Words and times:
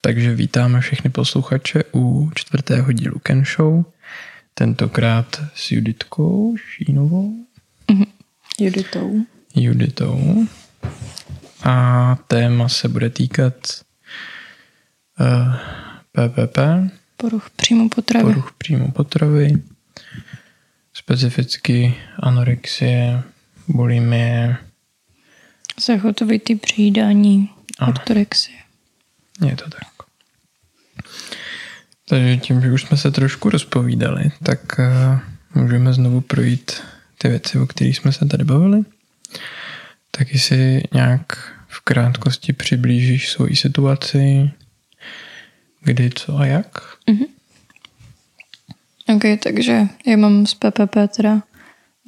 Takže 0.00 0.34
vítáme 0.34 0.80
všechny 0.80 1.10
posluchače 1.10 1.84
u 1.94 2.30
čtvrtého 2.34 2.92
dílu 2.92 3.18
Ken 3.18 3.44
Show. 3.44 3.84
Tentokrát 4.54 5.42
s 5.54 5.72
Juditkou 5.72 6.56
Šínovou. 6.56 7.34
Mm-hmm. 7.88 8.06
Juditou. 8.60 9.24
Juditou. 9.54 10.46
A 11.64 12.16
téma 12.28 12.68
se 12.68 12.88
bude 12.88 13.10
týkat 13.10 13.54
uh, 15.20 15.54
PPP. 16.12 16.58
Poruch 17.16 17.50
příjmu 17.50 17.88
potravy. 17.88 18.24
Poruch 18.24 18.52
příjmu 18.58 18.90
potravy. 18.90 19.62
Specificky 20.94 21.94
anorexie, 22.18 23.22
bulimie. 23.68 24.56
Zachotovitý 25.86 26.54
přijídání, 26.54 27.50
ortorexie. 27.88 28.59
Je 29.46 29.56
to 29.56 29.70
tak. 29.70 29.88
Takže 32.08 32.36
tím, 32.36 32.60
že 32.60 32.72
už 32.72 32.82
jsme 32.82 32.96
se 32.96 33.10
trošku 33.10 33.50
rozpovídali, 33.50 34.32
tak 34.42 34.60
uh, 34.78 35.62
můžeme 35.62 35.92
znovu 35.92 36.20
projít 36.20 36.72
ty 37.18 37.28
věci, 37.28 37.58
o 37.58 37.66
kterých 37.66 37.96
jsme 37.96 38.12
se 38.12 38.26
tady 38.26 38.44
bavili. 38.44 38.82
Taky 40.10 40.38
si 40.38 40.82
nějak 40.94 41.54
v 41.68 41.80
krátkosti 41.80 42.52
přiblížíš 42.52 43.30
svoji 43.30 43.56
situaci, 43.56 44.50
kdy, 45.80 46.10
co 46.10 46.38
a 46.38 46.46
jak. 46.46 46.96
Mm-hmm. 47.08 47.26
OK, 49.16 49.42
takže 49.42 49.82
já 50.06 50.16
mám 50.16 50.46
z 50.46 50.54
PPP 50.54 50.96
teda 51.16 51.42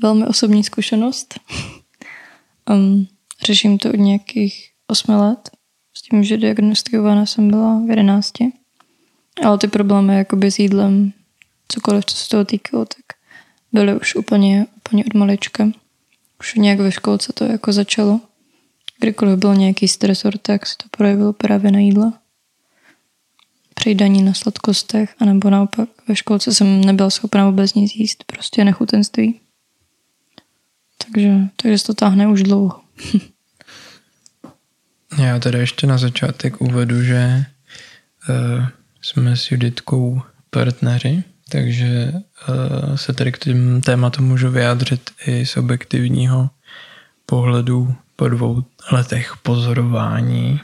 velmi 0.03 0.27
osobní 0.27 0.65
zkušenost. 0.65 1.41
um, 2.71 3.09
řeším 3.47 3.79
to 3.79 3.89
od 3.89 3.97
nějakých 3.97 4.71
8 4.87 5.15
let 5.15 5.51
s 5.95 6.03
tím, 6.03 6.25
že 6.25 6.37
diagnostikovaná 6.37 7.27
jsem 7.27 7.51
byla 7.51 7.83
v 7.87 7.91
11. 7.91 8.33
Ale 9.45 9.59
ty 9.59 9.69
problémy 9.69 10.17
jakoby 10.17 10.51
s 10.51 10.59
jídlem, 10.59 11.13
cokoliv, 11.69 12.05
co 12.05 12.17
se 12.17 12.29
toho 12.29 12.45
týkalo, 12.45 12.85
tak 12.85 13.05
byly 13.73 14.01
už 14.01 14.15
úplně, 14.15 14.67
úplně 14.77 15.05
od 15.05 15.15
malička. 15.15 15.71
Už 16.41 16.55
nějak 16.55 16.79
ve 16.79 16.93
školce 16.93 17.33
to 17.33 17.45
jako 17.45 17.73
začalo. 17.73 18.21
Kdykoliv 18.99 19.39
byl 19.39 19.55
nějaký 19.55 19.89
stresor, 19.89 20.39
tak 20.39 20.67
se 20.67 20.75
to 20.77 20.89
projevilo 20.91 21.33
právě 21.33 21.71
na 21.71 21.79
jídle. 21.79 22.13
Přejídání 23.75 24.23
na 24.23 24.35
sladkostech, 24.35 25.15
anebo 25.19 25.51
naopak 25.51 25.89
ve 26.09 26.17
školce 26.17 26.55
jsem 26.55 26.81
nebyla 26.85 27.11
schopna 27.11 27.51
vůbec 27.51 27.75
nic 27.75 27.97
jíst, 27.97 28.25
prostě 28.25 28.65
nechutenství. 28.65 29.41
Takže, 31.05 31.33
takže 31.57 31.79
se 31.79 31.87
to 31.87 31.95
táhne 31.95 32.29
už 32.29 32.43
dlouho. 32.43 32.81
Já 35.19 35.39
teda 35.39 35.59
ještě 35.59 35.87
na 35.87 35.99
začátek 35.99 36.61
uvedu, 36.61 37.03
že 37.03 37.45
uh, 38.29 38.67
jsme 39.03 39.37
s 39.37 39.51
Juditkou 39.51 40.23
partneři, 40.51 41.25
takže 41.49 42.13
uh, 42.13 42.97
se 42.97 43.13
tady 43.13 43.33
k 43.33 43.39
tím 43.39 43.81
tématu 43.81 44.23
můžu 44.23 44.51
vyjádřit 44.51 45.11
i 45.27 45.47
z 45.47 45.57
objektivního 45.57 46.51
pohledu 47.27 47.95
po 48.17 48.29
dvou 48.29 48.65
letech 48.93 49.37
pozorování. 49.43 50.61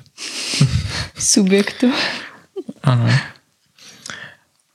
Subjektu. 1.18 1.92
ano. 2.82 3.08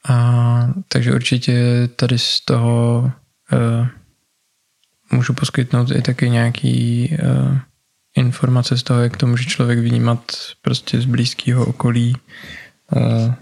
A, 0.10 0.74
takže 0.88 1.14
určitě 1.14 1.90
tady 1.96 2.20
z 2.20 2.42
toho 2.42 3.12
uh, 3.52 3.88
můžu 5.12 5.34
poskytnout 5.34 5.92
i 5.92 6.02
taky 6.02 6.30
nějaký 6.30 7.10
uh, 7.24 7.58
informace 8.16 8.78
z 8.78 8.84
toho, 8.84 9.02
jak 9.02 9.18
to 9.18 9.28
může 9.28 9.44
člověk 9.46 9.80
vnímat 9.80 10.32
prostě 10.62 11.02
z 11.02 11.06
blízkého 11.06 11.66
okolí, 11.66 12.16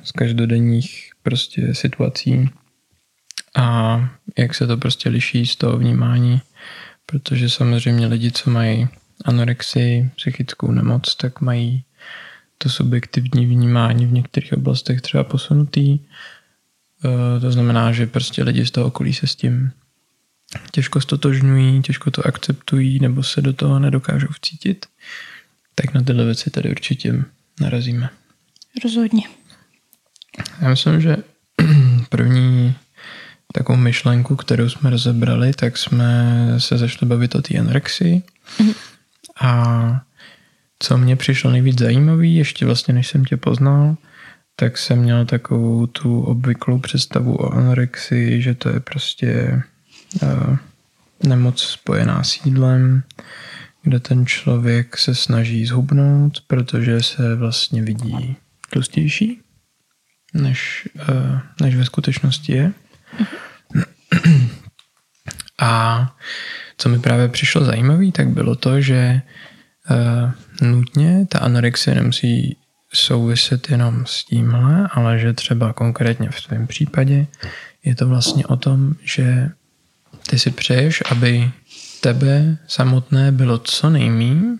z 0.03 0.11
každodenních 0.11 1.11
prostě 1.23 1.75
situací 1.75 2.50
a 3.55 3.99
jak 4.37 4.55
se 4.55 4.67
to 4.67 4.77
prostě 4.77 5.09
liší 5.09 5.45
z 5.45 5.55
toho 5.55 5.77
vnímání, 5.77 6.42
protože 7.05 7.49
samozřejmě 7.49 8.08
lidi, 8.08 8.32
co 8.32 8.49
mají 8.49 8.87
anorexii, 9.26 10.09
psychickou 10.15 10.71
nemoc, 10.71 11.15
tak 11.15 11.42
mají 11.42 11.83
to 12.58 12.70
subjektivní 12.70 13.45
vnímání 13.45 14.05
v 14.05 14.11
některých 14.11 14.53
oblastech 14.53 15.02
třeba 15.02 15.23
posunutý. 15.23 15.99
To 17.42 17.52
znamená, 17.52 17.92
že 17.92 18.05
prostě 18.08 18.43
lidi 18.43 18.65
z 18.65 18.71
toho 18.71 18.88
okolí 18.88 19.14
se 19.14 19.27
s 19.27 19.36
tím 19.36 19.71
těžko 20.72 21.02
stotožňují, 21.02 21.82
těžko 21.82 22.12
to 22.12 22.28
akceptují 22.28 23.00
nebo 23.00 23.23
se 23.23 23.42
do 23.42 23.54
toho 23.54 23.80
nedokážou 23.80 24.28
vcítit. 24.28 24.86
Tak 25.76 25.94
na 25.94 26.02
tyhle 26.02 26.26
věci 26.26 26.50
tady 26.50 26.70
určitě 26.70 27.23
narazíme. 27.62 28.10
Rozhodně. 28.84 29.23
Já 30.62 30.70
myslím, 30.70 31.02
že 31.02 31.17
první 32.10 32.76
takovou 33.54 33.78
myšlenku, 33.78 34.36
kterou 34.36 34.70
jsme 34.70 34.89
rozebrali, 34.89 35.54
tak 35.54 35.78
jsme 35.78 36.45
se 36.58 36.78
začali 36.78 37.10
bavit 37.10 37.36
o 37.36 37.42
té 37.42 37.58
anorexii. 37.58 38.22
Mm. 38.60 38.72
A 39.42 40.02
co 40.80 40.98
mě 40.98 41.16
přišlo 41.16 41.52
nejvíc 41.52 41.80
zajímavý, 41.80 42.36
ještě 42.36 42.66
vlastně 42.66 42.94
než 42.94 43.08
jsem 43.08 43.26
tě 43.26 43.38
poznal, 43.38 43.95
tak 44.56 44.78
jsem 44.78 45.00
měl 45.00 45.26
takovou 45.26 45.88
tu 45.88 46.22
obvyklou 46.22 46.80
představu 46.80 47.36
o 47.36 47.54
anorexii, 47.54 48.42
že 48.42 48.56
to 48.56 48.70
je 48.70 48.80
prostě 48.80 49.62
nemoc 51.23 51.61
spojená 51.61 52.23
s 52.23 52.45
jídlem, 52.45 53.04
kde 53.83 53.99
ten 53.99 54.26
člověk 54.26 54.98
se 54.98 55.16
snaží 55.16 55.66
zhubnout, 55.66 56.44
protože 56.48 57.04
se 57.04 57.36
vlastně 57.36 57.82
vidí 57.82 58.36
tlustější, 58.70 59.42
než, 60.33 60.89
uh, 61.10 61.39
než 61.61 61.76
ve 61.76 61.86
skutečnosti 61.86 62.54
je. 62.54 62.71
A 65.60 66.16
co 66.77 66.89
mi 66.89 67.00
právě 67.00 67.27
přišlo 67.27 67.66
zajímavé, 67.66 68.11
tak 68.11 68.30
bylo 68.30 68.55
to, 68.55 68.82
že 68.82 69.21
uh, 69.89 70.67
nutně 70.67 71.26
ta 71.30 71.39
anorexie 71.39 71.95
nemusí 71.95 72.58
souviset 72.94 73.70
jenom 73.70 74.05
s 74.05 74.26
tímhle, 74.26 74.88
ale 74.92 75.20
že 75.20 75.33
třeba 75.33 75.73
konkrétně 75.73 76.30
v 76.30 76.42
tvém 76.42 76.67
případě 76.67 77.27
je 77.83 77.95
to 77.95 78.08
vlastně 78.08 78.45
o 78.45 78.55
tom, 78.55 78.94
že 79.04 79.50
ty 80.30 80.39
si 80.39 80.52
přeješ, 80.52 81.04
aby 81.11 81.52
tebe 82.02 82.58
samotné 82.67 83.32
bylo 83.32 83.58
co 83.58 83.89
nejmíň 83.89 84.58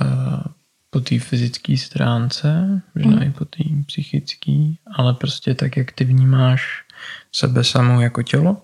uh, 0.00 0.42
po 0.90 1.00
té 1.00 1.18
fyzické 1.18 1.76
stránce, 1.76 2.80
možná 2.94 3.16
mm. 3.16 3.22
i 3.22 3.30
po 3.30 3.44
té 3.44 3.64
psychické, 3.86 4.52
ale 4.96 5.14
prostě 5.14 5.54
tak, 5.54 5.76
jak 5.76 5.92
ty 5.92 6.04
vnímáš 6.04 6.84
sebe 7.32 7.64
samou 7.64 8.00
jako 8.00 8.22
tělo, 8.22 8.62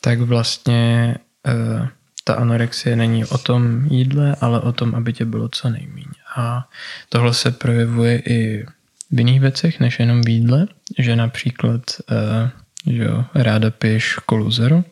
tak 0.00 0.20
vlastně 0.20 1.16
uh, 1.46 1.88
ta 2.24 2.34
anorexie 2.34 2.96
není 2.96 3.24
o 3.24 3.38
tom 3.38 3.86
jídle, 3.86 4.36
ale 4.40 4.60
o 4.60 4.72
tom, 4.72 4.94
aby 4.94 5.12
tě 5.12 5.24
bylo 5.24 5.48
co 5.48 5.70
nejméně. 5.70 6.20
A 6.36 6.68
tohle 7.08 7.34
se 7.34 7.50
projevuje 7.50 8.18
i 8.18 8.66
v 9.10 9.18
jiných 9.18 9.40
věcech, 9.40 9.80
než 9.80 10.00
jenom 10.00 10.22
v 10.22 10.28
jídle, 10.28 10.66
že 10.98 11.16
například 11.16 11.82
uh, 12.10 12.63
že 12.86 13.02
jo, 13.04 13.24
ráda 13.34 13.70
piješ 13.70 14.14
kolu 14.26 14.50
zero, 14.50 14.84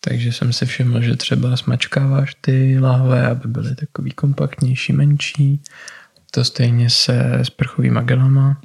takže 0.00 0.32
jsem 0.32 0.52
si 0.52 0.66
všiml, 0.66 1.00
že 1.02 1.16
třeba 1.16 1.56
smačkáváš 1.56 2.34
ty 2.40 2.78
lahve, 2.80 3.26
aby 3.26 3.48
byly 3.48 3.74
takový 3.74 4.10
kompaktnější, 4.10 4.92
menší. 4.92 5.60
To 6.30 6.44
stejně 6.44 6.90
se 6.90 7.32
s 7.42 7.50
prchovýma 7.50 8.02
gelama, 8.02 8.60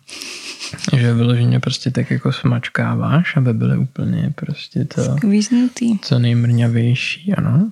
že 0.98 1.14
vyloženě 1.14 1.60
prostě 1.60 1.92
tak 1.92 2.12
jako 2.12 2.34
smačkáváš, 2.34 3.38
aby 3.38 3.54
byly 3.54 3.78
úplně 3.78 4.34
prostě 4.36 4.86
to 4.86 5.04
Skvíznutý. 5.18 6.00
co 6.00 6.20
nejmrňavější, 6.20 7.34
ano. 7.34 7.72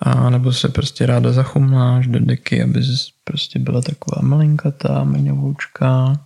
A 0.00 0.30
nebo 0.30 0.52
se 0.52 0.68
prostě 0.68 1.06
ráda 1.06 1.32
zachumláš 1.32 2.06
do 2.06 2.20
deky, 2.20 2.62
aby 2.62 2.82
prostě 3.24 3.58
byla 3.58 3.82
taková 3.82 4.22
malinkatá, 4.22 5.04
mrňavoučka 5.04 6.20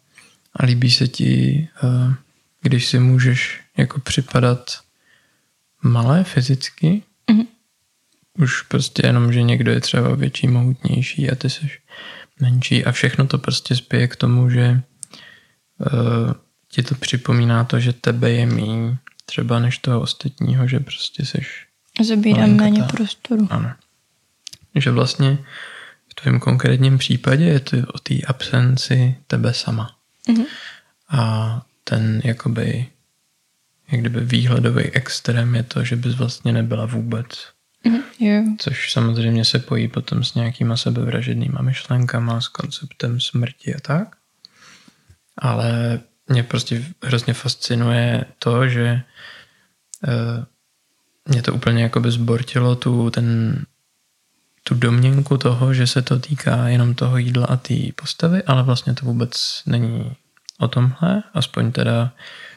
a 0.57 0.65
líbí 0.65 0.91
se 0.91 1.09
ti, 1.09 1.69
eh, 1.85 2.15
když 2.67 2.87
si 2.87 2.99
můžeš 2.99 3.61
jako 3.77 4.01
připadat 4.01 4.81
malé 5.83 6.25
fyzicky, 6.25 7.03
mm-hmm. 7.31 7.47
už 8.39 8.63
prostě 8.63 9.07
jenom, 9.07 9.33
že 9.33 9.43
někdo 9.43 9.73
je 9.73 9.81
třeba 9.81 10.15
větší, 10.15 10.49
mohutnější 10.49 11.31
a 11.31 11.35
ty 11.35 11.51
jsi 11.51 11.71
menší 12.41 12.85
a 12.85 12.93
všechno 12.93 13.27
to 13.27 13.39
prostě 13.39 13.77
spěje 13.77 14.09
k 14.09 14.17
tomu, 14.17 14.51
že 14.51 14.83
uh, 15.79 16.33
ti 16.69 16.83
to 16.83 16.95
připomíná 16.95 17.65
to, 17.65 17.81
že 17.81 17.93
tebe 17.93 18.31
je 18.31 18.47
míň 18.47 18.97
třeba 19.27 19.59
než 19.59 19.79
toho 19.79 20.01
ostatního, 20.01 20.69
že 20.69 20.81
prostě 20.81 21.25
seš 21.25 21.67
Zabírám 22.03 22.51
méně 22.51 22.83
prostoru. 22.83 23.49
Ano. 23.51 23.73
Že 24.75 24.91
vlastně 24.91 25.39
v 26.09 26.15
tvém 26.15 26.41
konkrétním 26.41 26.99
případě 26.99 27.45
je 27.45 27.61
to 27.61 27.77
o 27.95 27.99
té 27.99 28.15
absenci 28.27 29.17
tebe 29.27 29.55
sama. 29.55 29.97
Mm-hmm. 30.29 30.47
A 31.09 31.67
ten 31.89 32.21
jakoby 32.25 32.87
jak 33.93 34.01
kdyby 34.01 34.21
výhledový 34.21 34.85
extrém 34.85 35.55
je 35.55 35.63
to, 35.63 35.85
že 35.85 35.97
bys 35.97 36.15
vlastně 36.15 36.53
nebyla 36.53 36.87
vůbec. 36.87 37.27
Mhm, 37.85 38.03
jo. 38.21 38.43
Což 38.59 38.93
samozřejmě 38.93 39.45
se 39.45 39.59
pojí 39.59 39.89
potom 39.89 40.25
s 40.25 40.35
nějakýma 40.35 40.77
sebevražednýma 40.77 41.63
myšlenkama, 41.63 42.41
s 42.41 42.49
konceptem 42.49 43.21
smrti 43.21 43.75
a 43.75 43.81
tak. 43.81 44.17
Ale 45.39 46.01
mě 46.29 46.43
prostě 46.43 46.85
hrozně 47.03 47.35
fascinuje 47.35 48.25
to, 48.39 48.69
že 48.69 49.03
uh, 50.09 50.45
mě 51.29 51.43
to 51.43 51.55
úplně 51.55 51.83
jako 51.83 52.01
by 52.01 52.11
zbortilo 52.11 52.77
tu, 52.77 53.11
ten, 53.11 53.59
tu 54.63 54.75
domněnku 54.75 55.37
toho, 55.37 55.75
že 55.75 55.87
se 55.87 56.03
to 56.03 56.19
týká 56.19 56.69
jenom 56.69 56.95
toho 56.95 57.19
jídla 57.19 57.47
a 57.47 57.57
té 57.57 57.75
postavy, 57.95 58.43
ale 58.43 58.63
vlastně 58.63 58.95
to 58.95 59.07
vůbec 59.07 59.63
není 59.67 60.17
o 60.59 60.69
tomhle, 60.69 61.23
aspoň 61.35 61.73
teda 61.73 62.13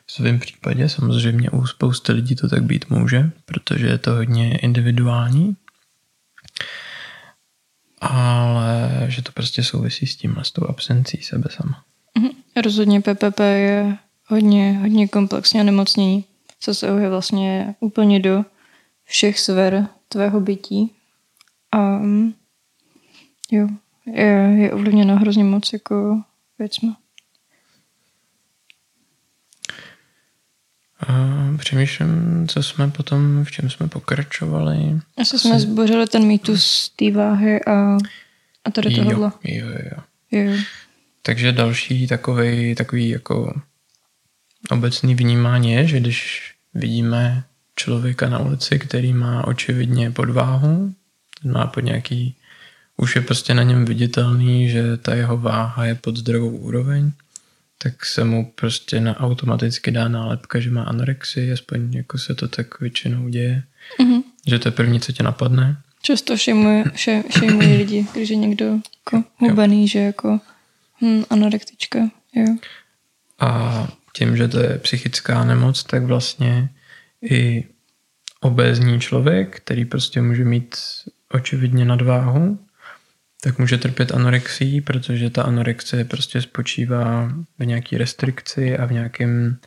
v 0.06 0.12
svém 0.12 0.40
případě. 0.40 0.90
Samozřejmě 0.90 1.50
u 1.50 1.66
spousty 1.68 2.12
lidí 2.12 2.36
to 2.36 2.50
tak 2.50 2.64
být 2.64 2.90
může, 2.90 3.32
protože 3.46 3.88
je 3.88 3.98
to 3.98 4.12
hodně 4.12 4.58
individuální, 4.58 5.56
ale 8.02 9.06
že 9.08 9.22
to 9.22 9.32
prostě 9.32 9.64
souvisí 9.64 10.08
s 10.08 10.16
tím, 10.16 10.36
s 10.42 10.52
tou 10.52 10.66
absencí 10.70 11.22
sebe 11.22 11.50
sama. 11.50 11.84
Mhm. 12.18 12.30
Rozhodně 12.64 13.02
PPP 13.02 13.40
je 13.40 13.98
hodně, 14.28 14.80
hodně 14.82 15.08
komplexně 15.08 15.64
nemocnění. 15.64 16.26
je 17.00 17.10
vlastně 17.10 17.76
úplně 17.80 18.20
do 18.20 18.46
všech 19.04 19.40
sfér 19.40 19.88
tvého 20.08 20.40
bytí. 20.40 20.92
A 21.72 22.00
jo, 23.52 23.68
je, 24.06 24.26
je 24.58 24.72
ovlivněna 24.74 25.16
hrozně 25.16 25.44
moc 25.44 25.74
jako 25.74 26.22
věcma. 26.60 26.98
A 31.10 31.14
přemýšlím, 31.58 32.46
co 32.48 32.64
jsme 32.64 32.92
potom, 32.92 33.44
v 33.44 33.52
čem 33.52 33.70
jsme 33.70 33.88
pokračovali. 33.88 35.02
Asi 35.18 35.40
jsme 35.40 35.60
zbořili 35.60 36.08
ten 36.08 36.26
mýtus 36.26 36.92
té 36.96 37.12
váhy 37.12 37.66
a, 37.66 37.98
a 38.66 38.72
tady 38.72 38.96
tohohle. 38.96 39.32
Jo, 39.44 39.68
jo, 39.68 39.78
jo. 40.32 40.44
jo. 40.44 40.58
Takže 41.22 41.52
další 41.52 42.08
takový, 42.08 42.76
takový 42.76 43.10
jako 43.10 43.62
obecný 44.70 45.16
vnímání 45.16 45.72
je, 45.72 45.88
že 45.88 46.00
když 46.00 46.52
vidíme 46.74 47.44
člověka 47.76 48.30
na 48.30 48.40
ulici, 48.40 48.80
který 48.80 49.14
má 49.14 49.48
očividně 49.48 50.12
podváhu, 50.12 50.94
má 51.44 51.68
pod 51.68 51.80
nějaký, 51.80 52.36
už 52.98 53.16
je 53.16 53.22
prostě 53.22 53.54
na 53.54 53.64
něm 53.64 53.86
viditelný, 53.86 54.70
že 54.70 54.98
ta 54.98 55.16
jeho 55.16 55.38
váha 55.38 55.86
je 55.86 55.96
pod 55.96 56.18
zdravou 56.18 56.50
úroveň, 56.50 57.12
tak 57.84 58.06
se 58.06 58.24
mu 58.24 58.52
prostě 58.56 59.00
na 59.00 59.20
automaticky 59.20 59.92
dá 59.92 60.08
nálepka, 60.08 60.60
že 60.60 60.72
má 60.72 60.84
anorexii, 60.84 61.52
aspoň 61.52 61.94
jako 61.94 62.18
se 62.18 62.36
to 62.36 62.48
tak 62.48 62.80
většinou 62.80 63.30
děje. 63.30 63.64
Mm-hmm. 64.00 64.24
Že 64.48 64.60
to 64.60 64.68
je 64.68 64.72
první, 64.72 65.00
co 65.00 65.12
tě 65.12 65.24
napadne. 65.24 65.78
Často 66.02 66.38
šejmují 66.38 66.84
še, 66.96 67.24
lidi, 67.78 68.08
když 68.14 68.30
je 68.30 68.36
někdo 68.36 68.66
jako 68.66 69.24
hubený, 69.38 69.88
že 69.88 70.00
jako 70.00 70.40
hm, 71.02 71.24
anorektička. 71.30 72.00
Jo. 72.36 72.56
A 73.40 73.88
tím, 74.14 74.38
že 74.38 74.48
to 74.48 74.60
je 74.60 74.78
psychická 74.78 75.44
nemoc, 75.44 75.84
tak 75.84 76.04
vlastně 76.04 76.70
i 77.22 77.64
obézní 78.42 79.00
člověk, 79.00 79.58
který 79.58 79.86
prostě 79.86 80.22
může 80.22 80.44
mít 80.44 80.76
očividně 81.32 81.86
nadváhu, 81.86 82.60
tak 83.42 83.60
může 83.60 83.78
trpět 83.78 84.12
anorexii, 84.12 84.82
protože 84.82 85.30
ta 85.30 85.44
anorexie 85.44 86.06
prostě 86.06 86.42
spočívá 86.42 87.34
v 87.60 87.66
nějaké 87.66 87.98
restrikci 87.98 88.78
a 88.78 88.86
v 88.86 88.92
nějakém, 88.92 89.58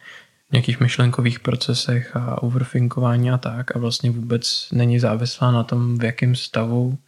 nějakých 0.52 0.80
myšlenkových 0.80 1.40
procesech 1.40 2.16
a 2.16 2.42
overthinkování 2.42 3.30
a 3.30 3.38
tak 3.38 3.76
a 3.76 3.78
vlastně 3.78 4.10
vůbec 4.10 4.68
není 4.72 4.98
závislá 4.98 5.50
na 5.50 5.62
tom, 5.62 5.98
v 5.98 6.04
jakém 6.04 6.34
stavu 6.34 6.98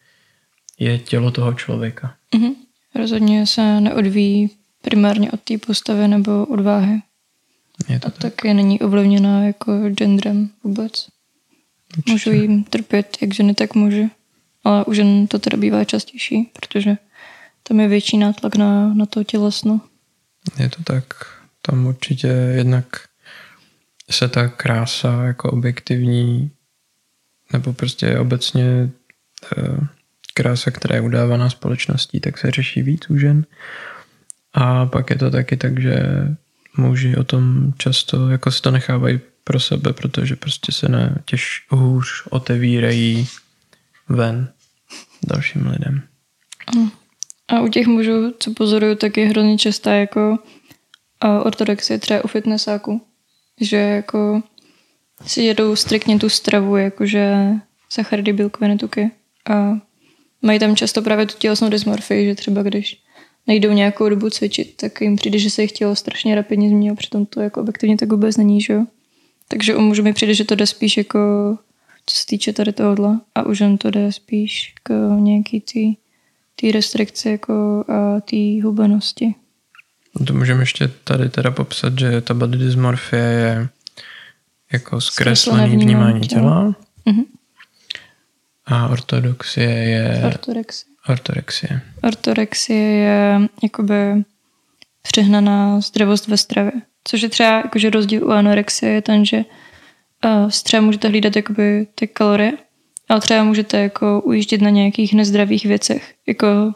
je 0.78 0.98
tělo 0.98 1.30
toho 1.30 1.54
člověka. 1.54 2.14
Mm-hmm. 2.34 2.54
Rozhodně 2.94 3.46
se 3.46 3.80
neodvíjí 3.80 4.50
primárně 4.82 5.32
od 5.32 5.40
té 5.40 5.58
postavy 5.58 6.08
nebo 6.08 6.46
od 6.46 6.60
váhy. 6.60 7.02
Je 7.88 8.00
to 8.00 8.06
a 8.06 8.10
tak. 8.10 8.18
taky 8.18 8.54
není 8.54 8.80
ovlivněná 8.80 9.44
jako 9.44 9.90
genderem 9.90 10.50
vůbec. 10.64 11.08
Určitě. 11.96 12.12
Můžu 12.12 12.30
jim 12.30 12.64
trpět 12.64 13.16
jak 13.20 13.34
ženy, 13.34 13.54
tak 13.54 13.74
muži. 13.74 14.10
Ale 14.64 14.84
u 14.84 14.92
žen 14.92 15.26
to 15.26 15.38
teda 15.38 15.56
bývá 15.56 15.84
častější, 15.84 16.50
protože 16.52 16.96
tam 17.62 17.80
je 17.80 17.88
větší 17.88 18.18
nátlak 18.18 18.56
na, 18.56 18.94
na 18.94 19.06
to 19.06 19.24
tělesno. 19.24 19.80
Je 20.58 20.68
to 20.68 20.82
tak. 20.82 21.04
Tam 21.62 21.86
určitě 21.86 22.28
jednak 22.28 22.86
se 24.10 24.28
ta 24.28 24.48
krása 24.48 25.24
jako 25.24 25.50
objektivní 25.50 26.50
nebo 27.52 27.72
prostě 27.72 28.18
obecně 28.18 28.90
eh, 29.58 29.86
krása, 30.34 30.70
která 30.70 30.94
je 30.94 31.00
udávaná 31.00 31.50
společností, 31.50 32.20
tak 32.20 32.38
se 32.38 32.50
řeší 32.50 32.82
víc 32.82 33.10
u 33.10 33.18
žen. 33.18 33.46
A 34.52 34.86
pak 34.86 35.10
je 35.10 35.16
to 35.16 35.30
taky 35.30 35.56
tak, 35.56 35.80
že 35.80 36.02
muži 36.76 37.16
o 37.16 37.24
tom 37.24 37.72
často 37.78 38.28
jako 38.28 38.50
si 38.50 38.62
to 38.62 38.70
nechávají 38.70 39.20
pro 39.44 39.60
sebe, 39.60 39.92
protože 39.92 40.36
prostě 40.36 40.72
se 40.72 40.88
na 40.88 41.14
těž 41.24 41.66
hůř 41.68 42.26
otevírají 42.30 43.28
ven 44.08 44.52
dalším 45.26 45.66
lidem. 45.66 46.02
A 47.48 47.60
u 47.60 47.68
těch 47.68 47.86
mužů, 47.86 48.34
co 48.38 48.50
pozoruju, 48.54 48.94
tak 48.94 49.16
je 49.16 49.26
hrozně 49.26 49.58
častá 49.58 49.92
jako 49.92 50.38
ortodoxie 51.42 51.98
třeba 51.98 52.24
u 52.24 52.28
fitnessáků. 52.28 53.00
Že 53.60 53.76
jako 53.76 54.42
si 55.26 55.42
jedou 55.42 55.76
striktně 55.76 56.18
tu 56.18 56.28
stravu, 56.28 56.76
jakože 56.76 57.34
sacharidy, 57.88 58.32
bílkoviny, 58.32 58.78
tuky. 58.78 59.10
A 59.50 59.78
mají 60.42 60.58
tam 60.58 60.76
často 60.76 61.02
právě 61.02 61.26
tu 61.26 61.34
tělesnou 61.38 61.68
dysmorfii, 61.68 62.26
že 62.26 62.34
třeba 62.34 62.62
když 62.62 63.02
nejdou 63.46 63.72
nějakou 63.72 64.08
dobu 64.08 64.30
cvičit, 64.30 64.76
tak 64.76 65.00
jim 65.00 65.16
přijde, 65.16 65.38
že 65.38 65.50
se 65.50 65.62
jich 65.62 65.72
tělo 65.72 65.96
strašně 65.96 66.34
rapidně 66.34 66.68
změní 66.68 66.90
a 66.90 66.94
přitom 66.94 67.26
to 67.26 67.40
jako 67.40 67.60
objektivně 67.60 67.96
tak 67.96 68.10
vůbec 68.10 68.36
není, 68.36 68.60
že 68.60 68.72
jo. 68.72 68.84
Takže 69.48 69.76
u 69.76 69.80
mužů 69.80 70.02
mi 70.02 70.12
přijde, 70.12 70.34
že 70.34 70.44
to 70.44 70.54
jde 70.54 70.66
spíš 70.66 70.96
jako 70.96 71.18
co 72.06 72.16
se 72.16 72.26
týče 72.26 72.52
tady 72.52 72.72
tohohle 72.72 73.20
a 73.34 73.42
u 73.42 73.54
žen 73.54 73.78
to 73.78 73.90
jde 73.90 74.12
spíš 74.12 74.74
k 74.82 75.16
nějaký 75.18 75.60
ty 75.60 75.96
ty 76.56 76.72
restrikce 76.72 77.30
jako 77.30 77.84
a 77.88 78.20
ty 78.20 78.60
hubenosti. 78.60 79.34
To 80.26 80.34
můžeme 80.34 80.62
ještě 80.62 80.88
tady 81.04 81.28
teda 81.28 81.50
popsat, 81.50 81.98
že 81.98 82.20
ta 82.20 82.34
body 82.34 82.58
dysmorfie 82.58 83.22
je 83.22 83.68
jako 84.72 85.00
zkreslený 85.00 85.76
vnímání 85.76 86.28
těla. 86.28 86.42
těla. 86.42 86.74
Mm-hmm. 87.06 87.24
A 88.66 88.88
ortodoxie 88.88 89.70
je... 89.70 90.22
Ortorexie. 90.26 90.94
Ortorexie. 91.08 91.80
Ortorexie 92.02 92.80
je 92.80 93.40
jakoby 93.62 94.24
přehnaná 95.02 95.80
zdravost 95.80 96.28
ve 96.28 96.36
stravě. 96.36 96.72
Což 97.04 97.22
je 97.22 97.28
třeba 97.28 97.56
jakože 97.56 97.90
rozdíl 97.90 98.26
u 98.26 98.30
anorexie 98.30 98.92
je 98.92 99.02
ten, 99.02 99.24
že 99.24 99.44
uh, 100.24 100.50
třeba 100.50 100.80
můžete 100.80 101.08
hlídat 101.08 101.36
jakoby 101.36 101.86
ty 101.94 102.06
kalorie, 102.06 102.52
ale 103.08 103.20
třeba 103.20 103.44
můžete 103.44 103.78
jako 103.78 104.20
ujíždět 104.20 104.60
na 104.60 104.70
nějakých 104.70 105.14
nezdravých 105.14 105.66
věcech, 105.66 106.14
jako 106.26 106.74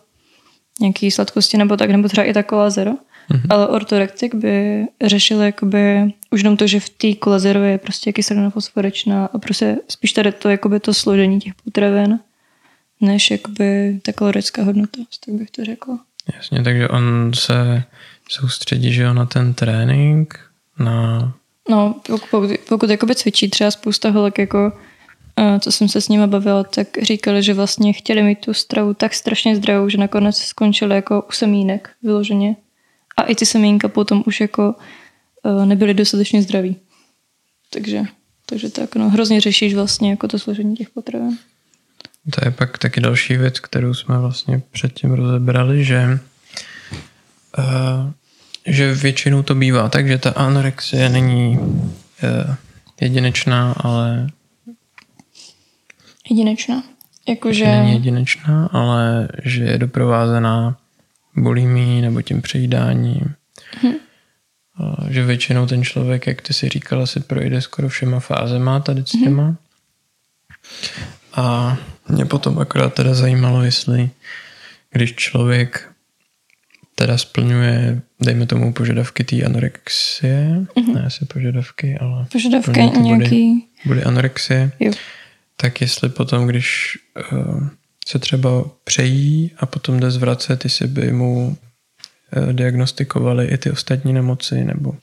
nějaký 0.81 1.11
sladkosti 1.11 1.57
nebo 1.57 1.76
tak, 1.76 1.90
nebo 1.90 2.09
třeba 2.09 2.25
i 2.25 2.33
ta 2.33 2.43
kola 2.43 2.71
zero. 2.71 2.93
Mm-hmm. 3.31 3.47
Ale 3.50 3.69
ortorektik 3.69 4.35
by 4.35 4.87
řešil 5.05 5.43
jakoby 5.43 6.12
už 6.31 6.40
jenom 6.40 6.57
to, 6.57 6.67
že 6.67 6.81
v 6.81 6.88
té 6.88 7.14
kole 7.14 7.40
zero 7.40 7.62
je 7.62 7.78
prostě 7.78 8.12
kyselina 8.12 8.50
fosforečná 8.50 9.26
a 9.26 9.38
prostě 9.38 9.76
spíš 9.88 10.12
tady 10.12 10.33
to 10.33 10.49
jakoby 10.49 10.81
to 10.81 10.95
složení 10.95 11.40
těch 11.40 11.55
potravin, 11.64 12.19
než 13.00 13.31
jakoby 13.31 14.00
ta 14.02 14.12
kalorická 14.12 14.62
hodnota, 14.62 15.00
tak 15.26 15.35
bych 15.35 15.50
to 15.50 15.64
řekla. 15.64 15.99
Jasně, 16.35 16.62
takže 16.62 16.88
on 16.88 17.31
se 17.35 17.83
soustředí 18.28 18.93
že 18.93 19.02
jo, 19.02 19.14
na 19.14 19.26
ten 19.26 19.55
trénink, 19.55 20.40
na... 20.78 21.33
No, 21.69 21.95
pokud, 22.31 22.51
pokud, 22.69 22.91
jakoby 22.91 23.15
cvičí 23.15 23.51
třeba 23.51 23.71
spousta 23.71 24.11
holek 24.11 24.39
jako 24.39 24.73
co 25.61 25.73
jsem 25.73 25.89
se 25.89 26.01
s 26.01 26.09
nimi 26.09 26.27
bavila, 26.27 26.65
tak 26.65 26.89
říkali, 27.03 27.43
že 27.43 27.55
vlastně 27.55 27.93
chtěli 27.93 28.23
mít 28.23 28.41
tu 28.41 28.55
stravu 28.55 28.95
tak 28.95 29.15
strašně 29.15 29.57
zdravou, 29.57 29.89
že 29.89 29.99
nakonec 29.99 30.39
skončili 30.39 30.95
jako 30.95 31.23
u 31.29 31.33
semínek 31.33 31.91
vyloženě. 32.03 32.57
A 33.17 33.23
i 33.23 33.35
ty 33.35 33.47
semínka 33.47 33.89
potom 33.89 34.23
už 34.27 34.41
jako 34.41 34.75
e, 35.45 35.67
nebyly 35.67 35.95
dostatečně 35.95 36.43
zdraví. 36.43 36.77
Takže, 37.71 38.03
takže 38.47 38.71
tak, 38.71 38.97
no, 38.97 39.11
hrozně 39.11 39.41
řešíš 39.41 39.75
vlastně 39.75 40.11
jako 40.11 40.29
to 40.29 40.39
složení 40.39 40.77
těch 40.77 40.91
potravin. 40.91 41.39
To 42.31 42.45
je 42.45 42.51
pak 42.51 42.79
taky 42.79 43.01
další 43.01 43.37
věc, 43.37 43.61
kterou 43.61 43.95
jsme 43.95 44.19
vlastně 44.19 44.63
předtím 44.71 45.13
rozebrali, 45.13 45.85
že 45.85 46.19
uh, 47.59 47.65
že 48.69 48.95
většinou 48.95 49.43
to 49.43 49.55
bývá 49.55 49.89
tak, 49.89 50.09
že 50.09 50.19
ta 50.19 50.31
anorexie 50.31 51.09
není 51.09 51.59
uh, 51.59 52.55
jedinečná, 53.01 53.73
ale 53.73 54.31
Jedinečná. 56.31 56.83
Jakože... 57.29 57.65
Není 57.65 57.93
jedinečná, 57.93 58.67
ale 58.73 59.29
že 59.45 59.65
je 59.65 59.79
doprovázená 59.79 60.77
bulimí 61.37 62.01
nebo 62.01 62.23
tím 62.23 62.43
přejídáním. 62.43 63.35
Hm. 63.83 63.95
Že 65.09 65.25
většinou 65.25 65.67
ten 65.67 65.85
člověk, 65.85 66.27
jak 66.27 66.43
ty 66.43 66.55
si 66.55 66.69
říkala, 66.69 67.07
si 67.07 67.21
projde 67.21 67.61
skoro 67.61 67.89
všema 67.89 68.21
fázema 68.21 68.81
tady 68.81 69.03
s 69.07 69.15
hm. 69.15 69.25
těma. 69.25 69.47
Hm. 69.47 69.57
A 71.35 71.77
mě 72.09 72.25
potom 72.25 72.59
akorát 72.59 72.95
teda 72.95 73.15
zajímalo, 73.15 73.63
jestli 73.63 74.11
když 74.91 75.15
člověk 75.15 75.93
teda 76.99 77.19
splňuje, 77.19 78.02
dejme 78.21 78.47
tomu, 78.47 78.73
požadavky 78.73 79.25
té 79.25 79.45
anorexie, 79.47 80.67
mm-hmm. 80.75 80.95
ne 80.95 81.07
asi 81.07 81.25
požadavky, 81.25 81.99
ale 81.99 82.26
požadavky 82.33 82.81
nějaký... 82.81 83.55
Body, 83.55 83.62
body 83.87 84.02
anorexie, 84.05 84.71
jo. 84.81 84.93
tak 85.57 85.81
jestli 85.81 86.09
potom, 86.09 86.47
když 86.47 86.99
uh, 87.33 87.69
se 88.07 88.19
třeba 88.19 88.64
přejí 88.85 89.50
a 89.59 89.67
potom 89.67 90.00
jde 90.00 90.11
zvracet, 90.11 90.64
jestli 90.64 90.88
by 90.88 91.12
mu 91.12 91.57
uh, 92.37 92.52
diagnostikovali 92.52 93.47
i 93.47 93.59
ty 93.59 93.71
ostatní 93.71 94.12
nemoci, 94.12 94.64
nebo 94.64 94.95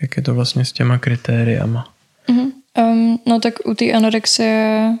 jak 0.00 0.16
je 0.16 0.22
to 0.22 0.34
vlastně 0.34 0.64
s 0.64 0.72
těma 0.72 0.98
kritériama. 0.98 1.94
Mm-hmm. 2.28 2.52
Um, 2.78 3.18
no 3.26 3.40
tak 3.40 3.54
u 3.66 3.74
té 3.74 3.92
anorexie 3.92 4.92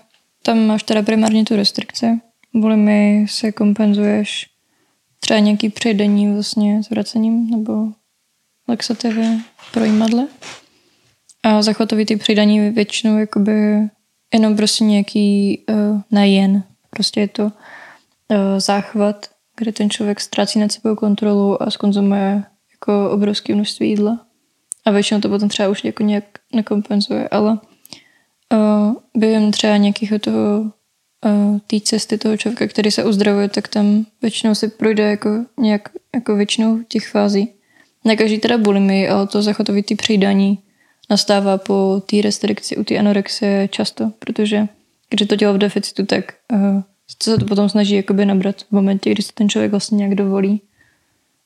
tam 0.42 0.66
máš 0.66 0.82
teda 0.82 1.02
primárně 1.02 1.44
tu 1.44 1.56
restrikci. 1.56 2.06
mi 2.54 3.26
se 3.28 3.52
kompenzuješ 3.52 4.46
třeba 5.28 5.40
nějaký 5.40 5.68
přejdení 5.68 6.32
vlastně 6.32 6.82
s 6.82 6.90
vracením 6.90 7.50
nebo 7.50 7.86
laxativy 8.68 9.26
pro 9.72 9.84
jímadle. 9.84 10.28
A 11.42 11.62
zachvatovitý 11.62 12.16
přidaní 12.16 12.70
většinou 12.70 13.18
jakoby 13.18 13.88
jenom 14.34 14.56
prostě 14.56 14.84
nějaký 14.84 15.58
uh, 15.68 16.00
najen. 16.10 16.62
Prostě 16.90 17.20
je 17.20 17.28
to 17.28 17.44
uh, 17.44 17.50
záchvat, 18.58 19.26
kde 19.56 19.72
ten 19.72 19.90
člověk 19.90 20.20
ztrácí 20.20 20.58
nad 20.58 20.72
sebou 20.72 20.94
kontrolu 20.94 21.62
a 21.62 21.70
skonzumuje 21.70 22.44
jako 22.72 23.10
obrovské 23.10 23.54
množství 23.54 23.88
jídla. 23.88 24.26
A 24.84 24.90
většinou 24.90 25.20
to 25.20 25.28
potom 25.28 25.48
třeba 25.48 25.68
už 25.68 25.84
jako 25.84 26.02
nějak 26.02 26.24
nekompenzuje, 26.54 27.28
ale 27.28 27.58
uh, 28.52 28.94
během 29.16 29.50
třeba 29.50 29.76
nějakého 29.76 30.18
toho 30.18 30.72
té 31.66 31.80
cesty 31.80 32.18
toho 32.18 32.36
člověka, 32.36 32.66
který 32.66 32.90
se 32.90 33.04
uzdravuje, 33.04 33.48
tak 33.48 33.68
tam 33.68 34.06
většinou 34.22 34.54
si 34.54 34.68
projde 34.68 35.10
jako 35.10 35.44
nějak 35.60 35.88
jako 36.14 36.36
většinou 36.36 36.82
těch 36.88 37.08
fází. 37.08 37.52
Ne 38.04 38.16
každý 38.16 38.38
teda 38.38 38.58
bulimy, 38.58 39.08
ale 39.08 39.26
to 39.26 39.42
zachotovitý 39.42 39.94
přijdání 39.94 40.58
nastává 41.10 41.58
po 41.58 42.02
té 42.06 42.22
restrikci 42.22 42.76
u 42.76 42.84
té 42.84 42.98
anorexie 42.98 43.68
často, 43.68 44.12
protože 44.18 44.68
když 45.10 45.28
to 45.28 45.36
dělá 45.36 45.52
v 45.52 45.58
deficitu, 45.58 46.06
tak 46.06 46.34
uh, 46.52 46.82
se 47.22 47.38
to 47.38 47.44
potom 47.44 47.68
snaží 47.68 47.94
jakoby 47.94 48.26
nabrat 48.26 48.62
v 48.62 48.72
momentě, 48.72 49.10
kdy 49.10 49.22
se 49.22 49.32
ten 49.34 49.48
člověk 49.48 49.70
vlastně 49.70 49.96
nějak 49.96 50.14
dovolí. 50.14 50.60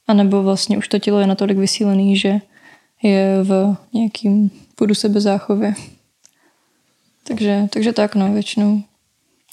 A 0.07 0.15
nebo 0.15 0.43
vlastně 0.43 0.79
už 0.79 0.89
to 0.89 0.99
tělo 0.99 1.19
je 1.19 1.27
natolik 1.27 1.59
vysílený, 1.59 2.17
že 2.17 2.41
je 3.03 3.39
v 3.43 3.77
nějakým 3.93 4.51
půdu 4.75 4.95
sebezáchově. 4.95 5.75
Takže, 7.25 7.69
takže 7.71 7.93
tak, 7.93 8.15
no, 8.15 8.33
většinou. 8.33 8.83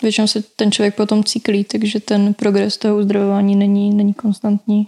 Většinou 0.02 0.28
se 0.28 0.42
ten 0.42 0.72
člověk 0.72 0.96
potom 0.96 1.24
cyklí, 1.24 1.64
takže 1.64 2.00
ten 2.00 2.34
progres 2.34 2.78
toho 2.78 2.98
uzdravování 2.98 3.56
není, 3.56 3.94
není 3.94 4.14
konstantní. 4.14 4.88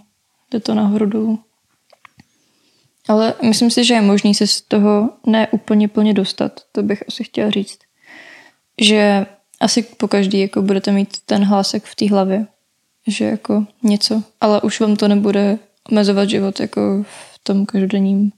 Jde 0.50 0.60
to 0.60 0.74
nahoru 0.74 1.06
dolů. 1.06 1.38
Ale 3.08 3.34
myslím 3.42 3.70
si, 3.70 3.84
že 3.84 3.94
je 3.94 4.00
možný 4.00 4.34
se 4.34 4.46
z 4.46 4.60
toho 4.60 5.10
ne 5.26 5.48
úplně 5.48 5.88
plně 5.88 6.14
dostat. 6.14 6.60
To 6.72 6.82
bych 6.82 7.02
asi 7.08 7.24
chtěla 7.24 7.50
říct. 7.50 7.78
Že 8.80 9.26
asi 9.60 9.82
po 9.82 10.08
každý 10.08 10.40
jako 10.40 10.62
budete 10.62 10.92
mít 10.92 11.08
ten 11.26 11.44
hlásek 11.44 11.84
v 11.84 11.94
té 11.94 12.08
hlavě. 12.08 12.46
Že 13.06 13.24
jako 13.24 13.66
něco. 13.82 14.22
Ale 14.40 14.60
už 14.60 14.80
vám 14.80 14.96
to 14.96 15.08
nebude 15.08 15.58
omezovat 15.90 16.30
život 16.30 16.60
jako 16.60 17.02
v 17.02 17.38
tom 17.42 17.66
každodenním, 17.66 18.32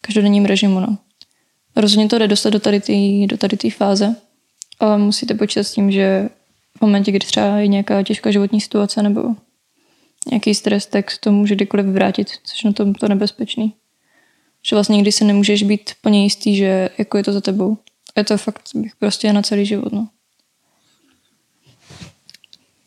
každodenním 0.00 0.44
režimu. 0.44 0.80
No. 0.80 0.98
Rozhodně 1.76 2.08
to 2.08 2.18
jde 2.18 2.28
dostat 2.28 2.50
do 2.50 2.60
tady 2.60 2.80
té 2.80 2.92
do 3.26 3.36
tady 3.36 3.70
fáze, 3.70 4.16
ale 4.80 4.98
musíte 4.98 5.34
počítat 5.34 5.64
s 5.64 5.72
tím, 5.72 5.90
že 5.90 6.28
v 6.78 6.80
momentě, 6.80 7.10
kdy 7.10 7.26
třeba 7.26 7.46
je 7.46 7.66
nějaká 7.66 8.02
těžká 8.02 8.30
životní 8.30 8.60
situace 8.60 9.02
nebo 9.02 9.22
nějaký 10.30 10.54
stres, 10.54 10.86
tak 10.86 11.18
to 11.20 11.32
může 11.32 11.54
kdykoliv 11.54 11.86
vrátit, 11.86 12.28
což 12.44 12.64
na 12.64 12.72
tom 12.72 12.94
to 12.94 13.08
nebezpečný. 13.08 13.74
Že 14.62 14.76
vlastně 14.76 14.96
nikdy 14.96 15.12
se 15.12 15.24
nemůžeš 15.24 15.62
být 15.62 15.90
plně 16.00 16.22
jistý, 16.22 16.56
že 16.56 16.90
jako 16.98 17.16
je 17.16 17.24
to 17.24 17.32
za 17.32 17.40
tebou. 17.40 17.78
Je 18.16 18.24
to 18.24 18.38
fakt 18.38 18.62
bych 18.74 18.96
prostě 18.96 19.32
na 19.32 19.42
celý 19.42 19.66
život. 19.66 19.92
No. 19.92 20.08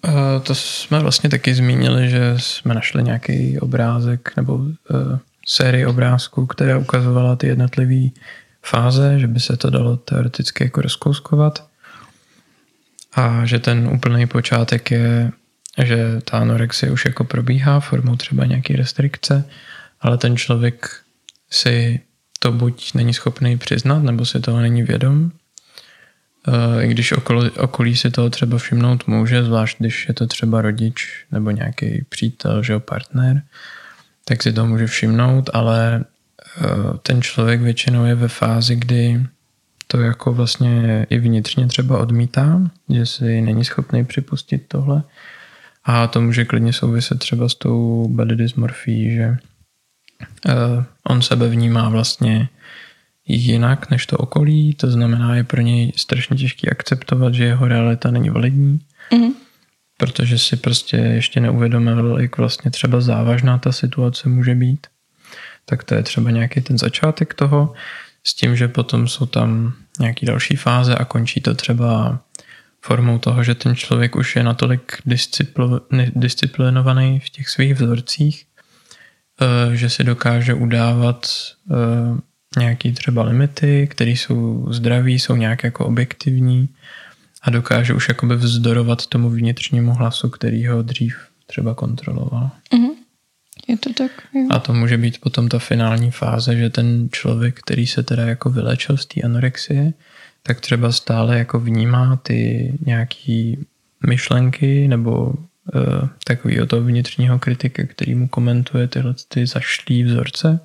Uh, 0.07 0.43
to 0.43 0.55
jsme 0.55 0.99
vlastně 0.99 1.29
taky 1.29 1.55
zmínili, 1.55 2.09
že 2.09 2.35
jsme 2.37 2.73
našli 2.73 3.03
nějaký 3.03 3.59
obrázek 3.59 4.33
nebo 4.37 4.55
uh, 4.55 4.71
sérii 5.47 5.85
obrázků, 5.85 6.45
která 6.45 6.77
ukazovala 6.77 7.35
ty 7.35 7.47
jednotlivé 7.47 8.09
fáze, 8.63 9.19
že 9.19 9.27
by 9.27 9.39
se 9.39 9.57
to 9.57 9.69
dalo 9.69 9.97
teoreticky 9.97 10.63
jako 10.63 10.81
rozkouskovat. 10.81 11.68
A 13.13 13.45
že 13.45 13.59
ten 13.59 13.87
úplný 13.87 14.27
počátek 14.27 14.91
je, 14.91 15.31
že 15.83 16.21
ta 16.23 16.37
anorexie 16.37 16.91
už 16.91 17.05
jako 17.05 17.23
probíhá 17.23 17.79
formou 17.79 18.15
třeba 18.15 18.45
nějaké 18.45 18.75
restrikce, 18.75 19.45
ale 20.01 20.17
ten 20.17 20.37
člověk 20.37 20.89
si 21.49 21.99
to 22.39 22.51
buď 22.51 22.93
není 22.93 23.13
schopný 23.13 23.57
přiznat, 23.57 24.03
nebo 24.03 24.25
si 24.25 24.39
toho 24.39 24.61
není 24.61 24.83
vědom. 24.83 25.31
E, 26.47 26.85
I 26.85 26.87
když 26.87 27.11
okolí, 27.11 27.49
okolí 27.49 27.95
si 27.95 28.11
toho 28.11 28.29
třeba 28.29 28.57
všimnout 28.57 29.07
může, 29.07 29.43
zvlášť 29.43 29.77
když 29.79 30.07
je 30.07 30.13
to 30.13 30.27
třeba 30.27 30.61
rodič 30.61 31.25
nebo 31.31 31.51
nějaký 31.51 32.05
přítel, 32.09 32.63
že 32.63 32.73
jo, 32.73 32.79
partner, 32.79 33.41
tak 34.25 34.43
si 34.43 34.53
to 34.53 34.65
může 34.65 34.87
všimnout, 34.87 35.49
ale 35.53 36.05
Eh, 36.57 36.97
ten 37.03 37.21
člověk 37.21 37.61
většinou 37.61 38.05
je 38.05 38.15
ve 38.15 38.27
fázi, 38.27 38.75
kdy 38.75 39.25
to 39.91 40.01
jako 40.01 40.33
vlastně 40.33 41.05
i 41.09 41.19
vnitřně 41.19 41.67
třeba 41.67 41.99
odmítá, 41.99 42.61
že 42.89 43.05
si 43.05 43.41
není 43.41 43.65
schopný 43.65 44.05
připustit 44.05 44.63
tohle. 44.67 45.03
A 45.83 46.07
to 46.07 46.21
může 46.21 46.45
klidně 46.45 46.73
souviset 46.73 47.19
třeba 47.19 47.49
s 47.49 47.55
tou 47.55 48.07
body 48.07 48.35
dysmorfií, 48.35 49.15
že 49.15 49.37
uh, 50.47 50.83
on 51.03 51.21
sebe 51.21 51.49
vnímá 51.49 51.89
vlastně 51.89 52.49
jinak 53.25 53.89
než 53.89 54.05
to 54.05 54.17
okolí, 54.17 54.73
to 54.73 54.91
znamená, 54.91 55.35
je 55.35 55.43
pro 55.43 55.61
něj 55.61 55.93
strašně 55.95 56.37
těžký 56.37 56.69
akceptovat, 56.69 57.33
že 57.33 57.43
jeho 57.43 57.67
realita 57.67 58.11
není 58.11 58.29
validní, 58.29 58.79
mm-hmm. 59.11 59.33
protože 59.97 60.37
si 60.37 60.57
prostě 60.57 60.97
ještě 60.97 61.39
neuvědomil, 61.39 62.17
jak 62.19 62.37
vlastně 62.37 62.71
třeba 62.71 63.01
závažná 63.01 63.57
ta 63.57 63.71
situace 63.71 64.29
může 64.29 64.55
být 64.55 64.87
tak 65.69 65.83
to 65.83 65.95
je 65.95 66.03
třeba 66.03 66.31
nějaký 66.31 66.61
ten 66.61 66.77
začátek 66.77 67.33
toho, 67.33 67.73
s 68.23 68.33
tím, 68.33 68.55
že 68.55 68.67
potom 68.67 69.07
jsou 69.07 69.25
tam 69.25 69.73
nějaký 69.99 70.25
další 70.25 70.55
fáze 70.55 70.95
a 70.95 71.05
končí 71.05 71.41
to 71.41 71.55
třeba 71.55 72.19
formou 72.81 73.19
toho, 73.19 73.43
že 73.43 73.55
ten 73.55 73.75
člověk 73.75 74.15
už 74.15 74.35
je 74.35 74.43
natolik 74.43 75.01
disciplinovaný 76.15 77.19
v 77.19 77.29
těch 77.29 77.49
svých 77.49 77.73
vzorcích, 77.73 78.45
eh, 79.41 79.75
že 79.75 79.89
si 79.89 80.03
dokáže 80.03 80.53
udávat 80.53 81.27
eh, 81.71 82.19
nějaký 82.59 82.91
třeba 82.91 83.23
limity, 83.23 83.87
které 83.91 84.11
jsou 84.11 84.67
zdraví, 84.69 85.19
jsou 85.19 85.35
nějak 85.35 85.63
jako 85.63 85.85
objektivní 85.85 86.69
a 87.41 87.49
dokáže 87.49 87.93
už 87.93 88.07
jakoby 88.07 88.35
vzdorovat 88.35 89.05
tomu 89.05 89.29
vnitřnímu 89.29 89.93
hlasu, 89.93 90.29
který 90.29 90.67
ho 90.67 90.81
dřív 90.81 91.17
třeba 91.47 91.73
kontroloval. 91.73 92.49
Mm-hmm. 92.73 92.98
Je 93.69 93.77
to 93.77 93.93
tak, 93.93 94.11
jo. 94.33 94.47
A 94.49 94.59
to 94.59 94.73
může 94.73 94.97
být 94.97 95.21
potom 95.21 95.49
ta 95.49 95.59
finální 95.59 96.11
fáze, 96.11 96.55
že 96.55 96.69
ten 96.69 97.09
člověk, 97.11 97.59
který 97.59 97.87
se 97.87 98.03
teda 98.03 98.23
jako 98.25 98.49
vylečil 98.49 98.97
z 98.97 99.05
té 99.05 99.21
anorexie, 99.21 99.93
tak 100.43 100.59
třeba 100.59 100.91
stále 100.91 101.37
jako 101.37 101.59
vnímá 101.59 102.15
ty 102.15 102.73
nějaký 102.85 103.65
myšlenky 104.07 104.87
nebo 104.87 105.25
uh, 105.25 106.07
takový 106.23 106.61
o 106.61 106.65
toho 106.65 106.81
vnitřního 106.81 107.39
kritika, 107.39 107.83
který 107.83 108.15
mu 108.15 108.27
komentuje 108.27 108.87
tyhle 108.87 109.15
ty 109.27 109.47
zašlý 109.47 110.03
vzorce, 110.03 110.59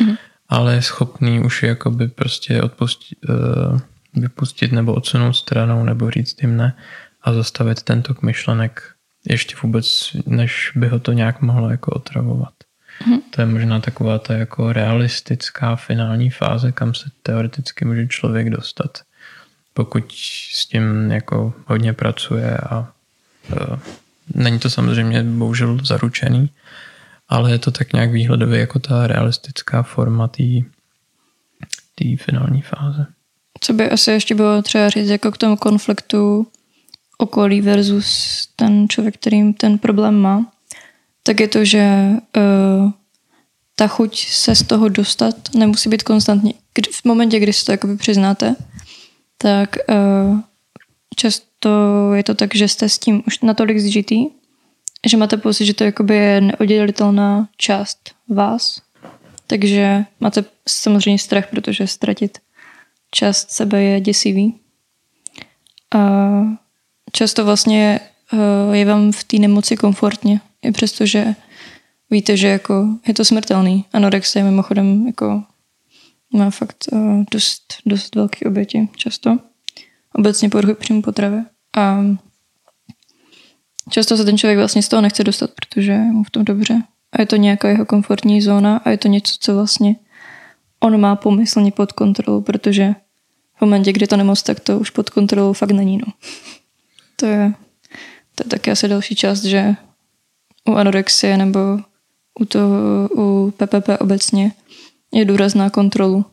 mm. 0.00 0.14
ale 0.48 0.74
je 0.74 0.82
schopný 0.82 1.40
už 1.40 1.62
jakoby 1.62 2.08
prostě 2.08 2.62
odpustit, 2.62 3.18
uh, 3.28 3.80
vypustit 4.14 4.72
nebo 4.72 4.94
odsunout 4.94 5.32
stranou 5.32 5.84
nebo 5.84 6.10
říct 6.10 6.42
jim 6.42 6.56
ne 6.56 6.76
a 7.22 7.32
zastavit 7.32 7.82
ten 7.82 8.02
tok 8.02 8.22
myšlenek 8.22 8.82
ještě 9.28 9.56
vůbec, 9.62 10.16
než 10.26 10.72
by 10.74 10.88
ho 10.88 10.98
to 10.98 11.12
nějak 11.12 11.40
mohlo 11.40 11.70
jako 11.70 11.90
otravovat. 11.92 12.54
Hmm. 12.98 13.20
To 13.30 13.40
je 13.40 13.46
možná 13.46 13.80
taková 13.80 14.18
ta 14.18 14.34
jako 14.34 14.72
realistická 14.72 15.76
finální 15.76 16.30
fáze, 16.30 16.72
kam 16.72 16.94
se 16.94 17.10
teoreticky 17.22 17.84
může 17.84 18.06
člověk 18.06 18.50
dostat, 18.50 18.98
pokud 19.74 20.12
s 20.52 20.66
tím 20.66 21.10
jako 21.10 21.54
hodně 21.66 21.92
pracuje 21.92 22.56
a 22.56 22.92
uh, 23.52 23.78
není 24.34 24.58
to 24.58 24.70
samozřejmě 24.70 25.22
bohužel 25.22 25.78
zaručený, 25.84 26.50
ale 27.28 27.50
je 27.50 27.58
to 27.58 27.70
tak 27.70 27.92
nějak 27.92 28.10
výhledově 28.10 28.60
jako 28.60 28.78
ta 28.78 29.06
realistická 29.06 29.82
forma 29.82 30.28
té 30.28 32.16
finální 32.16 32.62
fáze. 32.62 33.06
Co 33.60 33.72
by 33.72 33.90
asi 33.90 34.10
ještě 34.10 34.34
bylo 34.34 34.62
třeba 34.62 34.88
říct 34.88 35.08
jako 35.08 35.32
k 35.32 35.38
tomu 35.38 35.56
konfliktu 35.56 36.46
okolí 37.20 37.60
versus 37.60 38.48
ten 38.56 38.88
člověk, 38.88 39.14
kterým 39.14 39.54
ten 39.54 39.78
problém 39.78 40.20
má, 40.20 40.52
tak 41.22 41.40
je 41.40 41.48
to, 41.48 41.64
že 41.64 42.10
uh, 42.36 42.90
ta 43.76 43.86
chuť 43.86 44.26
se 44.28 44.54
z 44.54 44.62
toho 44.62 44.88
dostat 44.88 45.34
nemusí 45.54 45.88
být 45.88 46.02
konstantní. 46.02 46.54
V 46.92 47.04
momentě, 47.04 47.40
kdy 47.40 47.52
si 47.52 47.64
to 47.64 47.72
jakoby 47.72 47.96
přiznáte, 47.96 48.56
tak 49.38 49.76
uh, 49.88 50.40
často 51.16 51.70
je 52.14 52.22
to 52.22 52.34
tak, 52.34 52.54
že 52.54 52.68
jste 52.68 52.88
s 52.88 52.98
tím 52.98 53.22
už 53.26 53.40
natolik 53.40 53.78
zžitý, 53.78 54.26
že 55.06 55.16
máte 55.16 55.36
pocit, 55.36 55.66
že 55.66 55.74
to 55.74 55.84
jakoby 55.84 56.16
je 56.16 56.40
neoddělitelná 56.40 57.48
část 57.56 58.10
vás. 58.28 58.82
Takže 59.46 60.04
máte 60.20 60.44
samozřejmě 60.68 61.18
strach, 61.18 61.46
protože 61.50 61.86
ztratit 61.86 62.38
část 63.10 63.50
sebe 63.50 63.82
je 63.82 64.00
děsivý. 64.00 64.54
A 65.94 66.00
často 67.12 67.44
vlastně 67.44 68.00
eh, 68.32 68.76
je 68.76 68.84
vám 68.84 69.12
v 69.12 69.24
té 69.24 69.36
nemoci 69.36 69.76
komfortně, 69.76 70.40
i 70.62 70.72
přesto, 70.72 71.06
že 71.06 71.34
víte, 72.10 72.36
že 72.36 72.48
jako 72.48 72.88
je 73.06 73.14
to 73.14 73.24
smrtelný. 73.24 73.84
Anorexie 73.92 74.44
mimochodem 74.44 75.06
jako 75.06 75.42
má 76.32 76.50
fakt 76.50 76.84
uh, 76.92 77.24
dost, 77.30 77.62
dost 77.86 78.14
velký 78.14 78.44
oběti 78.44 78.88
často. 78.96 79.38
Obecně 80.14 80.50
poruchy 80.50 80.74
přímo 80.74 81.02
potravy. 81.02 81.42
A 81.76 82.04
často 83.90 84.16
se 84.16 84.24
ten 84.24 84.38
člověk 84.38 84.58
vlastně 84.58 84.82
z 84.82 84.88
toho 84.88 85.02
nechce 85.02 85.24
dostat, 85.24 85.50
protože 85.50 85.92
je 85.92 86.12
mu 86.12 86.24
v 86.24 86.30
tom 86.30 86.44
dobře. 86.44 86.82
A 87.12 87.20
je 87.20 87.26
to 87.26 87.36
nějaká 87.36 87.68
jeho 87.68 87.86
komfortní 87.86 88.42
zóna 88.42 88.76
a 88.76 88.90
je 88.90 88.98
to 88.98 89.08
něco, 89.08 89.36
co 89.40 89.54
vlastně 89.54 89.96
on 90.80 91.00
má 91.00 91.16
pomyslně 91.16 91.72
pod 91.72 91.92
kontrolou, 91.92 92.40
protože 92.40 92.94
v 93.56 93.60
momentě, 93.60 93.92
kdy 93.92 94.06
to 94.06 94.16
nemoc, 94.16 94.42
tak 94.42 94.60
to 94.60 94.78
už 94.78 94.90
pod 94.90 95.10
kontrolou 95.10 95.52
fakt 95.52 95.70
není. 95.70 95.98
No. 95.98 96.12
To 97.20 97.26
je, 97.26 97.52
to 98.34 98.44
je 98.44 98.48
taky 98.50 98.70
asi 98.70 98.88
další 98.88 99.14
část, 99.14 99.44
že 99.44 99.74
u 100.68 100.72
anorexie 100.72 101.36
nebo 101.36 101.60
u, 102.40 102.44
toho, 102.44 103.08
u 103.08 103.50
PPP 103.50 103.88
obecně 104.00 104.52
je 105.12 105.24
důraz 105.24 105.54
na 105.54 105.70
kontrolu. 105.70 106.24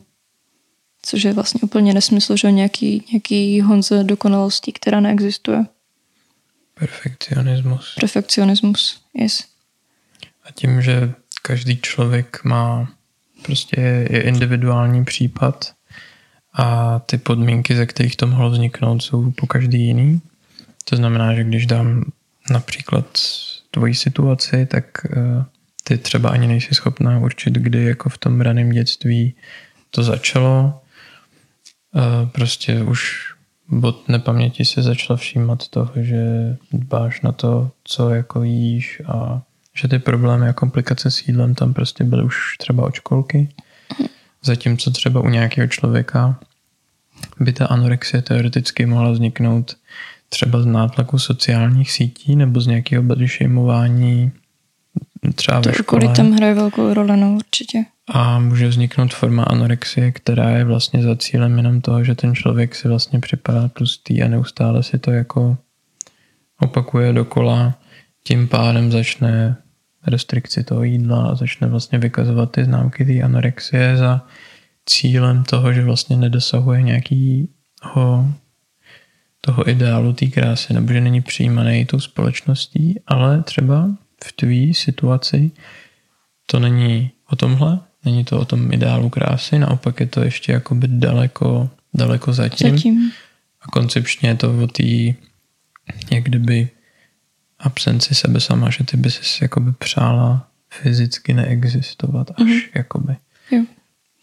Což 1.02 1.22
je 1.22 1.32
vlastně 1.32 1.60
úplně 1.60 1.94
nesmysl, 1.94 2.36
že 2.36 2.52
nějaký, 2.52 3.04
nějaký 3.12 3.60
honze 3.60 4.04
dokonalosti, 4.04 4.72
která 4.72 5.00
neexistuje. 5.00 5.64
Perfekcionismus. 6.74 7.94
Perfekcionismus, 8.00 9.00
yes. 9.14 9.44
A 10.44 10.52
tím, 10.54 10.82
že 10.82 11.14
každý 11.42 11.76
člověk 11.80 12.44
má 12.44 12.92
prostě 13.42 13.80
je 14.10 14.22
individuální 14.22 15.04
případ 15.04 15.74
a 16.52 16.98
ty 16.98 17.18
podmínky, 17.18 17.76
ze 17.76 17.86
kterých 17.86 18.16
to 18.16 18.26
mohlo 18.26 18.50
vzniknout, 18.50 19.02
jsou 19.02 19.30
po 19.30 19.46
každý 19.46 19.86
jiný. 19.86 20.20
To 20.90 20.96
znamená, 20.96 21.34
že 21.34 21.44
když 21.44 21.66
dám 21.66 22.04
například 22.50 23.18
tvoji 23.70 23.94
situaci, 23.94 24.66
tak 24.66 24.84
eh, 25.04 25.44
ty 25.84 25.98
třeba 25.98 26.30
ani 26.30 26.46
nejsi 26.46 26.74
schopná 26.74 27.18
určit, 27.18 27.54
kdy 27.54 27.84
jako 27.84 28.08
v 28.08 28.18
tom 28.18 28.40
raném 28.40 28.70
dětství 28.70 29.34
to 29.90 30.02
začalo. 30.02 30.80
Prostě 32.32 32.82
už 32.82 33.32
od 33.82 34.08
nepaměti 34.08 34.64
se 34.64 34.82
začala 34.82 35.16
všímat 35.16 35.68
toho, 35.68 35.92
že 35.96 36.56
dbáš 36.72 37.20
na 37.20 37.32
to, 37.32 37.70
co 37.84 38.10
jako 38.10 38.42
jíš 38.42 39.02
a 39.06 39.42
že 39.74 39.88
ty 39.88 39.98
problémy 39.98 40.48
a 40.48 40.52
komplikace 40.52 41.10
s 41.10 41.28
jídlem 41.28 41.54
tam 41.54 41.74
prostě 41.74 42.04
byly 42.04 42.22
už 42.22 42.56
třeba 42.58 42.84
od 42.84 42.94
školky. 42.94 43.48
Zatímco 44.42 44.90
třeba 44.90 45.20
u 45.20 45.28
nějakého 45.28 45.68
člověka 45.68 46.40
by 47.40 47.52
ta 47.52 47.66
anorexie 47.66 48.22
teoreticky 48.22 48.86
mohla 48.86 49.10
vzniknout 49.10 49.76
třeba 50.28 50.62
z 50.62 50.66
nátlaku 50.66 51.18
sociálních 51.18 51.92
sítí 51.92 52.36
nebo 52.36 52.60
z 52.60 52.66
nějakého 52.66 53.02
body 53.02 53.28
třeba 55.34 55.60
to 55.60 55.68
ve 55.68 55.74
škole. 55.74 56.00
Kvůli 56.00 56.16
tam 56.16 56.32
hraje 56.32 56.54
velkou 56.54 56.94
roli, 56.94 57.16
no 57.16 57.34
určitě. 57.34 57.84
A 58.08 58.38
může 58.38 58.68
vzniknout 58.68 59.14
forma 59.14 59.42
anorexie, 59.42 60.12
která 60.12 60.50
je 60.50 60.64
vlastně 60.64 61.02
za 61.02 61.16
cílem 61.16 61.56
jenom 61.56 61.80
toho, 61.80 62.04
že 62.04 62.14
ten 62.14 62.34
člověk 62.34 62.74
si 62.74 62.88
vlastně 62.88 63.20
připadá 63.20 63.68
tlustý 63.68 64.22
a 64.22 64.28
neustále 64.28 64.82
si 64.82 64.98
to 64.98 65.10
jako 65.10 65.56
opakuje 66.60 67.12
dokola. 67.12 67.74
Tím 68.24 68.48
pádem 68.48 68.92
začne 68.92 69.56
restrikci 70.06 70.64
toho 70.64 70.82
jídla 70.82 71.26
a 71.26 71.34
začne 71.34 71.66
vlastně 71.66 71.98
vykazovat 71.98 72.50
ty 72.50 72.64
známky 72.64 73.04
té 73.04 73.22
anorexie 73.22 73.96
za 73.96 74.26
cílem 74.86 75.44
toho, 75.44 75.72
že 75.72 75.84
vlastně 75.84 76.16
nedosahuje 76.16 76.82
nějakýho 76.82 78.26
toho 79.40 79.70
ideálu 79.70 80.12
té 80.12 80.26
krásy, 80.26 80.74
nebo 80.74 80.92
že 80.92 81.00
není 81.00 81.20
přijímaný 81.20 81.86
tou 81.86 82.00
společností, 82.00 83.00
ale 83.06 83.42
třeba 83.42 83.88
v 84.24 84.32
tvý 84.32 84.74
situaci 84.74 85.50
to 86.46 86.60
není 86.60 87.10
o 87.30 87.36
tomhle, 87.36 87.80
není 88.04 88.24
to 88.24 88.40
o 88.40 88.44
tom 88.44 88.72
ideálu 88.72 89.08
krásy, 89.08 89.58
naopak 89.58 90.00
je 90.00 90.06
to 90.06 90.24
ještě 90.24 90.52
jakoby 90.52 90.88
daleko, 90.88 91.70
daleko 91.94 92.32
zatím. 92.32 92.76
zatím. 92.76 93.12
A 93.60 93.66
koncepčně 93.66 94.28
je 94.28 94.34
to 94.34 94.62
o 94.62 94.66
té, 94.66 94.84
jak 96.10 96.24
kdyby 96.24 96.68
absenci 97.58 98.14
sebe 98.14 98.40
sama, 98.40 98.70
že 98.70 98.84
ty 98.84 98.96
by 98.96 99.10
si 99.10 99.44
jakoby 99.44 99.72
přála 99.72 100.48
fyzicky 100.70 101.34
neexistovat 101.34 102.30
až 102.30 102.36
mm-hmm. 102.36 102.70
jakoby. 102.74 103.16
Jo. 103.50 103.64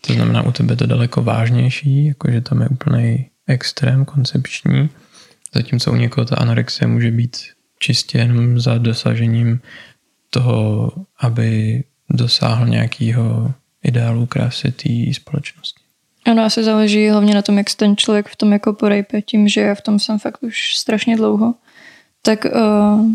To 0.07 0.13
znamená, 0.13 0.43
u 0.43 0.51
tebe 0.51 0.75
to 0.75 0.85
daleko 0.85 1.23
vážnější, 1.23 2.05
jakože 2.05 2.41
tam 2.41 2.61
je 2.61 2.69
úplný 2.69 3.29
extrém 3.47 4.05
koncepční, 4.05 4.89
zatímco 5.55 5.91
u 5.91 5.95
někoho 5.95 6.25
ta 6.25 6.35
anorexie 6.35 6.87
může 6.87 7.11
být 7.11 7.37
čistě 7.79 8.17
jenom 8.17 8.59
za 8.59 8.77
dosažením 8.77 9.59
toho, 10.29 10.91
aby 11.19 11.83
dosáhl 12.09 12.67
nějakého 12.67 13.53
ideálu 13.83 14.25
krásy 14.25 14.71
té 14.71 15.13
společnosti. 15.13 15.79
Ano, 16.25 16.43
asi 16.43 16.63
záleží 16.63 17.09
hlavně 17.09 17.35
na 17.35 17.41
tom, 17.41 17.57
jak 17.57 17.73
ten 17.73 17.97
člověk 17.97 18.27
v 18.27 18.35
tom 18.35 18.53
jako 18.53 18.73
porejpe, 18.73 19.21
tím, 19.21 19.47
že 19.47 19.75
v 19.75 19.81
tom 19.81 19.99
jsem 19.99 20.19
fakt 20.19 20.43
už 20.43 20.77
strašně 20.77 21.17
dlouho. 21.17 21.55
Tak 22.21 22.45
uh, 22.45 23.05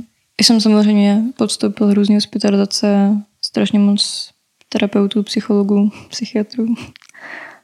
jsem 0.41 0.61
samozřejmě 0.61 1.23
podstoupil 1.37 1.95
různé 1.95 2.15
hospitalizace, 2.15 3.17
strašně 3.43 3.79
moc 3.79 4.31
terapeutů, 4.69 5.23
psychologů, 5.23 5.91
psychiatrů. 6.11 6.75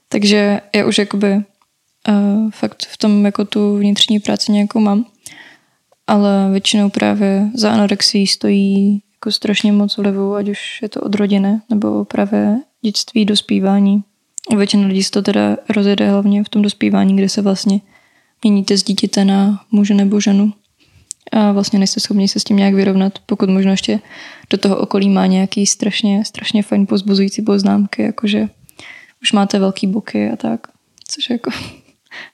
Takže 0.08 0.60
já 0.76 0.86
už 0.86 0.98
jakoby 0.98 1.44
uh, 2.08 2.50
fakt 2.50 2.86
v 2.86 2.96
tom 2.96 3.24
jako 3.24 3.44
tu 3.44 3.76
vnitřní 3.76 4.20
práci 4.20 4.52
nějakou 4.52 4.80
mám 4.80 5.04
ale 6.06 6.50
většinou 6.50 6.90
právě 6.90 7.50
za 7.54 7.70
anorexí 7.70 8.26
stojí 8.26 9.02
jako 9.14 9.32
strašně 9.32 9.72
moc 9.72 9.96
vlivu, 9.96 10.34
ať 10.34 10.48
už 10.48 10.82
je 10.82 10.88
to 10.88 11.00
od 11.00 11.14
rodiny 11.14 11.60
nebo 11.70 12.04
právě 12.04 12.56
dětství, 12.82 13.24
dospívání. 13.24 14.04
Většina 14.56 14.88
lidí 14.88 15.02
se 15.02 15.10
to 15.10 15.22
teda 15.22 15.56
rozjede 15.76 16.10
hlavně 16.10 16.44
v 16.44 16.48
tom 16.48 16.62
dospívání, 16.62 17.16
kde 17.16 17.28
se 17.28 17.42
vlastně 17.42 17.80
měníte 18.42 18.78
z 18.78 18.82
dítěte 18.82 19.24
na 19.24 19.60
muže 19.70 19.94
nebo 19.94 20.20
ženu 20.20 20.52
a 21.32 21.52
vlastně 21.52 21.78
nejste 21.78 22.00
schopni 22.00 22.28
se 22.28 22.40
s 22.40 22.44
tím 22.44 22.56
nějak 22.56 22.74
vyrovnat, 22.74 23.18
pokud 23.26 23.50
možno 23.50 23.70
ještě 23.70 24.00
do 24.50 24.58
toho 24.58 24.76
okolí 24.76 25.08
má 25.08 25.26
nějaký 25.26 25.66
strašně, 25.66 26.24
strašně 26.24 26.62
fajn 26.62 26.86
pozbuzující 26.86 27.42
poznámky, 27.42 28.02
jakože 28.02 28.48
už 29.22 29.32
máte 29.32 29.58
velký 29.58 29.86
boky 29.86 30.30
a 30.30 30.36
tak, 30.36 30.66
což 31.08 31.30
jako 31.30 31.50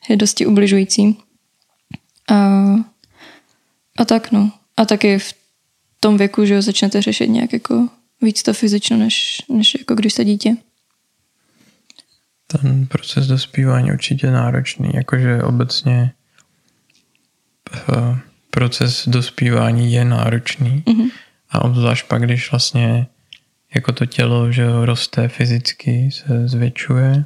je 0.09 0.17
dosti 0.17 0.47
ubližující. 0.47 1.19
A 2.31 2.63
a 3.99 4.05
tak 4.05 4.33
no. 4.33 4.53
A 4.77 4.85
taky 4.85 5.19
v 5.19 5.35
tom 6.01 6.19
věku, 6.19 6.45
že 6.45 6.63
začnete 6.63 7.03
řešit 7.03 7.29
nějak 7.29 7.53
jako 7.53 7.89
víc 8.23 8.43
to 8.43 8.55
fyzično, 8.55 8.97
než, 8.97 9.43
než 9.49 9.77
jako 9.79 9.95
když 9.95 10.13
jste 10.13 10.25
dítě. 10.25 10.57
Ten 12.47 12.87
proces 12.87 13.27
dospívání 13.27 13.93
určitě 13.93 14.31
náročný, 14.31 14.91
jakože 14.95 15.43
obecně 15.43 16.13
eh, 17.75 18.19
proces 18.51 19.09
dospívání 19.09 19.93
je 19.93 20.05
náročný 20.05 20.83
mm-hmm. 20.87 21.11
a 21.51 21.65
obzvlášť 21.65 22.07
pak, 22.07 22.23
když 22.23 22.51
vlastně 22.51 23.07
jako 23.75 23.93
to 23.93 24.07
tělo, 24.07 24.53
že 24.53 24.67
roste 24.85 25.29
fyzicky, 25.29 26.11
se 26.13 26.49
zvětšuje, 26.49 27.25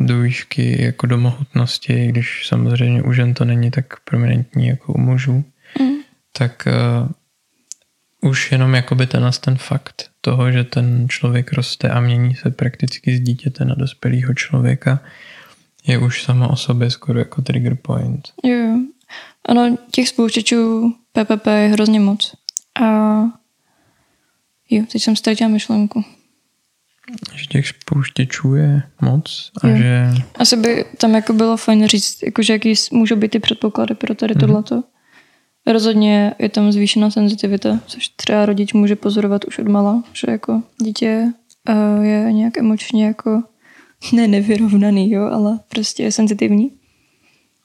do 0.00 0.20
výšky 0.20 0.82
jako 0.82 1.06
do 1.06 1.18
mohutnosti, 1.18 2.06
když 2.06 2.46
samozřejmě 2.46 3.02
u 3.02 3.12
žen 3.12 3.34
to 3.34 3.44
není 3.44 3.70
tak 3.70 4.00
prominentní 4.00 4.66
jako 4.66 4.92
u 4.92 4.98
mužů, 4.98 5.44
mm. 5.80 5.96
tak 6.38 6.68
uh, 7.02 8.30
už 8.30 8.52
jenom 8.52 8.74
jakoby 8.74 9.06
ten, 9.06 9.30
ten 9.40 9.56
fakt 9.56 10.10
toho, 10.20 10.52
že 10.52 10.64
ten 10.64 11.08
člověk 11.08 11.52
roste 11.52 11.90
a 11.90 12.00
mění 12.00 12.34
se 12.34 12.50
prakticky 12.50 13.16
z 13.16 13.20
dítěte 13.20 13.64
na 13.64 13.74
dospělého 13.74 14.34
člověka, 14.34 15.00
je 15.86 15.98
už 15.98 16.22
sama 16.22 16.48
o 16.48 16.56
sobě 16.56 16.90
skoro 16.90 17.18
jako 17.18 17.42
trigger 17.42 17.74
point. 17.74 18.28
Jo, 18.44 18.78
ano, 19.44 19.76
těch 19.90 20.08
spouštěčů 20.08 20.94
PPP 21.12 21.46
je 21.46 21.68
hrozně 21.68 22.00
moc. 22.00 22.34
A 22.80 22.84
jo, 24.70 24.84
teď 24.92 25.02
jsem 25.02 25.16
ztratila 25.16 25.50
myšlenku. 25.50 26.04
Že 27.34 27.46
těch 27.46 27.66
spouštěčů 27.68 28.54
je 28.54 28.82
moc 29.00 29.50
a 29.62 29.68
jo. 29.68 29.76
že... 29.76 30.14
Asi 30.34 30.56
by 30.56 30.84
tam 30.98 31.14
jako 31.14 31.32
bylo 31.32 31.56
fajn 31.56 31.86
říct, 31.86 32.22
jako 32.22 32.42
že 32.42 32.52
jaký 32.52 32.74
můžou 32.92 33.16
být 33.16 33.30
ty 33.30 33.38
předpoklady 33.38 33.94
pro 33.94 34.14
tady 34.14 34.34
mm-hmm. 34.34 34.40
tohleto. 34.40 34.82
Rozhodně 35.66 36.34
je 36.38 36.48
tam 36.48 36.72
zvýšená 36.72 37.10
senzitivita, 37.10 37.80
což 37.86 38.08
třeba 38.08 38.46
rodič 38.46 38.72
může 38.72 38.96
pozorovat 38.96 39.44
už 39.44 39.58
od 39.58 39.68
mala, 39.68 40.02
že 40.12 40.30
jako 40.30 40.62
dítě 40.82 41.32
uh, 41.68 42.04
je 42.04 42.32
nějak 42.32 42.58
emočně 42.58 43.06
jako 43.06 43.42
ne 44.12 44.28
nevyrovnaný, 44.28 45.10
jo, 45.10 45.22
ale 45.22 45.60
prostě 45.68 46.02
je 46.02 46.12
senzitivní. 46.12 46.72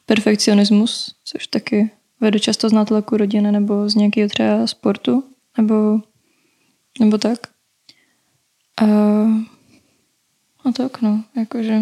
perfekcionismus, 0.06 1.16
což 1.26 1.48
taky 1.48 1.92
vede 2.22 2.40
často 2.40 2.70
z 2.70 2.74
nátlaku 2.74 3.18
rodiny 3.18 3.52
nebo 3.52 3.90
z 3.90 3.96
nějakého 3.96 4.30
třeba 4.30 4.68
sportu, 4.68 5.24
nebo, 5.58 6.00
nebo 7.00 7.18
tak. 7.18 7.53
A, 8.82 8.86
a 10.64 10.72
tak 10.72 11.02
no, 11.02 11.24
jakože 11.38 11.82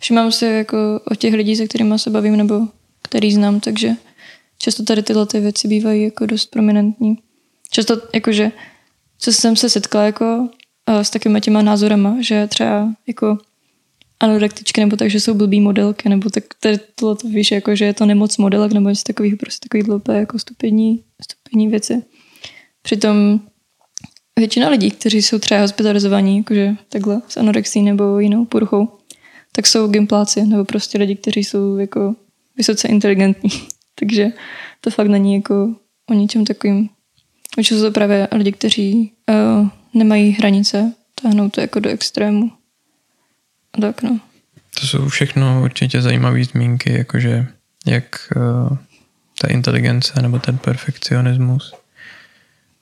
všimám 0.00 0.32
si 0.32 0.44
jako 0.44 1.00
o 1.10 1.14
těch 1.14 1.34
lidí, 1.34 1.56
se 1.56 1.66
kterými 1.66 1.98
se 1.98 2.10
bavím 2.10 2.36
nebo 2.36 2.68
který 3.02 3.32
znám, 3.32 3.60
takže 3.60 3.90
často 4.58 4.82
tady 4.82 5.02
tyhle 5.02 5.26
ty 5.26 5.40
věci 5.40 5.68
bývají 5.68 6.02
jako 6.02 6.26
dost 6.26 6.46
prominentní. 6.46 7.18
Často 7.70 8.02
jakože, 8.14 8.52
co 9.18 9.32
jsem 9.32 9.56
se 9.56 9.70
setkala 9.70 10.04
jako 10.04 10.48
s 10.86 11.10
takovými 11.10 11.40
těma 11.40 11.62
názorama, 11.62 12.16
že 12.20 12.46
třeba 12.46 12.94
jako 13.06 13.38
anorektičky 14.20 14.80
nebo 14.80 14.96
tak, 14.96 15.10
že 15.10 15.20
jsou 15.20 15.34
blbý 15.34 15.60
modelky, 15.60 16.08
nebo 16.08 16.30
tak 16.30 16.44
tady 16.60 16.78
tohle 16.94 17.16
to 17.16 17.28
víš, 17.28 17.50
jako, 17.50 17.76
že 17.76 17.84
je 17.84 17.94
to 17.94 18.06
nemoc 18.06 18.36
modelek 18.36 18.72
nebo 18.72 18.88
něco 18.88 19.02
takových 19.02 19.36
prostě 19.36 19.68
takový 19.68 19.82
dlouhé 19.82 20.20
jako 20.20 20.38
stupení, 20.38 21.04
stupení 21.22 21.68
věci. 21.68 22.02
Přitom 22.82 23.40
většina 24.38 24.68
lidí, 24.68 24.90
kteří 24.90 25.22
jsou 25.22 25.38
třeba 25.38 25.60
hospitalizovaní, 25.60 26.36
jakože 26.36 26.74
takhle 26.88 27.22
s 27.28 27.36
anorexí 27.36 27.82
nebo 27.82 28.18
jinou 28.18 28.44
poruchou, 28.44 28.98
tak 29.52 29.66
jsou 29.66 29.88
gimpláci 29.88 30.46
nebo 30.46 30.64
prostě 30.64 30.98
lidi, 30.98 31.16
kteří 31.16 31.44
jsou 31.44 31.76
jako 31.76 32.14
vysoce 32.56 32.88
inteligentní. 32.88 33.50
Takže 33.94 34.28
to 34.80 34.90
fakt 34.90 35.08
není 35.08 35.34
jako 35.34 35.74
o 36.10 36.14
ničem 36.14 36.44
takovým. 36.44 36.88
Většinou 37.56 37.80
jsou 37.80 37.86
to 37.86 37.92
právě 37.92 38.28
lidi, 38.32 38.52
kteří 38.52 39.12
uh, 39.28 39.68
nemají 39.94 40.30
hranice, 40.30 40.92
táhnou 41.22 41.48
to 41.48 41.60
jako 41.60 41.80
do 41.80 41.90
extrému. 41.90 42.52
A 43.72 43.80
tak 43.80 44.02
no. 44.02 44.20
To 44.80 44.86
jsou 44.86 45.08
všechno 45.08 45.62
určitě 45.64 46.02
zajímavé 46.02 46.44
zmínky, 46.44 46.92
jakože 46.92 47.46
jak 47.86 48.04
uh, 48.36 48.76
ta 49.40 49.48
inteligence 49.48 50.22
nebo 50.22 50.38
ten 50.38 50.58
perfekcionismus, 50.58 51.74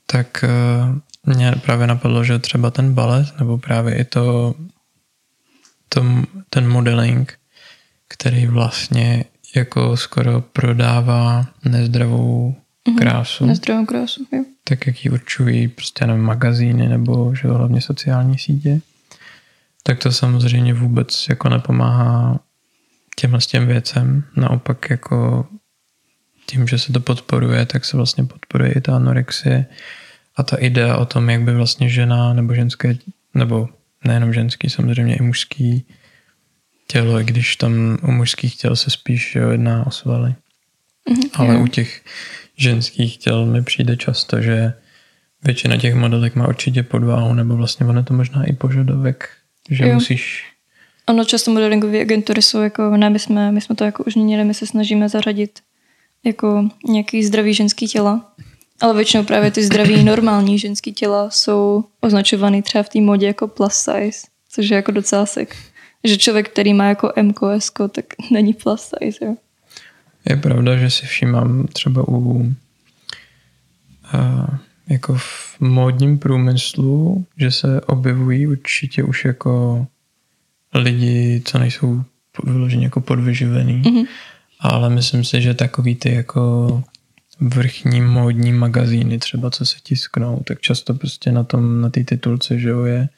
tak 0.07 0.45
uh, 0.45 0.99
mě 1.27 1.53
právě 1.63 1.87
napadlo, 1.87 2.25
že 2.25 2.39
třeba 2.39 2.71
ten 2.71 2.95
balet 2.95 3.39
nebo 3.39 3.59
právě 3.59 3.95
i 3.95 4.05
to, 4.05 4.55
to 5.89 6.05
ten 6.51 6.69
modeling, 6.69 7.39
který 8.09 8.47
vlastně 8.47 9.25
jako 9.57 9.97
skoro 9.97 10.41
prodává 10.41 11.47
nezdravou 11.65 12.55
mm-hmm. 12.89 12.99
krásu. 12.99 13.47
Nezdravou 13.47 13.87
krásu, 13.87 14.27
jo. 14.33 14.45
Tak 14.65 14.87
jak 14.87 15.05
ji 15.05 15.11
určují 15.11 15.69
prostě 15.69 16.07
nevím, 16.07 16.23
magazíny 16.23 16.89
nebo 16.89 17.35
že 17.35 17.49
hlavně 17.49 17.81
sociální 17.81 18.39
sítě. 18.39 18.81
Tak 19.83 19.99
to 19.99 20.13
samozřejmě 20.13 20.75
vůbec 20.75 21.27
jako 21.29 21.49
nepomáhá 21.49 22.41
těmhle 23.17 23.41
s 23.41 23.47
těm 23.47 23.67
věcem. 23.67 24.25
Naopak 24.37 24.91
jako 24.91 25.47
tím, 26.47 26.67
že 26.67 26.79
se 26.79 26.93
to 26.93 27.01
podporuje, 27.01 27.67
tak 27.67 27.85
se 27.85 27.97
vlastně 27.97 28.25
podporuje 28.25 28.73
i 28.73 28.81
ta 28.81 28.97
anorexie 28.97 29.67
a 30.37 30.43
ta 30.43 30.57
idea 30.57 30.97
o 30.97 31.05
tom, 31.05 31.31
jak 31.31 31.43
by 31.43 31.55
vlastně 31.55 31.89
žena 31.89 32.33
nebo 32.33 32.55
ženské, 32.55 32.97
nebo 33.35 33.69
nejenom 34.05 34.33
ženský, 34.33 34.71
samozřejmě 34.71 35.17
i 35.17 35.23
mužský 35.23 35.85
tělo, 36.87 37.21
i 37.21 37.25
když 37.25 37.57
tam 37.57 37.99
u 38.03 38.11
mužských 38.11 38.57
těl 38.57 38.77
se 38.77 38.91
spíš 38.91 39.35
jo, 39.35 39.51
jedná 39.51 39.87
o 39.87 39.91
svaly. 39.91 40.35
Mm-hmm, 41.11 41.31
Ale 41.35 41.59
u 41.59 41.67
těch 41.67 42.03
ženských 42.57 43.17
těl 43.17 43.47
mi 43.47 43.63
přijde 43.63 43.97
často, 43.97 44.41
že 44.41 44.73
většina 45.43 45.77
těch 45.77 45.95
modelek 45.95 46.35
má 46.35 46.49
určitě 46.49 46.83
podváhu, 46.83 47.35
nebo 47.35 47.57
vlastně 47.57 47.87
ono 47.87 48.03
to 48.03 48.15
možná 48.15 48.45
i 48.45 48.53
požadavek, 48.53 49.29
že 49.71 49.89
jo. 49.89 49.95
musíš... 49.95 50.45
Ano, 51.07 51.25
často 51.25 51.51
modelingové 51.51 52.01
agentury 52.01 52.43
jsou 52.43 52.61
jako, 52.61 52.97
ne, 52.97 53.11
my 53.11 53.19
jsme, 53.19 53.53
my 53.53 53.61
jsme 53.61 53.75
to 53.75 53.85
jako 53.85 54.05
už 54.05 54.15
měli, 54.15 54.45
my 54.45 54.55
se 54.55 54.67
snažíme 54.67 55.09
zařadit 55.09 55.59
jako 56.25 56.69
nějaký 56.89 57.25
zdravý 57.25 57.55
ženský 57.55 57.89
těla, 57.89 58.35
ale 58.81 58.95
většinou 58.95 59.25
právě 59.25 59.51
ty 59.51 59.65
zdraví 59.65 60.05
normální 60.05 60.59
ženský 60.59 60.93
těla 60.93 61.31
jsou 61.31 61.85
označovaný 62.01 62.63
třeba 62.63 62.83
v 62.83 62.89
té 62.89 63.01
modě 63.01 63.27
jako 63.27 63.49
plus 63.49 63.75
size, 63.75 64.19
což 64.49 64.69
je 64.69 64.77
jako 64.77 64.91
docela 64.91 65.27
sek 65.27 65.57
že 66.05 66.17
člověk, 66.17 66.49
který 66.49 66.75
má 66.75 66.85
jako 66.85 67.13
MKS, 67.23 67.71
tak 67.91 68.05
není 68.31 68.55
plus 68.55 68.81
size. 68.81 69.25
Jo. 69.25 69.37
Je 70.31 70.37
pravda, 70.37 70.77
že 70.77 70.91
si 70.91 71.07
všímám 71.07 71.67
třeba 71.67 72.09
u 72.09 72.13
uh, 72.15 72.55
jako 74.89 75.15
v 75.15 75.61
módním 75.61 76.19
průmyslu, 76.19 77.25
že 77.37 77.51
se 77.51 77.81
objevují 77.81 78.47
určitě 78.47 79.03
už 79.03 79.25
jako 79.25 79.87
lidi, 80.75 81.43
co 81.45 81.59
nejsou 81.59 82.03
vyloženě 82.45 82.85
jako 82.85 83.01
podvyživený. 83.01 83.83
Mm-hmm. 83.83 84.07
Ale 84.61 84.91
myslím 84.91 85.25
si, 85.25 85.43
že 85.43 85.55
takový 85.55 85.95
ty 85.95 86.15
jako 86.15 86.83
vrchní 87.41 88.01
módní 88.01 88.53
magazíny 88.53 89.19
třeba, 89.19 89.51
co 89.51 89.67
se 89.67 89.77
tisknou, 89.83 90.43
tak 90.45 90.61
často 90.61 90.95
prostě 90.95 91.33
na 91.33 91.45
tom, 91.45 91.81
na 91.81 91.91
té 91.91 92.05
titulce, 92.05 92.59
že 92.59 92.69
jo, 92.69 92.85
je 92.85 93.09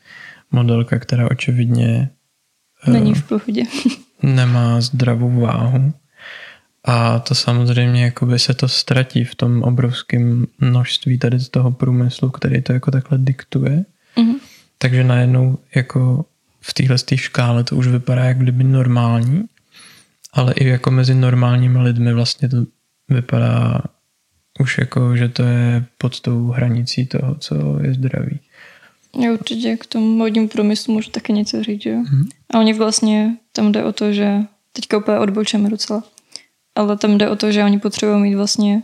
modelka, 0.50 0.98
která 0.98 1.31
očividně 1.31 2.11
Není 2.87 3.14
v 3.14 3.22
pohodě. 3.22 3.62
nemá 4.22 4.81
zdravou 4.81 5.40
váhu. 5.40 5.92
A 6.85 7.18
to 7.18 7.35
samozřejmě 7.35 8.05
jakoby 8.05 8.38
se 8.38 8.55
to 8.55 8.68
ztratí 8.68 9.24
v 9.24 9.35
tom 9.35 9.62
obrovském 9.62 10.46
množství 10.59 11.18
tady 11.18 11.38
z 11.38 11.48
toho 11.48 11.70
průmyslu, 11.70 12.31
který 12.31 12.62
to 12.62 12.72
jako 12.72 12.90
takhle 12.90 13.18
diktuje. 13.18 13.85
Mm-hmm. 14.16 14.35
Takže 14.79 15.05
najednou 15.05 15.59
jako 15.74 16.24
v 16.61 16.74
téhle 16.74 16.96
škále 17.14 17.64
to 17.64 17.76
už 17.76 17.87
vypadá 17.87 18.24
jak 18.24 18.38
kdyby 18.38 18.64
normální, 18.64 19.44
ale 20.33 20.52
i 20.52 20.68
jako 20.68 20.90
mezi 20.90 21.14
normálními 21.14 21.79
lidmi 21.79 22.12
vlastně 22.12 22.48
to 22.48 22.57
vypadá 23.09 23.81
už 24.61 24.79
jako, 24.79 25.16
že 25.16 25.29
to 25.29 25.42
je 25.42 25.85
pod 25.99 26.21
tou 26.21 26.47
hranicí 26.47 27.07
toho, 27.07 27.35
co 27.35 27.55
je 27.83 27.95
zdravý. 27.95 28.40
Já 29.23 29.33
určitě 29.33 29.77
k 29.77 29.87
tomu 29.87 30.16
modnímu 30.16 30.49
průmyslu 30.49 30.95
můžu 30.95 31.11
taky 31.11 31.33
něco 31.33 31.62
říct, 31.62 31.83
že? 31.83 31.95
Mm-hmm. 31.95 32.29
A 32.55 32.59
oni 32.59 32.73
vlastně, 32.73 33.37
tam 33.53 33.73
jde 33.73 33.85
o 33.85 33.92
to, 33.92 34.12
že 34.12 34.40
teďka 34.73 34.99
úplně 34.99 35.19
odbočeme 35.19 35.71
docela, 35.71 36.03
ale 36.75 36.97
tam 36.97 37.19
jde 37.19 37.29
o 37.29 37.37
to, 37.37 37.53
že 37.53 37.64
oni 37.64 37.79
potřebují 37.79 38.23
mít 38.23 38.35
vlastně 38.35 38.83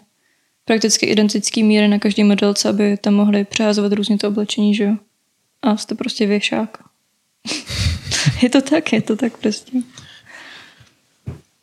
prakticky 0.64 1.06
identický 1.06 1.62
míry 1.62 1.88
na 1.88 1.98
každý 1.98 2.24
modelce, 2.24 2.68
aby 2.68 2.96
tam 2.96 3.14
mohli 3.14 3.44
přeházovat 3.44 3.92
různě 3.92 4.18
to 4.18 4.28
oblečení, 4.28 4.74
že 4.74 4.84
jo? 4.84 4.96
A 5.62 5.76
jste 5.76 5.94
prostě 5.94 6.26
věšák. 6.26 6.78
je 8.42 8.50
to 8.50 8.62
tak, 8.62 8.92
je 8.92 9.02
to 9.02 9.16
tak 9.16 9.38
prostě. 9.38 9.78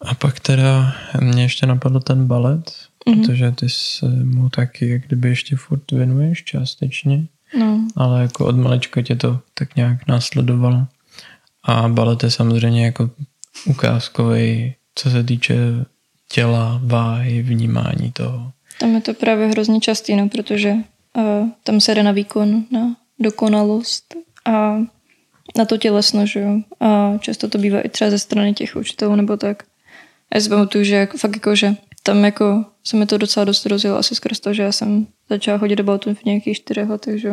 A 0.02 0.16
pak 0.16 0.40
teda 0.40 0.94
mě 1.22 1.44
ještě 1.44 1.66
napadl 1.66 2.00
ten 2.00 2.28
balet, 2.28 2.72
mm-hmm. 3.08 3.26
protože 3.26 3.52
ty 3.52 3.70
se 3.70 4.06
mu 4.10 4.50
taky 4.50 4.90
jak 4.90 5.08
kdyby 5.08 5.30
ještě 5.30 5.56
furt 5.56 5.92
věnuješ 5.92 6.44
částečně. 6.44 7.28
No. 7.60 7.88
Ale 7.96 8.22
jako 8.22 8.46
od 8.46 8.58
malička 8.58 9.02
tě 9.02 9.16
to 9.16 9.40
tak 9.54 9.76
nějak 9.76 10.08
následovalo. 10.08 10.88
A 11.64 11.88
balet 11.88 12.24
je 12.24 12.32
samozřejmě 12.32 12.86
jako 12.86 13.10
ukázkový, 13.66 14.74
co 14.96 15.10
se 15.10 15.24
týče 15.24 15.56
těla, 16.32 16.82
váhy, 16.84 17.42
vnímání 17.42 18.12
toho. 18.12 18.52
Tam 18.80 18.96
je 18.96 19.02
to 19.02 19.14
právě 19.14 19.48
hrozně 19.48 19.80
častý, 19.80 20.16
no, 20.16 20.30
protože 20.30 20.74
uh, 20.74 21.50
tam 21.64 21.82
se 21.82 21.96
jde 21.96 22.04
na 22.04 22.12
výkon, 22.12 22.64
na 22.72 22.96
dokonalost 23.20 24.16
a 24.46 24.78
na 25.58 25.66
to 25.66 25.78
tělesno, 25.78 26.26
že 26.26 26.40
jo. 26.40 26.62
A 26.80 27.18
často 27.18 27.50
to 27.50 27.58
bývá 27.58 27.82
i 27.82 27.90
třeba 27.90 28.12
ze 28.12 28.20
strany 28.20 28.54
těch 28.54 28.76
učitelů 28.76 29.16
nebo 29.16 29.38
tak. 29.38 29.64
A 30.32 30.38
já 30.38 30.42
si 30.42 30.50
pamatuju, 30.50 30.84
že 30.84 30.96
jak, 30.96 31.14
fakt 31.14 31.36
jako, 31.36 31.56
že 31.56 31.76
tam 32.10 32.26
jako 32.26 32.66
se 32.84 32.98
mi 32.98 33.06
to 33.06 33.18
docela 33.18 33.44
dost 33.44 33.66
rozjelo 33.66 33.98
asi 33.98 34.16
skrz 34.16 34.40
to, 34.40 34.54
že 34.54 34.64
já 34.64 34.72
jsem 34.72 35.08
začala 35.30 35.58
chodit 35.58 35.76
do 35.76 35.84
baltu 35.84 36.14
v 36.14 36.24
nějakých 36.24 36.58
čtyřech 36.58 36.90
letech, 36.90 37.22
že 37.22 37.32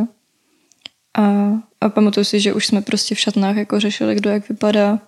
a, 1.18 1.52
a 1.80 1.88
pamatuju 1.88 2.24
si, 2.24 2.40
že 2.40 2.52
už 2.52 2.66
jsme 2.66 2.82
prostě 2.82 3.14
v 3.14 3.18
šatnách 3.18 3.56
jako 3.56 3.80
řešili, 3.80 4.14
kdo 4.14 4.30
jak 4.30 4.48
vypadá, 4.48 4.98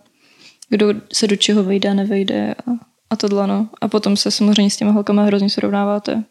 kdo 0.68 0.94
se 1.12 1.26
do 1.26 1.36
čeho 1.36 1.64
vejde 1.64 1.94
nevejde 1.94 2.54
a, 2.54 2.70
a 3.10 3.16
tohle, 3.16 3.46
no. 3.46 3.68
A 3.80 3.88
potom 3.88 4.16
se 4.16 4.30
samozřejmě 4.30 4.70
s 4.70 4.76
těma 4.76 4.90
holkama 4.90 5.22
hrozně 5.22 5.50
srovnáváte. 5.50 6.24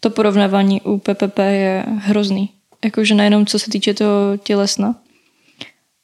To 0.00 0.10
porovnávání 0.10 0.80
u 0.80 0.98
PPP 0.98 1.38
je 1.38 1.84
hrozný. 1.88 2.50
Jakože 2.84 3.14
nejenom 3.14 3.46
co 3.46 3.58
se 3.58 3.70
týče 3.70 3.94
toho 3.94 4.36
tělesna, 4.36 4.94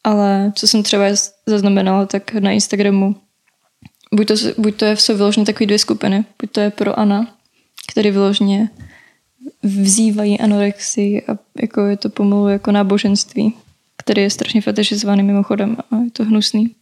ale 0.05 0.53
co 0.55 0.67
jsem 0.67 0.83
třeba 0.83 1.05
zaznamenala, 1.47 2.07
tak 2.07 2.35
na 2.35 2.51
Instagramu 2.51 3.17
buď 4.15 4.29
to, 4.29 4.35
buď 4.59 4.77
to 4.77 4.85
je, 4.85 4.97
jsou 4.97 5.17
vyloženě 5.17 5.47
takové 5.47 5.67
dvě 5.67 5.79
skupiny. 5.79 6.25
Buď 6.43 6.51
to 6.51 6.61
je 6.61 6.71
pro 6.71 6.99
Ana, 6.99 7.35
který 7.93 8.11
vyloženě 8.11 8.71
vzývají 9.63 10.41
anorexii 10.41 11.23
a 11.23 11.39
jako 11.63 11.81
je 11.81 11.97
to 11.97 12.09
pomalu 12.09 12.49
jako 12.49 12.73
náboženství, 12.73 13.55
který 13.97 14.23
je 14.23 14.31
strašně 14.31 14.61
fetišizovaný 14.61 15.23
mimochodem 15.23 15.77
a 15.91 15.97
je 15.97 16.11
to 16.11 16.25
hnusný. 16.25 16.75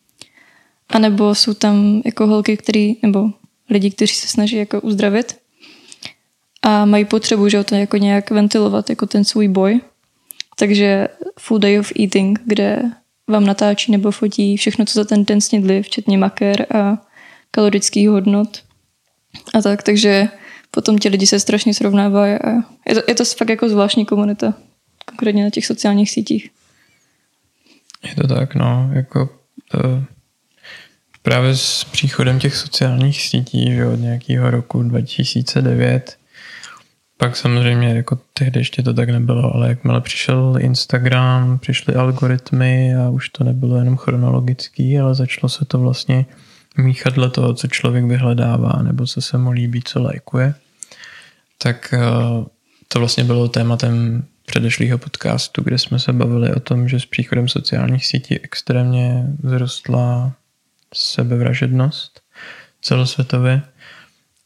A 0.88 0.98
nebo 0.98 1.34
jsou 1.34 1.54
tam 1.54 2.02
jako 2.04 2.26
holky, 2.26 2.56
který, 2.56 2.96
nebo 3.02 3.30
lidi, 3.70 3.90
kteří 3.90 4.14
se 4.14 4.28
snaží 4.28 4.56
jako 4.56 4.80
uzdravit 4.80 5.36
a 6.62 6.84
mají 6.84 7.04
potřebu, 7.04 7.48
že 7.48 7.64
to 7.64 7.74
jako 7.74 7.96
nějak 7.96 8.30
ventilovat, 8.30 8.90
jako 8.90 9.06
ten 9.06 9.24
svůj 9.24 9.48
boj. 9.48 9.80
Takže 10.58 11.08
full 11.38 11.58
day 11.58 11.78
of 11.78 11.92
eating, 12.00 12.40
kde 12.44 12.82
vám 13.28 13.46
natáčí 13.46 13.92
nebo 13.92 14.10
fotí 14.10 14.56
všechno, 14.56 14.84
co 14.84 14.92
za 14.98 15.04
ten 15.04 15.24
den 15.24 15.40
snědli, 15.40 15.82
včetně 15.82 16.18
maker 16.18 16.66
a 16.76 17.06
kalorických 17.54 18.08
hodnot 18.08 18.62
a 19.54 19.62
tak, 19.62 19.82
takže 19.82 20.28
potom 20.70 20.98
ti 20.98 21.08
lidi 21.08 21.26
se 21.26 21.40
strašně 21.40 21.74
srovnávají 21.74 22.34
a 22.34 22.50
je 22.88 22.94
to, 22.94 23.00
je 23.08 23.14
to 23.14 23.24
fakt 23.24 23.48
jako 23.48 23.68
zvláštní 23.68 24.06
komunita, 24.06 24.54
konkrétně 25.04 25.44
na 25.44 25.50
těch 25.50 25.66
sociálních 25.66 26.10
sítích. 26.10 26.50
Je 28.04 28.14
to 28.14 28.26
tak, 28.26 28.54
no, 28.54 28.90
jako 28.92 29.30
to, 29.70 29.78
právě 31.22 31.56
s 31.56 31.84
příchodem 31.84 32.38
těch 32.38 32.56
sociálních 32.56 33.22
sítí, 33.22 33.74
že 33.74 33.86
od 33.86 33.96
nějakého 33.96 34.50
roku 34.50 34.82
2009, 34.82 36.16
pak 37.16 37.36
samozřejmě 37.36 37.88
jako 37.88 38.18
tehdy 38.32 38.60
ještě 38.60 38.82
to 38.82 38.94
tak 38.94 39.08
nebylo, 39.08 39.54
ale 39.54 39.68
jakmile 39.68 40.00
přišel 40.00 40.54
Instagram, 40.60 41.58
přišly 41.58 41.94
algoritmy 41.94 42.94
a 42.96 43.10
už 43.10 43.28
to 43.28 43.44
nebylo 43.44 43.76
jenom 43.76 43.96
chronologický, 43.96 44.98
ale 44.98 45.14
začalo 45.14 45.48
se 45.48 45.64
to 45.64 45.78
vlastně 45.78 46.16
míchat 46.16 46.51
dle 47.14 47.30
toho, 47.30 47.54
co 47.54 47.68
člověk 47.68 48.04
vyhledává 48.04 48.82
nebo 48.82 49.06
co 49.06 49.20
se 49.20 49.38
mu 49.38 49.50
líbí, 49.50 49.82
co 49.84 50.02
lajkuje, 50.02 50.54
tak 51.58 51.94
eh, 51.94 52.00
to 52.88 52.98
vlastně 52.98 53.24
bylo 53.24 53.48
tématem 53.48 54.24
předešlého 54.46 54.98
podcastu, 54.98 55.62
kde 55.62 55.78
jsme 55.78 55.98
se 55.98 56.12
bavili 56.12 56.54
o 56.54 56.60
tom, 56.60 56.88
že 56.88 57.00
s 57.00 57.06
příchodem 57.06 57.48
sociálních 57.48 58.06
sítí 58.06 58.40
extrémně 58.40 59.26
vzrostla 59.44 60.32
sebevražednost 60.94 62.20
celosvětově 62.82 63.62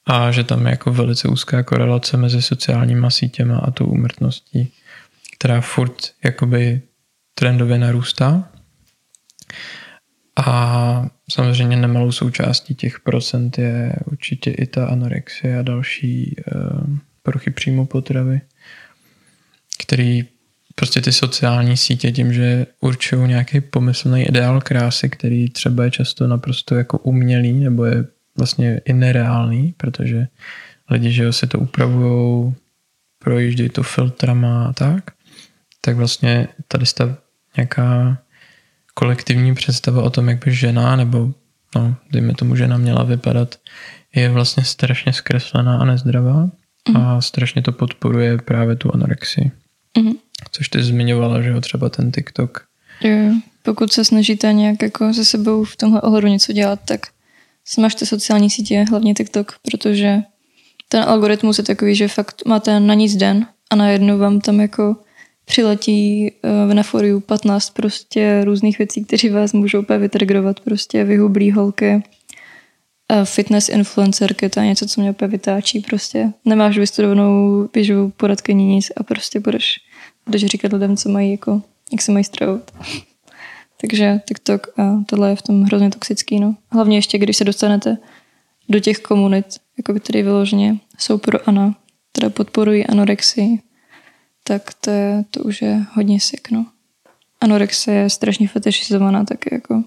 a 0.06 0.30
že 0.30 0.44
tam 0.44 0.66
je 0.66 0.70
jako 0.70 0.92
velice 0.92 1.28
úzká 1.28 1.62
korelace 1.62 2.16
mezi 2.16 2.42
sociálníma 2.42 3.10
sítěma 3.10 3.58
a 3.58 3.70
tou 3.70 3.84
úmrtností, 3.84 4.72
která 5.38 5.60
furt 5.60 6.12
jakoby 6.24 6.82
trendově 7.34 7.78
narůstá. 7.78 8.48
A 10.36 11.08
samozřejmě 11.30 11.76
nemalou 11.76 12.12
součástí 12.12 12.74
těch 12.74 13.00
procent 13.00 13.58
je 13.58 13.92
určitě 14.04 14.50
i 14.50 14.66
ta 14.66 14.86
anorexie 14.86 15.58
a 15.58 15.62
další 15.62 16.36
uh, 16.54 16.96
poruchy 17.22 17.50
příjmu 17.50 17.86
potravy, 17.86 18.40
který 19.78 20.24
prostě 20.74 21.00
ty 21.00 21.12
sociální 21.12 21.76
sítě 21.76 22.12
tím, 22.12 22.32
že 22.32 22.66
určují 22.80 23.28
nějaký 23.28 23.60
pomyslný 23.60 24.22
ideál 24.22 24.60
krásy, 24.60 25.08
který 25.08 25.50
třeba 25.50 25.84
je 25.84 25.90
často 25.90 26.26
naprosto 26.26 26.74
jako 26.74 26.98
umělý 26.98 27.52
nebo 27.52 27.84
je 27.84 28.04
vlastně 28.36 28.80
i 28.84 28.92
nereálný, 28.92 29.74
protože 29.76 30.26
lidi, 30.90 31.12
že 31.12 31.32
si 31.32 31.46
to 31.46 31.58
upravují, 31.58 32.54
projíždějí 33.18 33.68
to 33.68 33.82
filtrama 33.82 34.66
a 34.66 34.72
tak, 34.72 35.10
tak 35.80 35.96
vlastně 35.96 36.48
tady 36.68 36.84
ta 36.94 37.16
nějaká 37.56 38.18
kolektivní 38.98 39.54
představa 39.54 40.02
o 40.02 40.10
tom, 40.10 40.28
jak 40.28 40.44
by 40.44 40.54
žena, 40.54 40.96
nebo 40.96 41.32
no, 41.76 41.96
dejme 42.10 42.34
tomu, 42.34 42.56
žena 42.56 42.76
měla 42.76 43.02
vypadat, 43.02 43.54
je 44.14 44.28
vlastně 44.28 44.64
strašně 44.64 45.12
zkreslená 45.12 45.78
a 45.78 45.84
nezdravá 45.84 46.50
mm. 46.88 46.96
a 46.96 47.20
strašně 47.20 47.62
to 47.62 47.72
podporuje 47.72 48.38
právě 48.38 48.76
tu 48.76 48.94
anorexii. 48.94 49.50
Mm. 49.98 50.12
Což 50.50 50.68
ty 50.68 50.82
zmiňovala, 50.82 51.42
že 51.42 51.48
jo, 51.48 51.60
třeba 51.60 51.88
ten 51.88 52.12
TikTok. 52.12 52.64
Jo, 53.00 53.32
pokud 53.62 53.92
se 53.92 54.04
snažíte 54.04 54.52
nějak 54.52 54.82
jako 54.82 55.14
se 55.14 55.24
sebou 55.24 55.64
v 55.64 55.76
tomhle 55.76 56.00
ohledu 56.00 56.26
něco 56.28 56.52
dělat, 56.52 56.80
tak 56.84 57.00
smažte 57.64 58.06
sociální 58.06 58.50
sítě, 58.50 58.84
hlavně 58.90 59.14
TikTok, 59.14 59.52
protože 59.62 60.18
ten 60.88 61.02
algoritmus 61.02 61.58
je 61.58 61.64
takový, 61.64 61.94
že 61.94 62.08
fakt 62.08 62.42
máte 62.46 62.80
na 62.80 62.94
nic 62.94 63.16
den 63.16 63.46
a 63.70 63.76
najednou 63.76 64.18
vám 64.18 64.40
tam 64.40 64.60
jako 64.60 64.96
přiletí 65.46 66.32
uh, 66.42 66.74
na 66.74 66.82
foriu 66.82 67.20
15 67.20 67.70
prostě 67.70 68.44
různých 68.44 68.78
věcí, 68.78 69.04
kteří 69.04 69.28
vás 69.28 69.52
můžou 69.52 69.80
úplně 69.80 69.98
vytrigrovat, 69.98 70.60
prostě 70.60 71.04
vyhublí 71.04 71.52
holky, 71.52 71.94
uh, 71.94 73.24
fitness 73.24 73.68
influencerky, 73.68 74.48
to 74.48 74.60
je 74.60 74.66
něco, 74.66 74.86
co 74.86 75.00
mě 75.00 75.10
úplně 75.10 75.28
vytáčí, 75.28 75.80
prostě 75.80 76.32
nemáš 76.44 76.78
vystudovanou 76.78 77.68
běžovou 77.72 78.10
poradkyni 78.10 78.64
nic 78.64 78.92
a 78.96 79.02
prostě 79.02 79.40
budeš, 79.40 79.76
budeš 80.26 80.46
říkat 80.46 80.72
lidem, 80.72 80.96
co 80.96 81.08
mají 81.08 81.30
jako, 81.30 81.62
jak 81.92 82.02
se 82.02 82.12
mají 82.12 82.24
stravovat. 82.24 82.70
Takže 83.80 84.20
TikTok 84.28 84.66
a 84.78 85.04
tohle 85.06 85.30
je 85.30 85.36
v 85.36 85.42
tom 85.42 85.62
hrozně 85.62 85.90
toxický. 85.90 86.40
No. 86.40 86.54
Hlavně 86.70 86.98
ještě, 86.98 87.18
když 87.18 87.36
se 87.36 87.44
dostanete 87.44 87.98
do 88.68 88.80
těch 88.80 88.98
komunit, 88.98 89.46
jako 89.78 90.00
tady 90.00 90.22
vyloženě 90.22 90.76
jsou 90.98 91.18
pro 91.18 91.48
Ana, 91.48 91.74
teda 92.12 92.30
podporují 92.30 92.86
anorexii, 92.86 93.58
tak 94.46 94.74
to, 94.74 94.90
je, 94.90 95.24
to 95.30 95.40
už 95.40 95.62
je 95.62 95.86
hodně 95.92 96.20
sick, 96.20 96.50
no. 96.50 96.66
Anorexie 97.40 97.96
je 97.96 98.10
strašně 98.10 98.48
fetišizovaná 98.48 99.24
taky 99.24 99.54
jako 99.54 99.84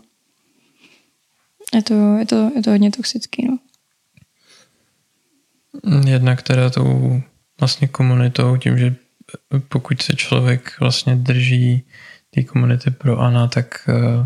je 1.74 1.82
to, 1.84 2.18
je 2.18 2.26
to, 2.26 2.52
je 2.56 2.64
to 2.64 2.72
hodně 2.72 2.92
toxický, 2.92 3.48
no. 3.48 3.60
Jednak 6.08 6.42
teda 6.42 6.70
tou 6.70 7.22
vlastně 7.60 7.88
komunitou, 7.88 8.58
tím, 8.58 8.78
že 8.78 8.96
pokud 9.70 10.02
se 10.02 10.16
člověk 10.16 10.80
vlastně 10.80 11.16
drží 11.16 11.84
té 12.30 12.44
komunity 12.44 12.92
pro 12.92 13.20
Ana, 13.20 13.48
tak 13.48 13.90
uh, 13.90 14.26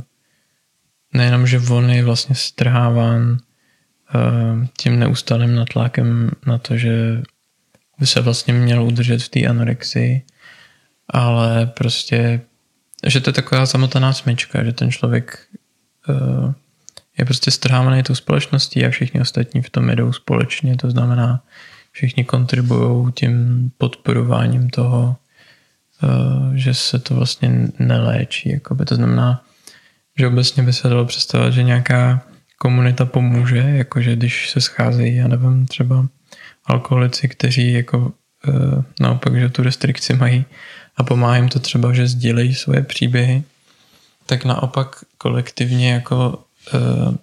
nejenom, 1.14 1.48
že 1.48 1.60
on 1.60 1.90
je 1.90 2.04
vlastně 2.04 2.36
strháván 2.36 3.32
uh, 3.32 4.66
tím 4.78 5.00
neustálým 5.00 5.56
natlákem 5.56 6.32
na 6.48 6.58
to, 6.58 6.78
že 6.78 7.22
by 8.04 8.08
se 8.08 8.22
vlastně 8.22 8.54
měl 8.54 8.84
udržet 8.84 9.24
v 9.24 9.30
té 9.30 9.40
anorexii, 9.48 10.22
ale 11.10 11.66
prostě, 11.66 12.42
že 13.08 13.22
to 13.22 13.30
je 13.30 13.34
taková 13.34 13.66
samotaná 13.66 14.14
smyčka, 14.14 14.64
že 14.64 14.74
ten 14.74 14.92
člověk 14.92 15.48
uh, 16.10 16.54
je 17.18 17.26
prostě 17.26 17.52
strhávaný 17.52 18.04
tou 18.04 18.16
společností 18.16 18.86
a 18.86 18.90
všichni 18.90 19.22
ostatní 19.22 19.62
v 19.62 19.70
tom 19.70 19.90
jedou 19.90 20.14
společně, 20.14 20.76
to 20.76 20.92
znamená, 20.92 21.44
všichni 21.92 22.24
kontribují 22.24 23.12
tím 23.12 23.72
podporováním 23.78 24.70
toho, 24.70 25.16
uh, 26.04 26.56
že 26.56 26.74
se 26.74 27.00
to 27.00 27.16
vlastně 27.16 27.72
neléčí. 27.80 28.50
Jakoby. 28.50 28.86
To 28.86 28.96
znamená, 28.96 29.44
že 30.20 30.28
obecně 30.28 30.64
by 30.64 30.74
se 30.74 30.90
dalo 30.90 31.06
představit, 31.06 31.54
že 31.54 31.64
nějaká 31.64 32.22
komunita 32.58 33.06
pomůže, 33.06 33.58
jakože 33.58 34.16
když 34.16 34.50
se 34.50 34.62
scházejí, 34.62 35.16
já 35.16 35.28
nevím, 35.28 35.66
třeba 35.66 36.08
alkoholici, 36.66 37.28
kteří 37.28 37.74
jako 37.74 37.98
uh, 37.98 38.84
naopak, 39.00 39.40
že 39.40 39.50
tu 39.50 39.64
restrikci 39.64 40.14
mají 40.14 40.46
a 40.98 41.04
pomáhá 41.04 41.36
jim 41.36 41.50
to 41.50 41.60
třeba, 41.60 41.94
že 41.94 42.08
sdílejí 42.08 42.56
svoje 42.56 42.82
příběhy, 42.82 43.44
tak 44.26 44.46
naopak 44.46 44.96
kolektivně 45.18 45.94
jako 45.94 46.44
uh, 46.74 47.16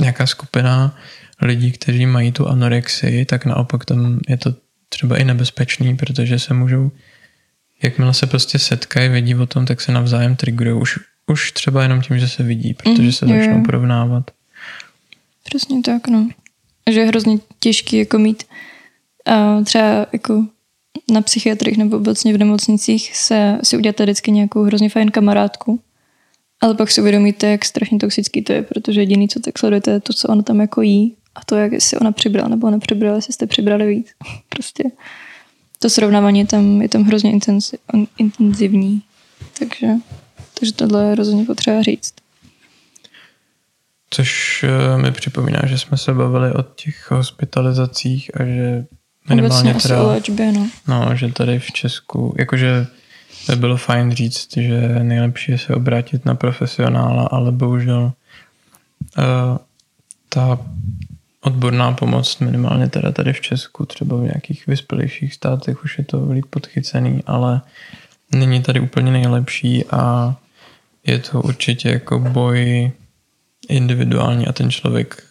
nějaká 0.00 0.26
skupina 0.26 0.96
lidí, 1.42 1.72
kteří 1.72 2.06
mají 2.06 2.32
tu 2.32 2.48
anorexii, 2.48 3.24
tak 3.24 3.44
naopak 3.44 3.84
tam 3.84 4.20
je 4.28 4.36
to 4.36 4.54
třeba 4.88 5.16
i 5.16 5.24
nebezpečný, 5.24 5.96
protože 5.96 6.38
se 6.38 6.54
můžou, 6.54 6.90
jakmile 7.82 8.14
se 8.14 8.26
prostě 8.26 8.58
setkají, 8.58 9.08
vědí 9.08 9.34
o 9.34 9.46
tom, 9.46 9.66
tak 9.66 9.80
se 9.80 9.92
navzájem 9.92 10.36
triggerují. 10.36 10.82
Už, 10.82 10.98
už 11.26 11.52
třeba 11.52 11.82
jenom 11.82 12.02
tím, 12.02 12.18
že 12.18 12.28
se 12.28 12.42
vidí, 12.42 12.74
protože 12.74 13.02
mm, 13.02 13.12
se 13.12 13.26
začnou 13.26 13.62
porovnávat. 13.62 14.30
Přesně 15.44 15.82
tak, 15.82 16.08
no. 16.08 16.28
Že 16.90 17.00
je 17.00 17.06
hrozně 17.06 17.38
těžký 17.60 17.96
jako 17.96 18.18
mít 18.18 18.44
a 19.26 19.62
třeba 19.64 20.06
jako 20.12 20.46
na 21.10 21.20
psychiatrích 21.20 21.78
nebo 21.78 21.96
obecně 21.96 22.34
v 22.34 22.38
nemocnicích 22.38 23.16
se 23.16 23.58
si 23.62 23.76
uděláte 23.76 24.02
vždycky 24.02 24.30
nějakou 24.30 24.62
hrozně 24.62 24.88
fajn 24.88 25.10
kamarádku, 25.10 25.80
ale 26.60 26.74
pak 26.74 26.90
si 26.90 27.00
uvědomíte, 27.00 27.46
jak 27.46 27.64
strašně 27.64 27.98
toxický 27.98 28.42
to 28.42 28.52
je, 28.52 28.62
protože 28.62 29.00
jediný, 29.00 29.28
co 29.28 29.40
tak 29.40 29.58
sledujete, 29.58 29.90
je 29.90 30.00
to, 30.00 30.12
co 30.12 30.28
ona 30.28 30.42
tam 30.42 30.60
jako 30.60 30.82
jí 30.82 31.16
a 31.34 31.40
to, 31.46 31.56
jak 31.56 31.82
si 31.82 31.96
ona 31.96 32.12
přibrala 32.12 32.48
nebo 32.48 32.70
nepřibrala, 32.70 33.16
jestli 33.16 33.32
jste 33.32 33.46
přibrali 33.46 33.86
víc. 33.86 34.06
prostě 34.48 34.84
to 35.78 35.90
srovnávání 35.90 36.38
je 36.38 36.46
tam, 36.46 36.82
je 36.82 36.88
tam 36.88 37.02
hrozně 37.02 37.32
intenzivní. 38.18 39.02
Takže, 39.58 39.88
takže 40.58 40.72
tohle 40.72 41.08
je 41.08 41.14
rozhodně 41.14 41.44
potřeba 41.44 41.82
říct. 41.82 42.14
Což 44.16 44.64
eh, 44.64 44.98
mi 44.98 45.12
připomíná, 45.12 45.60
že 45.66 45.78
jsme 45.78 45.96
se 45.96 46.14
bavili 46.14 46.52
o 46.52 46.62
těch 46.62 47.10
hospitalizacích 47.10 48.40
a 48.40 48.44
že 48.44 48.84
minimálně 49.28 49.70
Obecně 49.70 49.88
teda, 49.88 50.02
léčbě, 50.02 50.52
no. 50.52 50.68
no. 50.88 51.16
že 51.16 51.32
tady 51.32 51.58
v 51.58 51.72
Česku, 51.72 52.34
jakože 52.38 52.86
by 53.48 53.56
bylo 53.56 53.76
fajn 53.76 54.12
říct, 54.12 54.56
že 54.56 54.80
nejlepší 55.02 55.52
je 55.52 55.58
se 55.58 55.74
obrátit 55.74 56.24
na 56.24 56.34
profesionála, 56.34 57.22
ale 57.22 57.52
bohužel 57.52 58.12
uh, 59.18 59.22
ta 60.28 60.58
odborná 61.40 61.92
pomoc, 61.92 62.38
minimálně 62.38 62.88
teda 62.88 63.12
tady 63.12 63.32
v 63.32 63.40
Česku, 63.40 63.86
třeba 63.86 64.16
v 64.16 64.22
nějakých 64.22 64.66
vyspělejších 64.66 65.34
státech 65.34 65.84
už 65.84 65.98
je 65.98 66.04
to 66.04 66.32
líp 66.32 66.46
podchycený, 66.50 67.22
ale 67.26 67.60
není 68.32 68.62
tady 68.62 68.80
úplně 68.80 69.12
nejlepší 69.12 69.84
a 69.90 70.34
je 71.06 71.18
to 71.18 71.42
určitě 71.42 71.88
jako 71.88 72.18
boj 72.18 72.92
individuální 73.68 74.46
a 74.46 74.52
ten 74.52 74.70
člověk 74.70 75.22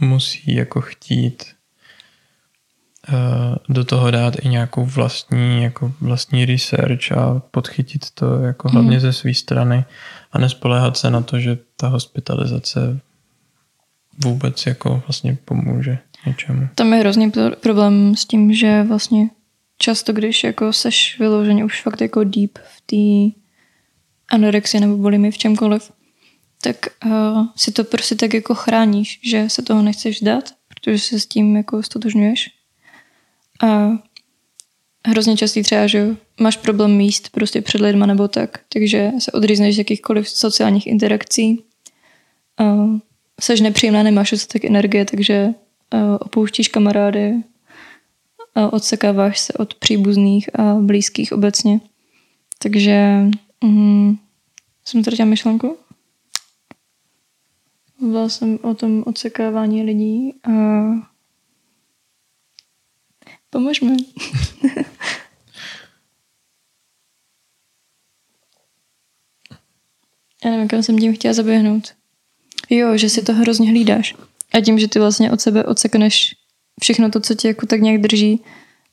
musí 0.00 0.54
jako 0.54 0.80
chtít 0.80 1.44
Eh, 3.12 3.56
do 3.68 3.84
toho 3.84 4.10
dát 4.10 4.34
i 4.44 4.48
nějakou 4.48 4.84
vlastní, 4.84 5.62
jako 5.62 5.92
vlastní 6.00 6.44
research 6.44 7.12
a 7.12 7.42
podchytit 7.50 8.10
to 8.14 8.40
jako 8.40 8.68
hlavně 8.68 8.96
mm. 8.96 9.00
ze 9.00 9.12
své 9.12 9.34
strany 9.34 9.84
a 10.32 10.38
nespoléhat 10.38 10.96
se 10.96 11.10
na 11.10 11.20
to, 11.20 11.40
že 11.40 11.58
ta 11.76 11.88
hospitalizace 11.88 13.00
vůbec 14.24 14.66
jako 14.66 15.02
vlastně 15.06 15.38
pomůže 15.44 15.98
něčemu. 16.26 16.68
Tam 16.74 16.92
je 16.92 17.00
hrozný 17.00 17.30
pro- 17.30 17.56
problém 17.56 18.16
s 18.16 18.24
tím, 18.24 18.52
že 18.52 18.82
vlastně 18.82 19.30
často, 19.78 20.12
když 20.12 20.44
jako 20.44 20.72
seš 20.72 21.16
vyloženě 21.18 21.64
už 21.64 21.82
fakt 21.82 22.00
jako 22.00 22.24
deep 22.24 22.58
v 22.58 22.80
té 22.86 23.36
anorexii 24.34 24.80
nebo 24.80 24.96
bulimii 24.96 25.30
v 25.30 25.38
čemkoliv, 25.38 25.92
tak 26.60 26.76
uh, 27.06 27.46
si 27.56 27.72
to 27.72 27.84
prostě 27.84 28.14
tak 28.14 28.34
jako 28.34 28.54
chráníš, 28.54 29.20
že 29.22 29.48
se 29.48 29.62
toho 29.62 29.82
nechceš 29.82 30.20
dát, 30.20 30.54
protože 30.68 30.98
se 30.98 31.20
s 31.20 31.26
tím 31.26 31.56
jako 31.56 31.82
stotožňuješ. 31.82 32.50
A 33.62 33.90
hrozně 35.06 35.36
častý 35.36 35.62
třeba, 35.62 35.86
že 35.86 36.16
máš 36.40 36.56
problém 36.56 36.96
míst 36.96 37.28
prostě 37.28 37.62
před 37.62 37.80
lidma 37.80 38.06
nebo 38.06 38.28
tak, 38.28 38.60
takže 38.68 39.10
se 39.18 39.32
odřízneš 39.32 39.74
z 39.74 39.78
jakýchkoliv 39.78 40.28
sociálních 40.28 40.86
interakcí. 40.86 41.64
Uh, 42.60 42.98
seš 43.40 43.60
nepříjemná, 43.60 44.02
nemáš 44.02 44.30
dostatek 44.30 44.64
energie, 44.64 45.04
takže 45.04 45.46
uh, 45.46 46.00
opouštíš 46.20 46.68
kamarády, 46.68 47.32
uh, 47.32 47.42
odsekáváš 48.70 49.38
se 49.38 49.52
od 49.52 49.74
příbuzných 49.74 50.60
a 50.60 50.74
blízkých 50.74 51.32
obecně. 51.32 51.80
Takže 52.58 53.24
um, 53.64 54.18
jsem 54.84 55.02
ztratila 55.02 55.26
myšlenku. 55.26 55.76
Mluvila 58.00 58.28
jsem 58.28 58.58
o 58.62 58.74
tom 58.74 59.04
odsekávání 59.06 59.82
lidí 59.82 60.34
a 60.44 60.50
pomožme. 63.50 63.96
Já 70.44 70.50
nevím, 70.50 70.68
kam 70.68 70.82
jsem 70.82 70.98
tím 70.98 71.14
chtěla 71.14 71.34
zaběhnout. 71.34 71.94
Jo, 72.70 72.96
že 72.96 73.08
si 73.08 73.22
to 73.22 73.32
hrozně 73.32 73.70
hlídáš. 73.70 74.14
A 74.52 74.60
tím, 74.60 74.78
že 74.78 74.88
ty 74.88 74.98
vlastně 74.98 75.30
od 75.32 75.40
sebe 75.40 75.64
odsekneš 75.64 76.34
všechno 76.80 77.10
to, 77.10 77.20
co 77.20 77.34
tě 77.34 77.48
jako 77.48 77.66
tak 77.66 77.80
nějak 77.80 78.00
drží 78.00 78.40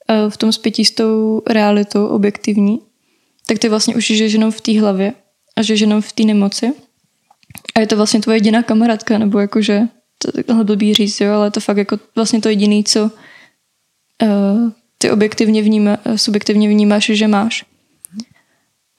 eh, 0.10 0.30
v 0.30 0.38
tom 0.38 0.52
spětí 0.52 0.86
s 0.86 0.92
tou 0.92 1.42
realitou 1.48 2.08
objektivní, 2.08 2.82
tak 3.46 3.60
ty 3.60 3.70
vlastně 3.70 3.96
už 3.96 4.06
žiješ 4.06 4.34
jenom 4.34 4.52
v 4.52 4.62
té 4.62 4.80
hlavě 4.80 5.14
a 5.56 5.62
žiješ 5.62 5.80
jenom 5.80 6.02
v 6.02 6.14
té 6.14 6.24
nemoci. 6.24 6.74
A 7.76 7.80
je 7.80 7.88
to 7.88 7.96
vlastně 7.96 8.22
tvoje 8.22 8.36
jediná 8.36 8.64
kamarádka, 8.64 9.18
nebo 9.18 9.40
jakože, 9.40 9.82
to 10.18 10.32
takhle 10.32 10.64
blbý 10.64 10.94
říct, 10.94 11.22
jo, 11.22 11.34
ale 11.34 11.48
je 11.48 11.52
to 11.52 11.60
fakt 11.60 11.78
jako 11.78 12.00
vlastně 12.16 12.42
to 12.42 12.50
jediný, 12.50 12.84
co 12.84 13.12
uh, 14.24 14.72
ty 14.98 15.12
objektivně 15.12 15.62
vníma, 15.62 15.98
subjektivně 16.16 16.70
vnímáš, 16.70 17.06
že 17.06 17.28
máš. 17.28 17.66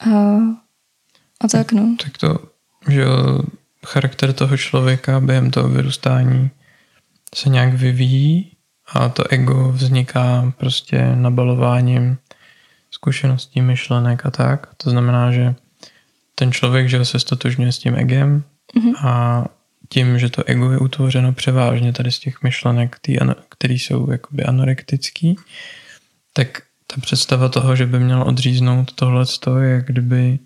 A, 0.01 0.37
a 1.41 1.49
tak, 1.51 1.73
no. 1.73 1.97
Tak 2.03 2.19
to, 2.19 2.39
že 2.89 3.05
charakter 3.87 4.33
toho 4.33 4.57
člověka 4.57 5.21
během 5.21 5.51
toho 5.51 5.69
vyrůstání 5.69 6.51
se 7.35 7.49
nějak 7.49 7.75
vyvíjí 7.75 8.53
a 8.93 9.09
to 9.09 9.33
ego 9.33 9.73
vzniká 9.73 10.53
prostě 10.57 11.17
nabalováním 11.17 12.19
zkušeností, 12.91 13.63
myšlenek 13.63 14.27
a 14.27 14.31
tak. 14.31 14.75
To 14.77 14.91
znamená, 14.91 15.33
že 15.33 15.55
ten 16.35 16.53
člověk, 16.53 16.89
že 16.89 17.05
se 17.05 17.19
stotožňuje 17.19 17.73
s 17.73 17.79
tím 17.79 17.95
egem 17.95 18.45
mm-hmm. 18.75 19.07
a 19.07 19.45
tím, 19.89 20.19
že 20.19 20.31
to 20.31 20.45
ego 20.45 20.71
je 20.71 20.79
utvořeno 20.79 21.33
převážně 21.33 21.93
tady 21.93 22.13
z 22.13 22.19
těch 22.19 22.43
myšlenek, 22.43 22.97
které 23.49 23.75
jsou 23.75 24.11
jakoby 24.11 24.45
anorektický, 24.45 25.37
tak 26.33 26.63
ta 26.87 27.01
představa 27.01 27.49
toho, 27.49 27.77
že 27.77 27.87
by 27.87 28.01
měl 28.01 28.23
odříznout 28.23 28.93
tohle, 28.93 29.25
je 29.61 29.83
kdyby 29.87 30.39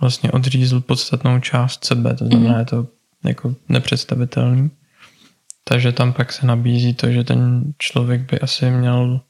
vlastně 0.00 0.32
odřízl 0.32 0.80
podstatnou 0.80 1.40
část 1.40 1.84
sebe, 1.84 2.14
to 2.14 2.26
znamená, 2.26 2.54
mm-hmm. 2.54 2.58
je 2.58 2.64
to 2.64 2.86
jako 3.24 3.54
nepředstavitelný. 3.68 4.70
Takže 5.64 5.92
tam 5.92 6.12
pak 6.12 6.32
se 6.32 6.46
nabízí 6.46 6.94
to, 6.94 7.12
že 7.12 7.24
ten 7.24 7.72
člověk 7.78 8.20
by 8.20 8.40
asi 8.40 8.70
měl 8.70 9.20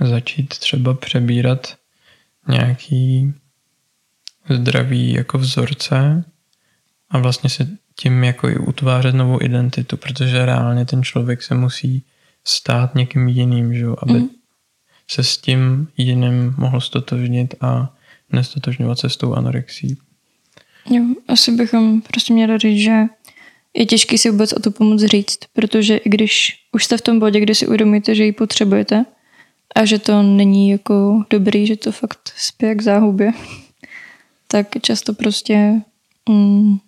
začít 0.00 0.48
třeba 0.48 0.94
přebírat 0.94 1.76
nějaký 2.48 3.34
zdravý 4.48 5.12
jako 5.12 5.38
vzorce 5.38 6.24
a 7.10 7.18
vlastně 7.18 7.50
si 7.50 7.68
tím 8.00 8.24
jako 8.24 8.48
i 8.48 8.58
utvářet 8.58 9.14
novou 9.14 9.42
identitu, 9.42 9.96
protože 9.96 10.46
reálně 10.46 10.84
ten 10.84 11.02
člověk 11.02 11.42
se 11.42 11.54
musí 11.54 12.04
stát 12.44 12.94
někým 12.94 13.28
jiným, 13.28 13.74
že? 13.74 13.86
aby 13.98 14.12
mm. 14.12 14.28
se 15.10 15.24
s 15.24 15.38
tím 15.38 15.88
jiným 15.96 16.54
mohl 16.58 16.80
stotožnit 16.80 17.54
a 17.60 17.94
nestotožňovat 18.32 18.98
se 18.98 19.10
s 19.10 19.16
tou 19.16 19.34
anorexí. 19.34 19.98
Jo, 20.90 21.04
asi 21.28 21.52
bychom 21.52 22.00
prostě 22.02 22.32
měli 22.32 22.58
říct, 22.58 22.78
že 22.80 23.02
je 23.74 23.86
těžký 23.86 24.18
si 24.18 24.30
vůbec 24.30 24.52
o 24.52 24.60
tu 24.60 24.70
pomoc 24.70 25.02
říct, 25.02 25.38
protože 25.52 25.96
i 25.96 26.08
když 26.08 26.58
už 26.72 26.84
jste 26.84 26.96
v 26.96 27.02
tom 27.02 27.18
bodě, 27.18 27.40
kdy 27.40 27.54
si 27.54 27.66
uvědomíte, 27.66 28.14
že 28.14 28.24
ji 28.24 28.32
potřebujete 28.32 29.04
a 29.74 29.84
že 29.84 29.98
to 29.98 30.22
není 30.22 30.70
jako 30.70 31.24
dobrý, 31.30 31.66
že 31.66 31.76
to 31.76 31.92
fakt 31.92 32.32
spěje 32.36 32.74
k 32.74 32.82
záhubě, 32.82 33.32
tak 34.48 34.66
často 34.82 35.14
prostě 35.14 35.72
mm, 36.28 36.78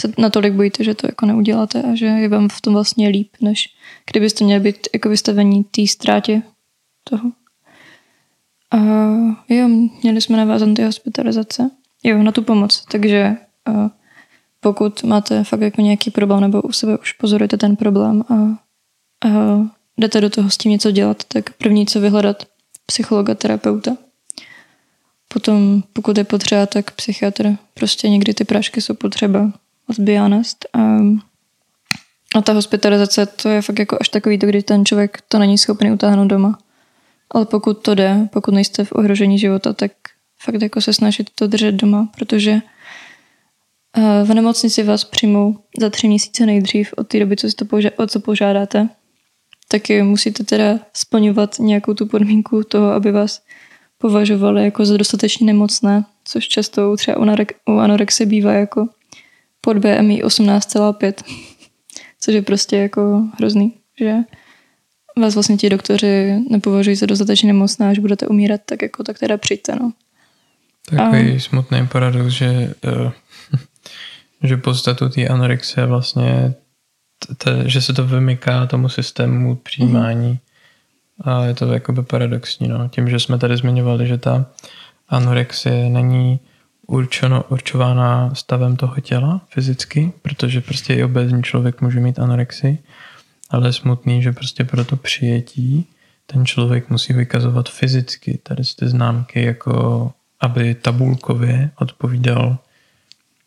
se 0.00 0.12
natolik 0.18 0.52
bojíte, 0.52 0.84
že 0.84 0.94
to 0.94 1.06
jako 1.06 1.26
neuděláte 1.26 1.82
a 1.82 1.94
že 1.94 2.06
je 2.06 2.28
vám 2.28 2.48
v 2.48 2.60
tom 2.60 2.74
vlastně 2.74 3.08
líp, 3.08 3.32
než 3.40 3.68
kdybyste 4.10 4.44
měli 4.44 4.60
být 4.60 4.88
jako 4.94 5.08
vystavení 5.08 5.64
té 5.64 5.86
ztrátě 5.86 6.42
toho. 7.04 7.32
A 8.70 8.78
jo, 9.48 9.68
měli 10.02 10.20
jsme 10.20 10.36
navázat 10.36 10.68
ty 10.76 10.82
hospitalizace. 10.82 11.70
Jo, 12.04 12.22
na 12.22 12.32
tu 12.32 12.42
pomoc. 12.42 12.84
Takže 12.92 13.36
pokud 14.60 15.02
máte 15.02 15.44
fakt 15.44 15.60
jako 15.60 15.80
nějaký 15.80 16.10
problém 16.10 16.40
nebo 16.40 16.62
u 16.62 16.72
sebe 16.72 16.98
už 16.98 17.12
pozorujete 17.12 17.56
ten 17.56 17.76
problém 17.76 18.24
a, 18.28 18.34
a 19.28 19.28
jdete 19.98 20.20
do 20.20 20.30
toho 20.30 20.50
s 20.50 20.56
tím 20.56 20.72
něco 20.72 20.90
dělat, 20.90 21.24
tak 21.24 21.52
první, 21.52 21.86
co 21.86 22.00
vyhledat 22.00 22.46
psychologa, 22.86 23.34
terapeuta. 23.34 23.96
Potom, 25.28 25.82
pokud 25.92 26.18
je 26.18 26.24
potřeba, 26.24 26.66
tak 26.66 26.90
psychiatr. 26.90 27.56
Prostě 27.74 28.08
někdy 28.08 28.34
ty 28.34 28.44
prášky 28.44 28.80
jsou 28.80 28.94
potřeba, 28.94 29.52
let's 29.88 30.00
be 30.00 30.18
honest. 30.20 30.66
A, 30.72 30.98
a 32.34 32.42
ta 32.42 32.52
hospitalizace, 32.52 33.26
to 33.26 33.48
je 33.48 33.62
fakt 33.62 33.78
jako 33.78 33.98
až 34.00 34.08
takový, 34.08 34.38
to, 34.38 34.46
kdy 34.46 34.62
ten 34.62 34.84
člověk 34.84 35.18
to 35.28 35.38
není 35.38 35.58
schopný 35.58 35.92
utáhnout 35.92 36.28
doma. 36.28 36.58
Ale 37.30 37.46
pokud 37.46 37.82
to 37.82 37.94
jde, 37.94 38.28
pokud 38.32 38.54
nejste 38.54 38.84
v 38.84 38.92
ohrožení 38.92 39.38
života, 39.38 39.72
tak 39.72 39.92
fakt 40.42 40.62
jako 40.62 40.80
se 40.80 40.92
snažit 40.92 41.30
to 41.34 41.46
držet 41.46 41.72
doma, 41.72 42.08
protože 42.18 42.60
eh, 43.96 44.24
v 44.24 44.34
nemocnici 44.34 44.82
vás 44.82 45.04
přijmou 45.04 45.58
za 45.80 45.90
tři 45.90 46.08
měsíce 46.08 46.46
nejdřív 46.46 46.94
od 46.96 47.08
té 47.08 47.20
doby, 47.20 47.36
co 47.36 47.50
si 47.50 47.56
to 47.56 47.64
poža- 47.64 47.92
o 47.96 48.06
co 48.06 48.20
požádáte. 48.20 48.88
Taky 49.68 50.02
musíte 50.02 50.44
teda 50.44 50.78
splňovat 50.92 51.58
nějakou 51.58 51.94
tu 51.94 52.06
podmínku 52.06 52.62
toho, 52.64 52.92
aby 52.92 53.12
vás 53.12 53.42
považovali 53.98 54.64
jako 54.64 54.84
za 54.84 54.96
dostatečně 54.96 55.46
nemocné, 55.46 56.04
což 56.24 56.48
často 56.48 56.96
třeba 56.96 57.16
u 57.68 57.72
anorexie 57.72 58.26
bývá 58.26 58.52
jako 58.52 58.88
pod 59.64 59.78
BMI 59.78 60.22
18,5, 60.24 61.12
což 62.20 62.34
je 62.34 62.42
prostě 62.42 62.76
jako 62.76 63.22
hrozný, 63.38 63.72
že 64.00 64.14
vás 65.20 65.34
vlastně 65.34 65.56
ti 65.56 65.70
doktoři 65.70 66.40
nepovažují 66.50 66.96
za 66.96 67.06
dostatečně 67.06 67.46
nemocná, 67.46 67.90
až 67.90 67.98
budete 67.98 68.26
umírat, 68.26 68.60
tak 68.66 68.82
jako 68.82 69.04
tak 69.04 69.18
teda 69.18 69.38
přijďte, 69.38 69.76
no. 69.76 69.92
Takový 70.90 71.36
a... 71.36 71.40
smutný 71.40 71.86
paradox, 71.86 72.32
že, 72.32 72.74
uh, 73.04 73.12
že 74.42 74.56
podstatu 74.56 75.08
té 75.08 75.28
anorexie 75.28 75.86
vlastně, 75.86 76.54
t- 77.38 77.62
že 77.66 77.82
se 77.82 77.92
to 77.92 78.06
vymyká 78.06 78.66
tomu 78.66 78.88
systému 78.88 79.56
přijímání 79.56 80.30
mm. 80.30 80.38
a 81.32 81.44
je 81.44 81.54
to 81.54 81.72
jakoby 81.72 82.02
paradoxní, 82.02 82.68
no. 82.68 82.88
Tím, 82.88 83.08
že 83.08 83.20
jsme 83.20 83.38
tady 83.38 83.56
zmiňovali, 83.56 84.06
že 84.06 84.18
ta 84.18 84.46
anorexie 85.08 85.88
není 85.90 86.40
určeno, 86.92 87.44
určována 87.48 88.34
stavem 88.34 88.76
toho 88.76 89.00
těla 89.00 89.40
fyzicky, 89.48 90.12
protože 90.22 90.60
prostě 90.60 90.94
i 90.94 91.04
obezní 91.04 91.42
člověk 91.42 91.80
může 91.80 92.00
mít 92.00 92.18
anorexii, 92.18 92.78
ale 93.50 93.68
je 93.68 93.72
smutný, 93.72 94.22
že 94.22 94.32
prostě 94.32 94.64
pro 94.64 94.84
to 94.84 94.96
přijetí 94.96 95.86
ten 96.26 96.46
člověk 96.46 96.90
musí 96.90 97.12
vykazovat 97.12 97.68
fyzicky 97.68 98.38
tady 98.42 98.62
ty 98.78 98.88
známky, 98.88 99.42
jako 99.42 100.12
aby 100.40 100.74
tabulkově 100.74 101.70
odpovídal 101.78 102.56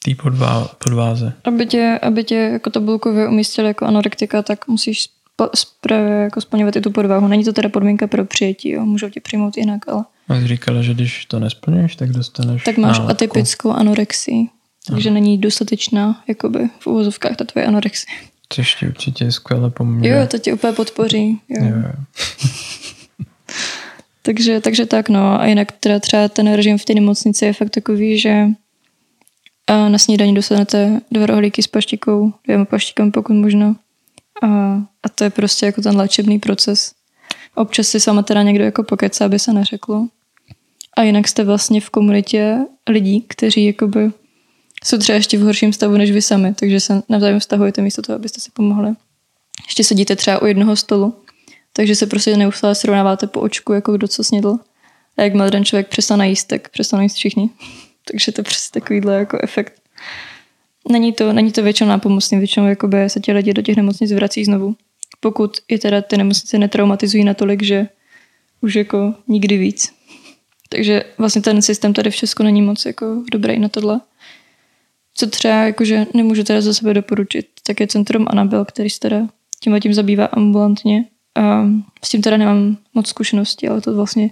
té 0.05 0.15
podvá, 0.15 0.67
podváze. 0.83 1.33
Aby 1.43 1.65
tě, 1.65 1.99
aby 2.01 2.23
tě 2.23 2.35
jako 2.35 2.69
tabulkově 2.69 3.27
umístil 3.27 3.65
jako 3.65 3.85
anorektika, 3.85 4.41
tak 4.41 4.67
musíš 4.67 5.09
sp- 5.37 6.23
jako 6.23 6.41
splňovat 6.41 6.75
i 6.75 6.81
tu 6.81 6.91
podváhu. 6.91 7.27
Není 7.27 7.43
to 7.43 7.53
teda 7.53 7.69
podmínka 7.69 8.07
pro 8.07 8.25
přijetí, 8.25 8.69
jo? 8.69 8.85
můžou 8.85 9.09
tě 9.09 9.19
přijmout 9.19 9.57
jinak, 9.57 9.87
ale... 9.87 10.03
A 10.29 10.35
jsi 10.35 10.47
říkala, 10.47 10.81
že 10.81 10.93
když 10.93 11.25
to 11.25 11.39
nesplňuješ, 11.39 11.95
tak 11.95 12.11
dostaneš 12.11 12.63
Tak 12.63 12.77
máš 12.77 12.99
nálepku. 12.99 13.11
atypickou 13.11 13.71
anorexii, 13.71 14.45
takže 14.87 15.09
Aha. 15.09 15.13
není 15.13 15.37
dostatečná 15.37 16.23
jakoby 16.27 16.69
v 16.79 16.87
úvozovkách 16.87 17.35
ta 17.35 17.45
tvoje 17.45 17.65
anorexie. 17.65 18.15
Což 18.49 18.75
ti 18.75 18.87
určitě 18.87 19.31
skvěle 19.31 19.69
pomůže. 19.69 20.09
Jo, 20.09 20.27
to 20.27 20.37
tě 20.39 20.53
úplně 20.53 20.73
podpoří. 20.73 21.41
Jo. 21.49 21.65
jo, 21.65 21.75
jo. 21.75 21.91
takže, 24.21 24.61
takže 24.61 24.85
tak 24.85 25.09
no. 25.09 25.41
A 25.41 25.45
jinak 25.45 25.71
teda 25.71 25.99
třeba 25.99 26.27
ten 26.27 26.53
režim 26.53 26.77
v 26.77 26.85
té 26.85 26.93
nemocnici 26.93 27.45
je 27.45 27.53
fakt 27.53 27.69
takový, 27.69 28.19
že 28.19 28.45
A 29.67 29.89
na 29.89 29.97
snídaní 29.97 30.33
dostanete 30.35 31.01
dva 31.11 31.25
rohlíky 31.25 31.63
s 31.63 31.67
paštikou, 31.67 32.33
dvěma 32.43 32.65
paštikami 32.65 33.11
pokud 33.11 33.33
možno. 33.33 33.75
A, 34.43 34.47
a 35.03 35.09
to 35.15 35.23
je 35.23 35.29
prostě 35.29 35.65
jako 35.65 35.81
ten 35.81 35.97
léčebný 35.97 36.39
proces. 36.39 36.91
Občas 37.55 37.87
si 37.87 37.99
sama 37.99 38.21
teda 38.23 38.41
někdo 38.43 38.63
jako 38.63 38.83
pokecá, 38.83 39.25
aby 39.25 39.39
se 39.39 39.53
neřeklo. 39.53 40.07
A 40.95 41.03
jinak 41.03 41.27
jste 41.27 41.43
vlastně 41.43 41.81
v 41.81 41.89
komunitě 41.89 42.57
lidí, 42.89 43.25
kteří 43.27 43.65
jakoby 43.65 44.11
jsou 44.83 44.97
třeba 44.97 45.15
ještě 45.15 45.37
v 45.37 45.41
horším 45.41 45.73
stavu 45.73 45.97
než 45.97 46.11
vy 46.11 46.21
sami, 46.21 46.53
takže 46.53 46.79
se 46.79 47.01
navzájem 47.09 47.39
vztahujete 47.39 47.81
místo 47.81 48.01
toho, 48.01 48.15
abyste 48.15 48.41
si 48.41 48.51
pomohli. 48.51 48.93
Ještě 49.65 49.83
sedíte 49.83 50.15
třeba 50.15 50.41
u 50.41 50.45
jednoho 50.45 50.75
stolu, 50.75 51.15
takže 51.73 51.95
se 51.95 52.05
prostě 52.05 52.37
neustále 52.37 52.75
srovnáváte 52.75 53.27
po 53.27 53.39
očku, 53.41 53.73
jako 53.73 53.93
kdo 53.97 54.07
co 54.07 54.23
snědl. 54.23 54.57
A 55.17 55.21
jak 55.21 55.33
jeden 55.43 55.65
člověk 55.65 55.87
přestane 55.87 56.29
jíst, 56.29 56.45
tak 56.45 56.69
přestanou 56.69 57.03
jíst 57.03 57.15
všichni. 57.15 57.49
takže 58.11 58.31
to 58.31 58.41
je 58.41 58.43
prostě 58.43 58.79
takovýhle 58.79 59.15
jako 59.15 59.37
efekt. 59.43 59.81
Není 60.89 61.13
to, 61.13 61.33
není 61.33 61.51
to 61.51 61.63
většinou 61.63 61.89
nápomocný, 61.89 62.37
většinou 62.37 62.67
jakoby 62.67 63.09
se 63.09 63.19
ti 63.19 63.31
lidi 63.31 63.53
do 63.53 63.61
těch 63.61 63.75
nemocnic 63.75 64.11
vrací 64.11 64.45
znovu. 64.45 64.75
Pokud 65.19 65.57
je 65.69 65.79
teda 65.79 66.01
ty 66.01 66.17
nemocnice 66.17 66.57
netraumatizují 66.57 67.23
natolik, 67.23 67.63
že 67.63 67.87
už 68.61 68.75
jako 68.75 69.13
nikdy 69.27 69.57
víc. 69.57 69.93
Takže 70.75 71.03
vlastně 71.17 71.41
ten 71.41 71.61
systém 71.61 71.93
tady 71.93 72.11
v 72.11 72.15
Česku 72.15 72.43
není 72.43 72.61
moc 72.61 72.85
jako 72.85 73.23
dobrý 73.31 73.59
na 73.59 73.69
tohle. 73.69 74.01
Co 75.13 75.27
třeba 75.27 75.55
jakože 75.55 76.05
nemůžu 76.13 76.43
teda 76.43 76.61
za 76.61 76.73
sebe 76.73 76.93
doporučit, 76.93 77.47
tak 77.67 77.79
je 77.79 77.87
Centrum 77.87 78.25
Anabel, 78.29 78.65
který 78.65 78.89
se 78.89 78.99
teda 78.99 79.27
tím 79.59 79.79
tím 79.79 79.93
zabývá 79.93 80.25
ambulantně. 80.25 81.05
A 81.35 81.65
s 82.03 82.09
tím 82.09 82.21
teda 82.21 82.37
nemám 82.37 82.77
moc 82.93 83.07
zkušenosti, 83.07 83.67
ale 83.67 83.81
to 83.81 83.95
vlastně 83.95 84.31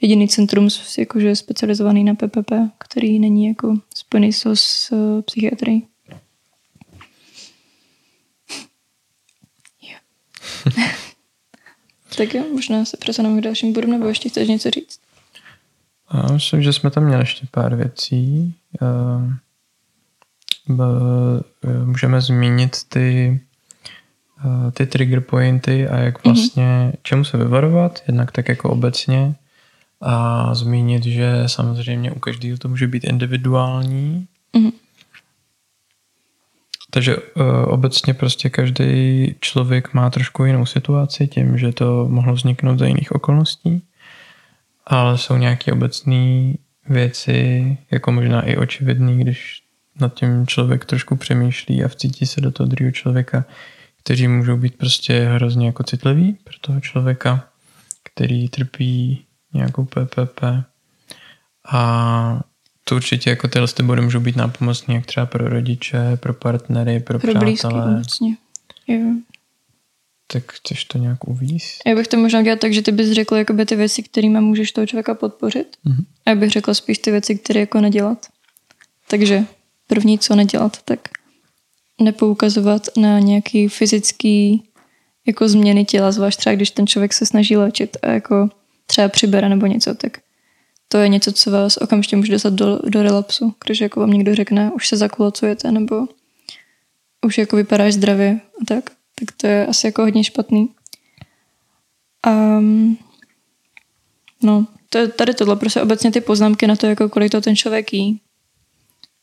jediný 0.00 0.28
centrum 0.28 0.68
jakože 0.98 1.36
specializovaný 1.36 2.04
na 2.04 2.14
PPP, 2.14 2.52
který 2.78 3.18
není 3.18 3.46
jako 3.46 3.74
spojený 3.94 4.32
so 4.32 4.56
s 4.56 4.92
uh, 4.92 5.22
psychiatrií. 5.22 5.86
tak 12.16 12.34
jo, 12.34 12.44
možná 12.52 12.84
se 12.84 12.96
přesuneme 12.96 13.40
k 13.40 13.44
dalším 13.44 13.72
bodům, 13.72 13.90
nebo 13.90 14.08
ještě 14.08 14.28
chceš 14.28 14.48
něco 14.48 14.70
říct? 14.70 14.98
Já 16.14 16.32
myslím, 16.32 16.62
že 16.62 16.72
jsme 16.72 16.90
tam 16.90 17.04
měli 17.04 17.22
ještě 17.22 17.46
pár 17.50 17.74
věcí. 17.74 18.54
Uh, 18.80 19.32
můžeme 21.84 22.20
zmínit 22.20 22.76
ty, 22.88 23.40
uh, 24.44 24.70
ty 24.70 24.86
trigger 24.86 25.20
pointy 25.20 25.88
a 25.88 25.96
jak 25.96 26.24
mhm. 26.24 26.34
vlastně, 26.34 26.64
mm-hmm. 26.64 26.98
čemu 27.02 27.24
se 27.24 27.36
vyvarovat, 27.36 28.02
jednak 28.06 28.32
tak 28.32 28.48
jako 28.48 28.70
obecně 28.70 29.34
a 30.00 30.54
zmínit, 30.54 31.04
že 31.04 31.42
samozřejmě 31.46 32.12
u 32.12 32.18
každého 32.18 32.58
to 32.58 32.68
může 32.68 32.86
být 32.86 33.04
individuální. 33.04 34.26
Mm-hmm. 34.54 34.72
Takže 36.90 37.16
uh, 37.16 37.22
obecně 37.66 38.14
prostě 38.14 38.50
každý 38.50 39.34
člověk 39.40 39.94
má 39.94 40.10
trošku 40.10 40.44
jinou 40.44 40.66
situaci 40.66 41.26
tím, 41.26 41.58
že 41.58 41.72
to 41.72 42.06
mohlo 42.08 42.34
vzniknout 42.34 42.78
za 42.78 42.86
jiných 42.86 43.12
okolností, 43.12 43.82
ale 44.86 45.18
jsou 45.18 45.36
nějaké 45.36 45.72
obecné 45.72 46.52
věci, 46.88 47.78
jako 47.90 48.12
možná 48.12 48.42
i 48.42 48.56
očividný, 48.56 49.20
když 49.20 49.62
nad 50.00 50.14
tím 50.14 50.46
člověk 50.46 50.84
trošku 50.84 51.16
přemýšlí 51.16 51.84
a 51.84 51.88
vcítí 51.88 52.26
se 52.26 52.40
do 52.40 52.50
toho 52.50 52.66
druhého 52.66 52.92
člověka, 52.92 53.44
kteří 54.02 54.28
můžou 54.28 54.56
být 54.56 54.78
prostě 54.78 55.24
hrozně 55.24 55.66
jako 55.66 55.82
citliví 55.82 56.38
pro 56.44 56.54
toho 56.60 56.80
člověka, 56.80 57.48
který 58.02 58.48
trpí 58.48 59.24
nějakou 59.54 59.84
PPP. 59.84 60.40
A 61.72 62.40
to 62.84 62.96
určitě 62.96 63.30
jako 63.30 63.48
tyhle 63.48 63.68
ty 63.68 63.82
body 63.82 64.02
můžou 64.02 64.20
být 64.20 64.36
nápomocný 64.36 64.94
jak 64.94 65.06
třeba 65.06 65.26
pro 65.26 65.48
rodiče, 65.48 66.16
pro 66.16 66.34
partnery, 66.34 67.00
pro, 67.00 67.18
pro 67.18 67.32
přátelé. 67.32 67.94
Blízký, 67.94 68.36
Jo. 68.86 69.14
Tak 70.26 70.52
chceš 70.52 70.84
to 70.84 70.98
nějak 70.98 71.28
uvíct? 71.28 71.78
Já 71.86 71.94
bych 71.94 72.08
to 72.08 72.16
možná 72.16 72.42
dělal 72.42 72.58
tak, 72.58 72.72
že 72.72 72.82
ty 72.82 72.92
bys 72.92 73.10
řekl 73.10 73.36
jakoby 73.36 73.66
ty 73.66 73.76
věci, 73.76 74.02
kterými 74.02 74.40
můžeš 74.40 74.72
toho 74.72 74.86
člověka 74.86 75.14
podpořit. 75.14 75.76
Mm-hmm. 75.86 76.04
A 76.26 76.30
já 76.30 76.36
bych 76.36 76.50
řekla 76.50 76.74
spíš 76.74 76.98
ty 76.98 77.10
věci, 77.10 77.34
které 77.38 77.60
jako 77.60 77.80
nedělat. 77.80 78.26
Takže 79.08 79.44
první, 79.86 80.18
co 80.18 80.36
nedělat, 80.36 80.82
tak 80.84 81.08
nepoukazovat 82.00 82.88
na 82.96 83.18
nějaký 83.18 83.68
fyzický 83.68 84.62
jako 85.26 85.48
změny 85.48 85.84
těla, 85.84 86.12
zvlášť 86.12 86.38
třeba 86.38 86.56
když 86.56 86.70
ten 86.70 86.86
člověk 86.86 87.12
se 87.12 87.26
snaží 87.26 87.56
léčit 87.56 87.96
a 88.02 88.10
jako 88.10 88.48
třeba 88.86 89.08
přibere 89.08 89.48
nebo 89.48 89.66
něco, 89.66 89.94
tak 89.94 90.18
to 90.88 90.98
je 90.98 91.08
něco, 91.08 91.32
co 91.32 91.50
vás 91.50 91.76
okamžitě 91.76 92.16
může 92.16 92.32
dostat 92.32 92.52
do, 92.52 92.78
do 92.84 93.02
relapsu, 93.02 93.54
když 93.64 93.80
jako 93.80 94.00
vám 94.00 94.10
někdo 94.10 94.34
řekne, 94.34 94.70
už 94.72 94.88
se 94.88 94.96
zakulacujete 94.96 95.72
nebo 95.72 96.06
už 97.26 97.38
jako 97.38 97.56
vypadáš 97.56 97.94
zdravě 97.94 98.40
a 98.62 98.64
tak, 98.68 98.90
tak 99.14 99.36
to 99.36 99.46
je 99.46 99.66
asi 99.66 99.86
jako 99.86 100.02
hodně 100.02 100.24
špatný. 100.24 100.68
Um, 102.26 102.98
no, 104.42 104.66
to 104.88 104.98
je 104.98 105.08
tady 105.08 105.34
tohle, 105.34 105.56
prostě 105.56 105.82
obecně 105.82 106.12
ty 106.12 106.20
poznámky 106.20 106.66
na 106.66 106.76
to, 106.76 106.86
jako 106.86 107.08
kolik 107.08 107.32
to 107.32 107.40
ten 107.40 107.56
člověk 107.56 107.92
jí. 107.92 108.20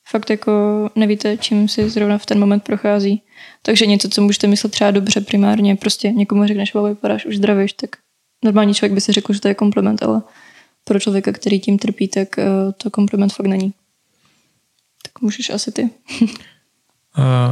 Fakt 0.07 0.29
jako 0.29 0.51
nevíte, 0.95 1.37
čím 1.37 1.67
si 1.67 1.89
zrovna 1.89 2.17
v 2.17 2.25
ten 2.25 2.39
moment 2.39 2.63
prochází. 2.63 3.21
Takže 3.61 3.85
něco, 3.85 4.09
co 4.09 4.21
můžete 4.21 4.47
myslet 4.47 4.69
třeba 4.69 4.91
dobře 4.91 5.21
primárně, 5.21 5.75
prostě 5.75 6.11
někomu 6.11 6.47
řekneš, 6.47 6.71
že 6.73 6.79
vypadáš 6.79 7.25
už 7.25 7.37
zdravíš, 7.37 7.73
tak 7.73 7.89
normální 8.43 8.73
člověk 8.73 8.93
by 8.93 9.01
si 9.01 9.11
řekl, 9.11 9.33
že 9.33 9.41
to 9.41 9.47
je 9.47 9.53
kompliment, 9.53 10.03
ale 10.03 10.21
pro 10.83 10.99
člověka, 10.99 11.31
který 11.31 11.59
tím 11.59 11.79
trpí, 11.79 12.07
tak 12.07 12.27
uh, 12.37 12.71
to 12.77 12.89
kompliment 12.89 13.33
fakt 13.33 13.47
není. 13.47 13.73
Tak 15.03 15.21
můžeš 15.21 15.49
asi 15.49 15.71
ty. 15.71 15.89
uh, 16.21 16.27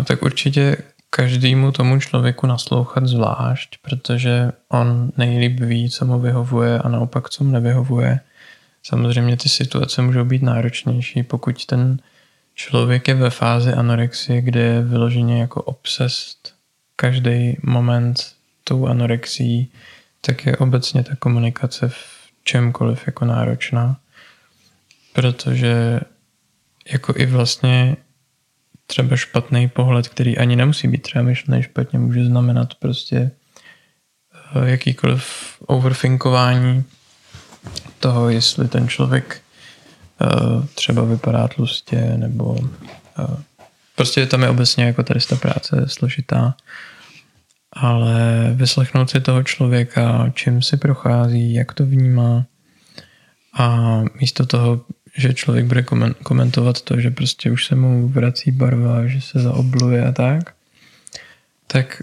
tak 0.08 0.22
určitě 0.22 0.78
každému 1.10 1.72
tomu 1.72 2.00
člověku 2.00 2.48
naslouchat 2.48 3.06
zvlášť, 3.06 3.78
protože 3.82 4.52
on 4.70 5.12
nejlíp 5.18 5.60
ví, 5.60 5.90
co 5.90 6.06
mu 6.06 6.20
vyhovuje 6.20 6.80
a 6.80 6.90
naopak, 6.90 7.30
co 7.30 7.44
mu 7.44 7.52
nevyhovuje. 7.52 8.20
Samozřejmě 8.84 9.38
ty 9.38 9.50
situace 9.50 10.02
můžou 10.02 10.26
být 10.26 10.42
náročnější, 10.42 11.24
pokud 11.24 11.66
ten 11.66 12.00
člověk 12.56 13.08
je 13.08 13.14
ve 13.14 13.30
fázi 13.30 13.74
anorexie, 13.74 14.42
kde 14.42 14.60
je 14.60 14.82
vyloženě 14.82 15.42
jako 15.42 15.64
obsest 15.64 16.54
každý 16.96 17.58
moment 17.64 18.34
tou 18.64 18.88
anorexií, 18.88 19.72
tak 20.22 20.46
je 20.46 20.58
obecně 20.58 21.04
ta 21.04 21.16
komunikace 21.16 21.90
v 21.90 21.96
čemkoliv 22.44 23.08
jako 23.08 23.26
náročná, 23.26 23.98
protože 25.14 26.00
jako 26.92 27.14
i 27.16 27.26
vlastně 27.26 27.98
třeba 28.90 29.16
špatný 29.16 29.70
pohled, 29.70 30.08
který 30.08 30.38
ani 30.38 30.56
nemusí 30.56 30.88
být 30.88 31.02
třeba 31.02 31.24
myšlený 31.24 31.64
špatně, 31.64 32.00
může 32.00 32.26
znamenat 32.26 32.76
prostě 32.76 33.32
eh, 34.56 34.70
jakýkoliv 34.70 35.24
overthinkování 35.66 36.84
toho, 38.00 38.30
jestli 38.30 38.68
ten 38.68 38.88
člověk 38.88 39.42
eh, 40.22 40.28
třeba 40.76 41.04
vypadá 41.04 41.48
tlustě, 41.48 42.14
nebo 42.18 42.58
eh, 43.20 43.44
prostě 43.96 44.26
tam 44.26 44.42
je 44.42 44.50
obecně 44.50 44.86
jako 44.86 45.04
tady 45.04 45.20
ta 45.30 45.36
práce 45.36 45.84
složitá. 45.88 46.56
Ale 47.74 48.16
vyslechnout 48.54 49.10
si 49.10 49.22
toho 49.22 49.44
člověka, 49.44 50.32
čím 50.36 50.62
si 50.62 50.78
prochází, 50.78 51.54
jak 51.54 51.74
to 51.74 51.86
vnímá 51.86 52.46
a 53.60 54.00
místo 54.22 54.46
toho, 54.46 54.82
že 55.20 55.34
člověk 55.34 55.66
bude 55.66 55.84
komentovat 56.24 56.82
to, 56.82 57.00
že 57.00 57.12
prostě 57.12 57.52
už 57.52 57.66
se 57.66 57.76
mu 57.76 58.08
vrací 58.08 58.52
barva, 58.52 59.08
že 59.08 59.22
se 59.22 59.40
zaobluje 59.40 60.06
a 60.06 60.12
tak, 60.12 60.54
tak 61.68 62.02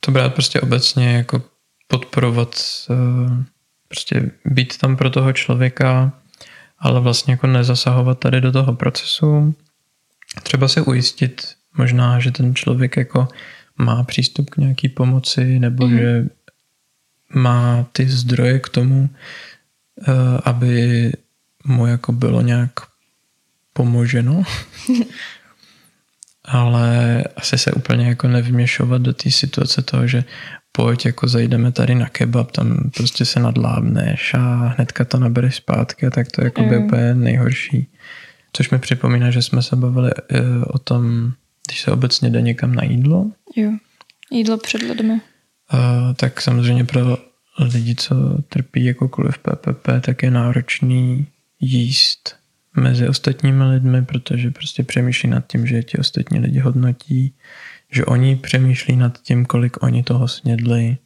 to 0.00 0.12
brát 0.12 0.34
prostě 0.34 0.60
obecně 0.60 1.12
jako 1.12 1.42
podporovat, 1.88 2.62
eh, 2.90 3.44
prostě 3.88 4.30
být 4.44 4.78
tam 4.78 4.96
pro 4.96 5.10
toho 5.10 5.32
člověka, 5.32 6.12
ale 6.78 7.00
vlastně 7.00 7.32
jako 7.32 7.46
nezasahovat 7.46 8.18
tady 8.18 8.40
do 8.40 8.52
toho 8.52 8.74
procesu. 8.74 9.54
Třeba 10.42 10.68
se 10.68 10.82
ujistit 10.82 11.42
možná, 11.76 12.20
že 12.20 12.30
ten 12.30 12.54
člověk 12.54 12.96
jako 12.96 13.28
má 13.78 14.02
přístup 14.02 14.50
k 14.50 14.56
nějaký 14.56 14.88
pomoci 14.88 15.58
nebo 15.58 15.88
mm. 15.88 15.98
že 15.98 16.24
má 17.34 17.86
ty 17.92 18.08
zdroje 18.08 18.58
k 18.58 18.68
tomu, 18.68 19.08
eh, 20.08 20.12
aby 20.44 21.12
mu 21.64 21.86
jako 21.86 22.12
bylo 22.12 22.40
nějak 22.40 22.72
pomoženo. 23.72 24.42
Ale 26.44 27.24
asi 27.36 27.58
se 27.58 27.72
úplně 27.72 28.08
jako 28.08 28.28
nevyměšovat 28.28 29.02
do 29.02 29.12
té 29.12 29.30
situace 29.30 29.82
toho, 29.82 30.06
že 30.06 30.24
pojď, 30.72 31.06
jako 31.06 31.28
zajdeme 31.28 31.72
tady 31.72 31.94
na 31.94 32.08
kebab, 32.08 32.50
tam 32.50 32.90
prostě 32.96 33.24
se 33.24 33.40
nadlábneš 33.40 34.34
a 34.34 34.74
hnedka 34.76 35.04
to 35.04 35.18
nabereš 35.18 35.56
zpátky 35.56 36.06
a 36.06 36.10
tak 36.10 36.30
to 36.30 36.40
je 36.40 36.44
jako 36.44 36.62
mm. 36.62 36.84
úplně 36.84 37.14
nejhorší. 37.14 37.86
Což 38.52 38.70
mi 38.70 38.78
připomíná, 38.78 39.30
že 39.30 39.42
jsme 39.42 39.62
se 39.62 39.76
bavili 39.76 40.10
uh, 40.14 40.40
o 40.66 40.78
tom, 40.78 41.32
když 41.66 41.80
se 41.80 41.90
obecně 41.90 42.30
jde 42.30 42.42
někam 42.42 42.74
na 42.74 42.84
jídlo. 42.84 43.30
Jo, 43.56 43.72
jídlo 44.30 44.58
před 44.58 44.82
lidmi. 44.82 45.12
Uh, 45.12 46.14
tak 46.16 46.40
samozřejmě 46.40 46.84
pro 46.84 47.18
lidi, 47.58 47.94
co 47.94 48.14
trpí 48.48 48.84
jakoukoliv 48.84 49.38
PPP, 49.38 49.88
tak 50.00 50.22
je 50.22 50.30
náročný 50.30 51.26
jíst 51.60 52.36
mezi 52.76 53.08
ostatními 53.08 53.64
lidmi, 53.64 54.04
protože 54.04 54.50
prostě 54.50 54.82
přemýšlí 54.82 55.28
nad 55.28 55.46
tím, 55.46 55.66
že 55.66 55.82
ti 55.82 55.98
ostatní 55.98 56.38
lidi 56.38 56.58
hodnotí, 56.58 57.34
že 57.90 58.04
oni 58.04 58.36
přemýšlí 58.36 58.96
nad 58.96 59.22
tím, 59.22 59.46
kolik 59.46 59.82
oni 59.82 60.02
toho 60.02 60.28
snědli. 60.28 60.96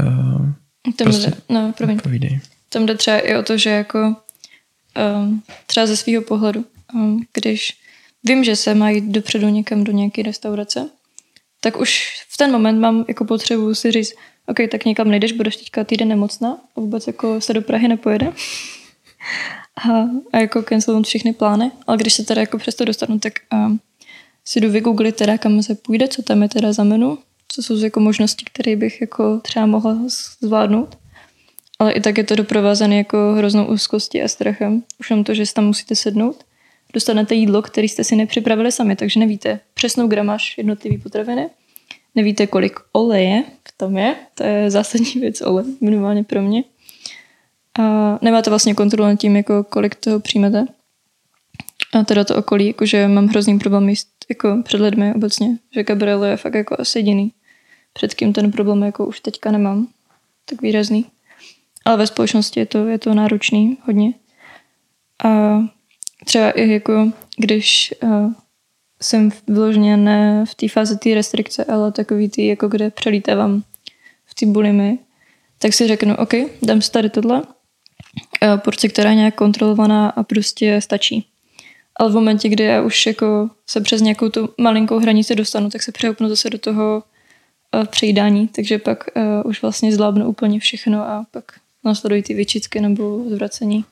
Uh, 0.00 0.50
Tam 0.96 1.04
prostě, 1.04 1.30
jde, 1.30 1.36
no, 1.48 1.72
promiň. 1.76 1.98
Povídej. 1.98 2.40
Tam 2.68 2.86
jde 2.86 2.94
třeba 2.94 3.18
i 3.18 3.36
o 3.36 3.42
to, 3.42 3.58
že 3.58 3.70
jako 3.70 4.16
um, 5.16 5.42
třeba 5.66 5.86
ze 5.86 5.96
svého 5.96 6.22
pohledu, 6.22 6.64
um, 6.94 7.26
když 7.32 7.76
vím, 8.24 8.44
že 8.44 8.56
se 8.56 8.74
mají 8.74 9.12
dopředu 9.12 9.48
někam 9.48 9.84
do 9.84 9.92
nějaké 9.92 10.22
restaurace, 10.22 10.90
tak 11.60 11.80
už 11.80 12.08
v 12.28 12.36
ten 12.36 12.52
moment 12.52 12.80
mám 12.80 13.04
jako 13.08 13.24
potřebu 13.24 13.74
si 13.74 13.92
říct, 13.92 14.12
OK, 14.46 14.56
tak 14.70 14.84
někam 14.84 15.10
nejdeš, 15.10 15.32
budeš 15.32 15.56
teďka 15.56 15.84
týden 15.84 16.08
nemocná 16.08 16.58
a 16.76 16.80
vůbec 16.80 17.06
jako 17.06 17.40
se 17.40 17.54
do 17.54 17.62
Prahy 17.62 17.88
nepojede. 17.88 18.32
A, 19.90 19.90
a 20.32 20.38
jako 20.38 20.62
cancelnout 20.62 21.06
všechny 21.06 21.32
plány. 21.32 21.70
Ale 21.86 21.96
když 21.96 22.14
se 22.14 22.24
teda 22.24 22.40
jako 22.40 22.58
přesto 22.58 22.84
dostanu, 22.84 23.18
tak 23.18 23.32
um, 23.52 23.80
si 24.44 24.60
jdu 24.60 24.70
vygooglit 24.70 25.16
teda, 25.16 25.38
kam 25.38 25.62
se 25.62 25.74
půjde, 25.74 26.08
co 26.08 26.22
tam 26.22 26.42
je 26.42 26.48
teda 26.48 26.72
za 26.72 26.84
menu, 26.84 27.18
co 27.48 27.62
jsou 27.62 27.76
jako 27.76 28.00
možnosti, 28.00 28.44
které 28.52 28.76
bych 28.76 29.00
jako 29.00 29.38
třeba 29.38 29.66
mohla 29.66 29.98
zvládnout. 30.40 30.98
Ale 31.78 31.92
i 31.92 32.00
tak 32.00 32.18
je 32.18 32.24
to 32.24 32.36
doprovázené 32.36 32.96
jako 32.96 33.34
hroznou 33.36 33.66
úzkostí 33.66 34.22
a 34.22 34.28
strachem. 34.28 34.82
Už 35.00 35.10
jenom 35.10 35.24
to, 35.24 35.34
že 35.34 35.52
tam 35.52 35.64
musíte 35.66 35.94
sednout, 35.94 36.44
dostanete 36.92 37.34
jídlo, 37.34 37.62
které 37.62 37.84
jste 37.84 38.04
si 38.04 38.16
nepřipravili 38.16 38.72
sami, 38.72 38.96
takže 38.96 39.20
nevíte 39.20 39.60
přesnou 39.74 40.06
gramáž 40.06 40.58
jednotlivý 40.58 40.98
potraviny, 40.98 41.50
nevíte, 42.14 42.46
kolik 42.46 42.80
oleje 42.92 43.44
v 43.68 43.78
tom 43.78 43.96
je, 43.96 44.16
to 44.34 44.44
je 44.44 44.70
zásadní 44.70 45.12
věc 45.20 45.40
olej, 45.40 45.64
minimálně 45.80 46.24
pro 46.24 46.42
mě. 46.42 46.64
A 47.80 48.18
nemáte 48.22 48.50
vlastně 48.50 48.74
kontrolu 48.74 49.08
nad 49.08 49.16
tím, 49.16 49.36
jako 49.36 49.64
kolik 49.64 49.94
toho 49.94 50.20
přijmete. 50.20 50.66
A 51.92 52.04
teda 52.04 52.24
to 52.24 52.36
okolí, 52.36 52.66
jakože 52.66 53.08
mám 53.08 53.26
hrozný 53.26 53.58
problém 53.58 53.88
jíst 53.88 54.08
jako 54.28 54.62
před 54.64 54.80
lidmi 54.80 55.14
obecně, 55.14 55.58
že 55.74 55.84
Gabriel 55.84 56.24
je 56.24 56.36
fakt 56.36 56.54
jako 56.54 56.76
asi 56.78 56.98
jediný, 56.98 57.32
před 57.92 58.14
kým 58.14 58.32
ten 58.32 58.52
problém 58.52 58.82
jako 58.82 59.06
už 59.06 59.20
teďka 59.20 59.50
nemám, 59.50 59.88
tak 60.44 60.62
výrazný. 60.62 61.06
Ale 61.84 61.96
ve 61.96 62.06
společnosti 62.06 62.60
je 62.60 62.66
to, 62.66 62.86
je 62.86 62.98
to 62.98 63.14
náročný 63.14 63.78
hodně. 63.86 64.14
A 65.24 65.60
třeba 66.24 66.50
i 66.50 66.70
jako, 66.70 67.12
když 67.36 67.94
uh, 68.02 68.32
jsem 69.02 69.30
vyloženě 69.48 69.96
ne 69.96 70.44
v 70.46 70.54
té 70.54 70.68
fázi 70.68 70.98
té 70.98 71.14
restrikce, 71.14 71.64
ale 71.64 71.92
takový 71.92 72.28
ty, 72.28 72.46
jako 72.46 72.68
kde 72.68 72.90
přelítávám 72.90 73.62
v 74.26 74.34
té 74.34 74.46
bulimy, 74.46 74.98
tak 75.58 75.72
si 75.72 75.88
řeknu, 75.88 76.16
OK, 76.16 76.32
dám 76.62 76.82
si 76.82 76.90
tady 76.90 77.10
tohle, 77.10 77.42
uh, 78.42 78.58
porci, 78.58 78.88
která 78.88 79.10
je 79.10 79.16
nějak 79.16 79.34
kontrolovaná 79.34 80.08
a 80.08 80.22
prostě 80.22 80.80
stačí. 80.80 81.26
Ale 81.96 82.10
v 82.10 82.14
momentě, 82.14 82.48
kdy 82.48 82.64
já 82.64 82.82
už 82.82 83.06
jako 83.06 83.50
se 83.66 83.80
přes 83.80 84.00
nějakou 84.00 84.28
tu 84.28 84.54
malinkou 84.58 84.98
hranici 84.98 85.34
dostanu, 85.34 85.70
tak 85.70 85.82
se 85.82 85.92
přehoupnu 85.92 86.28
zase 86.28 86.50
do 86.50 86.58
toho 86.58 87.02
uh, 87.74 87.84
přejídání, 87.84 88.48
takže 88.48 88.78
pak 88.78 89.04
uh, 89.16 89.22
už 89.44 89.62
vlastně 89.62 89.94
zlábnu 89.94 90.26
úplně 90.26 90.60
všechno 90.60 91.02
a 91.02 91.26
pak 91.30 91.44
následují 91.84 92.22
ty 92.22 92.34
vyčitky 92.34 92.80
nebo 92.80 93.24
zvracení. 93.30 93.84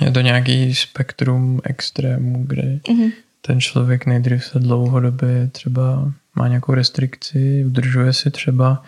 Je 0.00 0.10
to 0.10 0.20
nějaký 0.20 0.74
spektrum 0.74 1.60
extrémů, 1.64 2.44
kde 2.46 2.62
mm-hmm. 2.62 3.12
ten 3.40 3.60
člověk 3.60 4.06
nejdřív 4.06 4.44
se 4.44 4.58
dlouhodobě 4.58 5.48
třeba 5.52 6.12
má 6.34 6.48
nějakou 6.48 6.74
restrikci, 6.74 7.64
udržuje 7.66 8.12
si 8.12 8.30
třeba, 8.30 8.82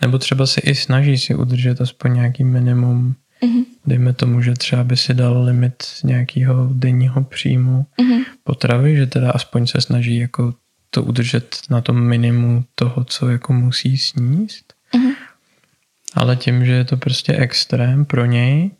nebo 0.00 0.18
třeba 0.18 0.46
si 0.46 0.60
i 0.60 0.74
snaží 0.74 1.18
si 1.18 1.34
udržet 1.34 1.80
aspoň 1.80 2.14
nějaký 2.14 2.44
minimum. 2.44 3.14
Mm-hmm. 3.42 3.64
Dejme 3.86 4.12
tomu, 4.12 4.42
že 4.42 4.52
třeba 4.52 4.84
by 4.84 4.96
si 4.96 5.14
dal 5.14 5.44
limit 5.44 5.84
nějakého 6.04 6.68
denního 6.72 7.24
příjmu 7.24 7.86
mm-hmm. 8.00 8.24
potravy, 8.44 8.96
že 8.96 9.06
teda 9.06 9.30
aspoň 9.30 9.66
se 9.66 9.80
snaží 9.80 10.16
jako 10.16 10.54
to 10.90 11.02
udržet 11.02 11.56
na 11.70 11.80
tom 11.80 12.00
minimu 12.00 12.64
toho, 12.74 13.04
co 13.04 13.28
jako 13.28 13.52
musí 13.52 13.98
sníst. 13.98 14.74
Mm-hmm. 14.94 15.14
Ale 16.14 16.36
tím, 16.36 16.64
že 16.64 16.72
je 16.72 16.84
to 16.84 16.96
prostě 16.96 17.32
extrém 17.32 18.04
pro 18.04 18.24
něj, 18.24 18.70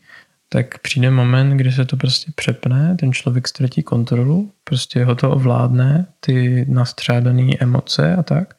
tak 0.48 0.78
přijde 0.78 1.10
moment, 1.10 1.56
kdy 1.56 1.72
se 1.72 1.84
to 1.84 1.96
prostě 1.96 2.32
přepne, 2.34 2.96
ten 3.00 3.12
člověk 3.12 3.48
ztratí 3.48 3.82
kontrolu, 3.82 4.52
prostě 4.64 5.04
ho 5.04 5.14
to 5.14 5.30
ovládne, 5.30 6.06
ty 6.20 6.66
nastřádané 6.68 7.52
emoce 7.60 8.16
a 8.16 8.22
tak. 8.22 8.54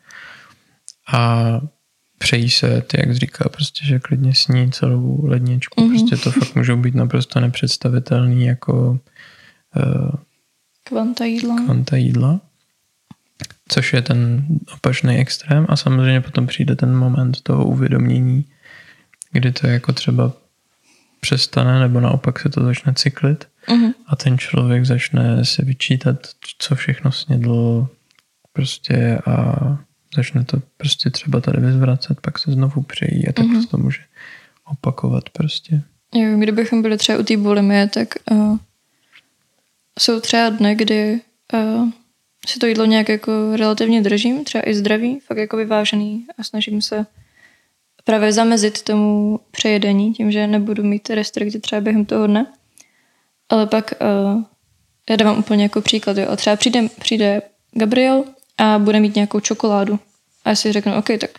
A 1.14 1.62
přejí 2.24 2.50
se, 2.50 2.82
ty 2.82 2.98
jak 3.00 3.16
říká, 3.16 3.50
prostě, 3.50 3.86
že 3.86 4.00
klidně 4.00 4.36
sní 4.36 4.72
celou 4.72 5.26
ledničku. 5.26 5.82
Mm-hmm. 5.82 5.90
Prostě 5.90 6.18
to 6.18 6.32
fakt 6.32 6.56
můžou 6.56 6.78
být 6.78 6.96
naprosto 6.96 7.40
nepředstavitelný 7.40 8.46
jako 8.46 9.00
uh, 9.76 10.12
kvanta 10.84 11.26
jídla. 11.26 11.56
Kvanta 11.66 11.96
jídla. 11.96 12.40
Což 13.68 13.94
je 13.94 14.02
ten 14.02 14.46
opačný 14.74 15.18
extrém 15.18 15.66
a 15.70 15.76
samozřejmě 15.76 16.22
potom 16.22 16.48
přijde 16.48 16.76
ten 16.76 16.96
moment 16.96 17.42
toho 17.42 17.66
uvědomění, 17.66 18.46
kdy 19.32 19.52
to 19.52 19.68
jako 19.68 19.94
třeba 19.94 20.32
přestane, 21.20 21.80
nebo 21.80 22.00
naopak 22.00 22.40
se 22.40 22.50
to 22.50 22.64
začne 22.64 22.94
cyklit 22.94 23.48
uh-huh. 23.68 23.94
a 24.08 24.16
ten 24.16 24.38
člověk 24.38 24.86
začne 24.86 25.46
se 25.46 25.66
vyčítat, 25.66 26.18
co 26.58 26.76
všechno 26.76 27.12
snědl 27.12 27.88
prostě 28.54 29.18
a 29.26 29.58
začne 30.16 30.46
to 30.46 30.62
prostě 30.78 31.10
třeba 31.10 31.42
tady 31.42 31.62
vyzvracet, 31.62 32.22
pak 32.22 32.40
se 32.40 32.52
znovu 32.52 32.82
přejí 32.82 33.28
a 33.28 33.32
tak 33.32 33.46
se 33.62 33.68
to 33.68 33.78
může 33.78 34.02
opakovat 34.72 35.30
prostě. 35.30 35.82
Jo, 36.16 36.38
kdybychom 36.38 36.82
byli 36.82 36.98
třeba 36.98 37.20
u 37.20 37.24
té 37.24 37.38
bulimie, 37.38 37.88
tak 37.88 38.08
uh, 38.32 38.58
jsou 40.00 40.20
třeba 40.20 40.50
dny, 40.50 40.76
kdy 40.76 41.22
uh, 41.54 41.90
si 42.48 42.60
to 42.60 42.66
jídlo 42.66 42.86
nějak 42.86 43.10
jako 43.10 43.32
relativně 43.56 44.02
držím, 44.02 44.44
třeba 44.44 44.70
i 44.70 44.74
zdraví, 44.74 45.20
fakt 45.20 45.38
jako 45.38 45.58
vyvážený 45.58 46.26
a 46.38 46.44
snažím 46.44 46.82
se 46.82 47.06
právě 48.04 48.34
zamezit 48.34 48.82
tomu 48.82 49.40
přejedení, 49.52 50.14
tím, 50.14 50.32
že 50.32 50.48
nebudu 50.48 50.84
mít 50.84 51.10
restrikty 51.10 51.60
třeba 51.60 51.82
během 51.82 52.06
toho 52.06 52.28
dne. 52.28 52.46
Ale 53.50 53.68
pak 53.68 53.94
uh, 54.02 54.44
já 55.10 55.16
dávám 55.16 55.40
úplně 55.40 55.64
jako 55.64 55.82
příklad, 55.82 56.18
jo. 56.18 56.28
A 56.30 56.36
třeba 56.36 56.56
přijde, 56.56 56.90
přijde 57.00 57.42
Gabriel 57.74 58.24
a 58.58 58.80
bude 58.80 59.00
mít 59.00 59.16
nějakou 59.16 59.40
čokoládu. 59.40 60.00
A 60.46 60.50
já 60.50 60.56
si 60.56 60.72
řeknu, 60.72 60.98
OK, 60.98 61.08
tak 61.20 61.30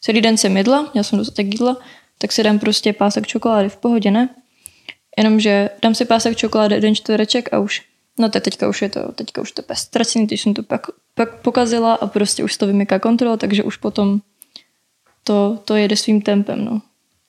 celý 0.00 0.20
den 0.20 0.36
jsem 0.36 0.56
jedla, 0.56 0.90
já 0.94 1.02
jsem 1.02 1.18
dostatek 1.18 1.46
jídla, 1.46 1.76
tak 2.18 2.32
si 2.32 2.42
dám 2.42 2.58
prostě 2.58 2.92
pásek 2.92 3.26
čokolády 3.26 3.68
v 3.68 3.76
pohodě, 3.76 4.10
ne? 4.10 4.28
Jenomže 5.18 5.70
dám 5.82 5.94
si 5.94 6.04
pásek 6.04 6.36
čokolády, 6.36 6.74
jeden 6.74 6.94
čtvereček 6.94 7.52
a 7.52 7.58
už, 7.58 7.82
no 8.18 8.28
to 8.30 8.40
teďka 8.40 8.68
už 8.68 8.82
je 8.82 8.88
to, 8.88 9.12
teďka 9.12 9.42
už 9.42 9.52
to 9.52 9.62
je 9.68 9.76
ztracený, 9.76 10.26
když 10.26 10.42
jsem 10.42 10.54
to 10.54 10.62
pak, 10.62 10.86
pak 11.14 11.40
pokazila 11.40 11.94
a 11.94 12.06
prostě 12.06 12.44
už 12.44 12.56
to 12.56 12.66
vymyká 12.66 12.98
kontrola, 12.98 13.36
takže 13.36 13.62
už 13.62 13.76
potom 13.76 14.20
to, 15.24 15.58
to 15.64 15.76
jede 15.76 15.96
svým 15.96 16.22
tempem, 16.22 16.64
no. 16.64 16.82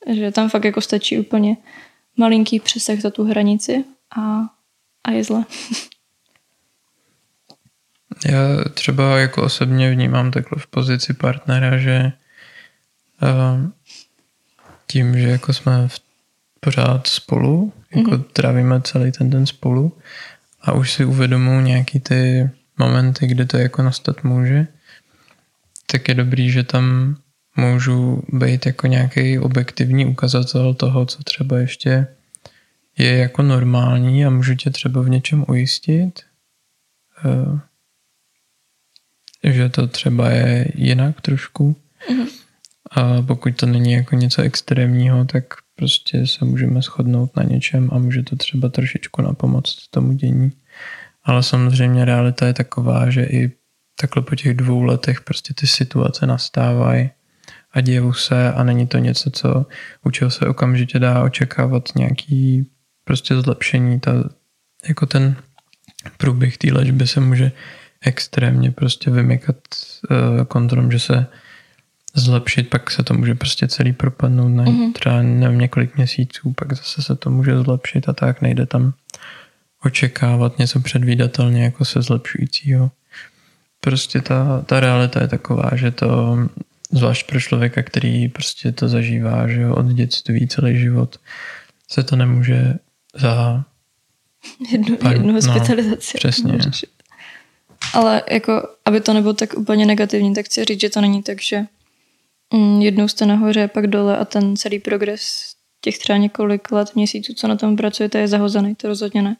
Že 0.07 0.31
tam 0.31 0.49
fakt 0.49 0.63
jako 0.63 0.81
stačí 0.81 1.19
úplně 1.19 1.57
malinký 2.17 2.59
přesah 2.59 2.99
za 2.99 3.09
tu 3.09 3.23
hranici 3.23 3.85
a, 4.17 4.41
a 5.03 5.11
je 5.11 5.23
zle. 5.23 5.45
Já 8.25 8.63
třeba 8.73 9.19
jako 9.19 9.43
osobně 9.43 9.91
vnímám 9.91 10.31
takhle 10.31 10.59
v 10.61 10.67
pozici 10.67 11.13
partnera, 11.13 11.77
že 11.77 12.11
uh, 13.21 13.69
tím, 14.87 15.19
že 15.19 15.29
jako 15.29 15.53
jsme 15.53 15.87
v, 15.87 15.99
pořád 16.59 17.07
spolu, 17.07 17.73
jako 17.95 18.11
mm-hmm. 18.11 18.23
trávíme 18.23 18.81
celý 18.81 19.11
ten 19.11 19.29
den 19.29 19.45
spolu 19.45 19.97
a 20.61 20.71
už 20.71 20.91
si 20.93 21.05
uvědomuji 21.05 21.61
nějaký 21.61 21.99
ty 21.99 22.49
momenty, 22.77 23.27
kdy 23.27 23.45
to 23.45 23.57
jako 23.57 23.81
nastat 23.81 24.23
může, 24.23 24.67
tak 25.91 26.07
je 26.07 26.13
dobrý, 26.13 26.51
že 26.51 26.63
tam 26.63 27.15
můžu 27.57 28.23
být 28.29 28.65
jako 28.65 28.87
nějaký 28.87 29.39
objektivní 29.39 30.05
ukazatel 30.05 30.73
toho, 30.73 31.05
co 31.05 31.23
třeba 31.23 31.57
ještě 31.57 32.07
je 32.97 33.17
jako 33.17 33.41
normální 33.41 34.25
a 34.25 34.29
můžu 34.29 34.55
tě 34.55 34.69
třeba 34.69 35.01
v 35.01 35.09
něčem 35.09 35.45
ujistit, 35.47 36.19
eh, 37.25 37.59
že 39.53 39.69
to 39.69 39.87
třeba 39.87 40.29
je 40.29 40.67
jinak 40.75 41.21
trošku. 41.21 41.75
Mm-hmm. 42.09 42.27
A 42.91 43.21
pokud 43.21 43.55
to 43.55 43.65
není 43.65 43.91
jako 43.91 44.15
něco 44.15 44.41
extrémního, 44.41 45.25
tak 45.25 45.43
prostě 45.75 46.27
se 46.27 46.45
můžeme 46.45 46.81
shodnout 46.81 47.35
na 47.35 47.43
něčem 47.43 47.89
a 47.91 47.97
může 47.97 48.23
to 48.23 48.35
třeba 48.35 48.69
trošičku 48.69 49.21
napomoct 49.21 49.87
tomu 49.91 50.13
dění. 50.13 50.51
Ale 51.23 51.43
samozřejmě 51.43 52.05
realita 52.05 52.47
je 52.47 52.53
taková, 52.53 53.09
že 53.09 53.23
i 53.23 53.51
takhle 54.01 54.23
po 54.23 54.35
těch 54.35 54.53
dvou 54.53 54.83
letech 54.83 55.21
prostě 55.21 55.53
ty 55.53 55.67
situace 55.67 56.27
nastávají 56.27 57.09
a 57.71 57.81
dějou 57.81 58.13
se 58.13 58.53
a 58.53 58.63
není 58.63 58.87
to 58.87 58.97
něco, 58.97 59.31
co 59.31 59.65
u 60.03 60.11
čeho 60.11 60.31
se 60.31 60.45
okamžitě 60.45 60.99
dá 60.99 61.23
očekávat 61.23 61.89
nějaký 61.95 62.71
prostě 63.03 63.41
zlepšení. 63.41 63.99
Ta, 63.99 64.11
jako 64.87 65.05
ten 65.05 65.35
průběh 66.17 66.57
té 66.57 66.73
léčby 66.73 67.07
se 67.07 67.19
může 67.19 67.51
extrémně 68.05 68.71
prostě 68.71 69.11
vymykat 69.11 69.57
uh, 70.09 70.43
kontrolem, 70.43 70.91
že 70.91 70.99
se 70.99 71.27
zlepšit, 72.15 72.69
pak 72.69 72.91
se 72.91 73.03
to 73.03 73.13
může 73.13 73.35
prostě 73.35 73.67
celý 73.67 73.93
propadnout 73.93 74.49
na 74.49 74.65
mm-hmm. 74.65 74.93
třeba 74.93 75.21
nevím, 75.21 75.59
několik 75.59 75.97
měsíců, 75.97 76.53
pak 76.53 76.73
zase 76.73 77.01
se 77.01 77.15
to 77.15 77.29
může 77.29 77.57
zlepšit 77.57 78.09
a 78.09 78.13
tak 78.13 78.41
nejde 78.41 78.65
tam 78.65 78.93
očekávat 79.83 80.59
něco 80.59 80.79
předvídatelně 80.79 81.63
jako 81.63 81.85
se 81.85 82.01
zlepšujícího. 82.01 82.91
Prostě 83.79 84.21
ta, 84.21 84.61
ta 84.61 84.79
realita 84.79 85.21
je 85.21 85.27
taková, 85.27 85.71
že 85.73 85.91
to 85.91 86.37
zvlášť 86.91 87.29
pro 87.29 87.39
člověka, 87.39 87.83
který 87.83 88.27
prostě 88.27 88.71
to 88.71 88.87
zažívá, 88.87 89.47
že 89.47 89.61
jo, 89.61 89.75
od 89.75 89.85
dětství 89.85 90.47
celý 90.47 90.79
život, 90.79 91.19
se 91.89 92.03
to 92.03 92.15
nemůže 92.15 92.73
za 93.15 93.63
jednu, 94.71 94.97
pár, 94.97 95.13
jednu 95.13 95.27
no, 95.27 95.33
hospitalizaci. 95.33 96.17
přesně. 96.17 96.61
řešit. 96.61 96.89
Ale 97.93 98.23
jako, 98.29 98.69
aby 98.85 99.01
to 99.01 99.13
nebylo 99.13 99.33
tak 99.33 99.53
úplně 99.53 99.85
negativní, 99.85 100.33
tak 100.33 100.45
chci 100.45 100.65
říct, 100.65 100.81
že 100.81 100.89
to 100.89 101.01
není 101.01 101.23
tak, 101.23 101.41
že 101.41 101.65
mm, 102.53 102.81
jednou 102.81 103.07
jste 103.07 103.25
nahoře, 103.25 103.67
pak 103.67 103.87
dole 103.87 104.17
a 104.17 104.25
ten 104.25 104.57
celý 104.57 104.79
progres 104.79 105.55
těch 105.81 105.97
třeba 105.97 106.17
několik 106.17 106.71
let, 106.71 106.95
měsíců, 106.95 107.33
co 107.33 107.47
na 107.47 107.55
tom 107.55 107.75
pracujete, 107.75 108.19
je 108.19 108.27
zahozený, 108.27 108.75
to 108.75 108.87
rozhodně 108.87 109.21
ne. 109.21 109.37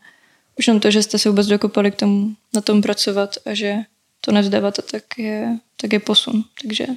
Už 0.59 0.67
jenom 0.67 0.79
to, 0.79 0.91
že 0.91 1.03
jste 1.03 1.17
se 1.17 1.29
vůbec 1.29 1.47
dokopali 1.47 1.91
k 1.91 1.95
tomu 1.95 2.35
na 2.53 2.61
tom 2.61 2.81
pracovat 2.81 3.35
a 3.45 3.53
že 3.53 3.75
to 4.21 4.31
nevzdáváte, 4.31 4.81
tak 4.81 5.03
je, 5.17 5.57
tak 5.81 5.93
je 5.93 5.99
posun. 5.99 6.43
Takže 6.61 6.87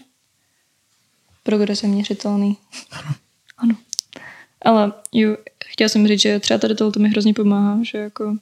progres 1.42 1.82
je 1.82 1.88
měřitelný. 1.88 2.56
Ano. 2.92 3.14
ano. 3.58 3.76
Ale 4.62 4.92
jo, 5.12 5.36
chtěla 5.64 5.88
jsem 5.88 6.08
říct, 6.08 6.20
že 6.20 6.40
třeba 6.40 6.58
tady 6.58 6.74
tohle 6.74 7.02
mi 7.02 7.08
hrozně 7.08 7.34
pomáhá, 7.34 7.78
že 7.82 7.98
jako 7.98 8.36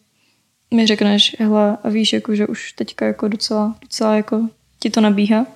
mi 0.77 0.87
řekneš, 0.87 1.37
hele, 1.39 1.79
a 1.83 1.89
víš, 1.89 2.13
jako, 2.13 2.35
že 2.35 2.47
už 2.47 2.73
teďka 2.73 3.07
jako 3.07 3.29
docela, 3.29 3.77
docela 3.81 4.17
jako 4.17 4.49
ti 4.79 4.91
to 4.91 5.01
nabíhá. 5.01 5.47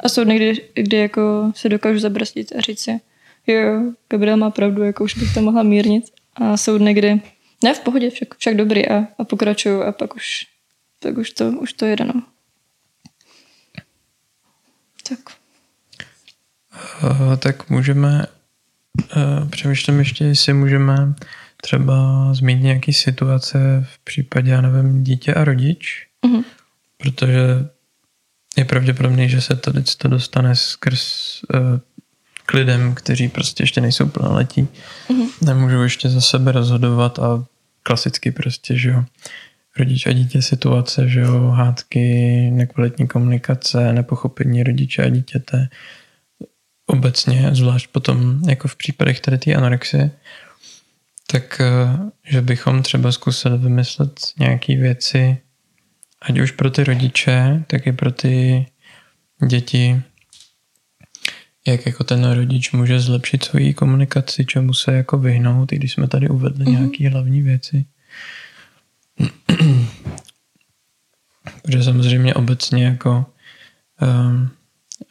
A 0.00 0.08
jsou 0.08 0.24
dny, 0.24 0.36
kdy, 0.36 0.68
kdy 0.74 0.96
jako 0.96 1.52
se 1.56 1.68
dokážu 1.68 1.98
zabrastit 1.98 2.52
a 2.56 2.60
říct 2.60 2.80
si, 2.80 3.00
jo, 3.46 3.82
Gabriel 4.08 4.36
má 4.36 4.50
pravdu, 4.50 4.82
jako 4.82 5.04
už 5.04 5.14
bych 5.14 5.34
to 5.34 5.40
mohla 5.40 5.62
mírnit. 5.62 6.04
A 6.34 6.56
jsou 6.56 6.78
dny, 6.78 6.94
kdy 6.94 7.20
ne, 7.64 7.74
v 7.74 7.80
pohodě, 7.80 8.10
však, 8.10 8.34
však 8.34 8.56
dobrý 8.56 8.88
a, 8.88 9.06
a 9.18 9.24
pokračuju 9.24 9.82
a 9.82 9.92
pak 9.92 10.16
už, 10.16 10.46
pak 10.98 11.18
už 11.18 11.30
to, 11.30 11.48
už 11.50 11.72
to 11.72 11.86
jede, 11.86 12.04
no. 12.04 12.22
Tak. 15.08 15.18
Uh, 17.02 17.36
tak 17.36 17.70
můžeme, 17.70 18.26
uh, 19.16 19.48
přemýšlím 19.48 19.98
ještě, 19.98 20.24
jestli 20.24 20.52
můžeme 20.52 21.14
třeba 21.62 21.94
zmínit 22.34 22.62
nějaký 22.62 22.92
situace 22.92 23.86
v 23.94 23.98
případě, 24.04 24.50
já 24.50 24.60
nevím, 24.60 25.04
dítě 25.04 25.34
a 25.34 25.44
rodič, 25.44 26.06
Mhm. 26.26 26.42
protože 26.96 27.38
je 28.56 28.64
pravděpodobný, 28.64 29.28
že 29.28 29.40
se 29.40 29.56
tady 29.56 29.82
to 29.98 30.08
dostane 30.08 30.56
skrz 30.56 31.04
uh, 31.54 31.60
k 32.46 32.52
lidem, 32.54 32.94
kteří 32.94 33.28
prostě 33.28 33.62
ještě 33.62 33.80
nejsou 33.80 34.08
plnoletí, 34.08 34.68
Mhm. 35.10 35.26
nemůžou 35.42 35.82
ještě 35.82 36.08
za 36.08 36.20
sebe 36.20 36.52
rozhodovat 36.52 37.18
a 37.18 37.44
klasicky 37.82 38.30
prostě, 38.30 38.78
že 38.78 38.90
jo, 38.90 39.04
rodič 39.78 40.06
a 40.06 40.12
dítě 40.12 40.42
situace, 40.42 41.08
že 41.08 41.20
jo, 41.20 41.40
hádky, 41.48 42.04
nekvalitní 42.50 43.08
komunikace, 43.08 43.92
nepochopení 43.92 44.62
rodiče 44.62 45.02
a 45.02 45.08
dítěte, 45.08 45.68
obecně, 46.86 47.50
zvlášť 47.52 47.88
potom 47.92 48.42
jako 48.48 48.68
v 48.68 48.76
případech 48.76 49.20
tady 49.20 49.38
té 49.38 49.54
anorexie, 49.54 50.10
tak 51.32 51.60
eh, 51.60 51.98
že 52.24 52.40
bychom 52.40 52.82
třeba 52.82 53.12
zkusili 53.12 53.58
vymyslet 53.58 54.20
nějaké 54.38 54.76
věci, 54.76 55.38
ať 56.22 56.38
už 56.38 56.50
pro 56.50 56.70
ty 56.70 56.84
rodiče, 56.84 57.64
tak 57.66 57.86
i 57.86 57.92
pro 57.92 58.12
ty 58.12 58.66
děti, 59.46 60.02
jak 61.66 61.86
jako 61.86 62.04
ten 62.04 62.30
rodič 62.30 62.72
může 62.72 63.00
zlepšit 63.00 63.44
svoji 63.44 63.74
komunikaci, 63.74 64.44
čemu 64.44 64.74
se 64.74 64.92
jako 64.92 65.18
vyhnout, 65.18 65.72
i 65.72 65.76
když 65.76 65.92
jsme 65.92 66.08
tady 66.08 66.28
uvedli 66.28 66.64
mm-hmm. 66.64 66.78
nějaké 66.78 67.08
hlavní 67.10 67.42
věci. 67.42 67.84
Protože 71.62 71.82
samozřejmě 71.82 72.34
obecně 72.34 72.84
jako 72.84 73.26
um, 74.02 74.50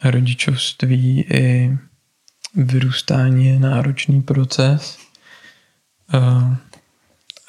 rodičovství 0.04 1.26
i 1.32 1.78
vyrůstání 2.54 3.46
je 3.46 3.58
náročný 3.58 4.22
proces. 4.22 4.99
Uh, 6.14 6.54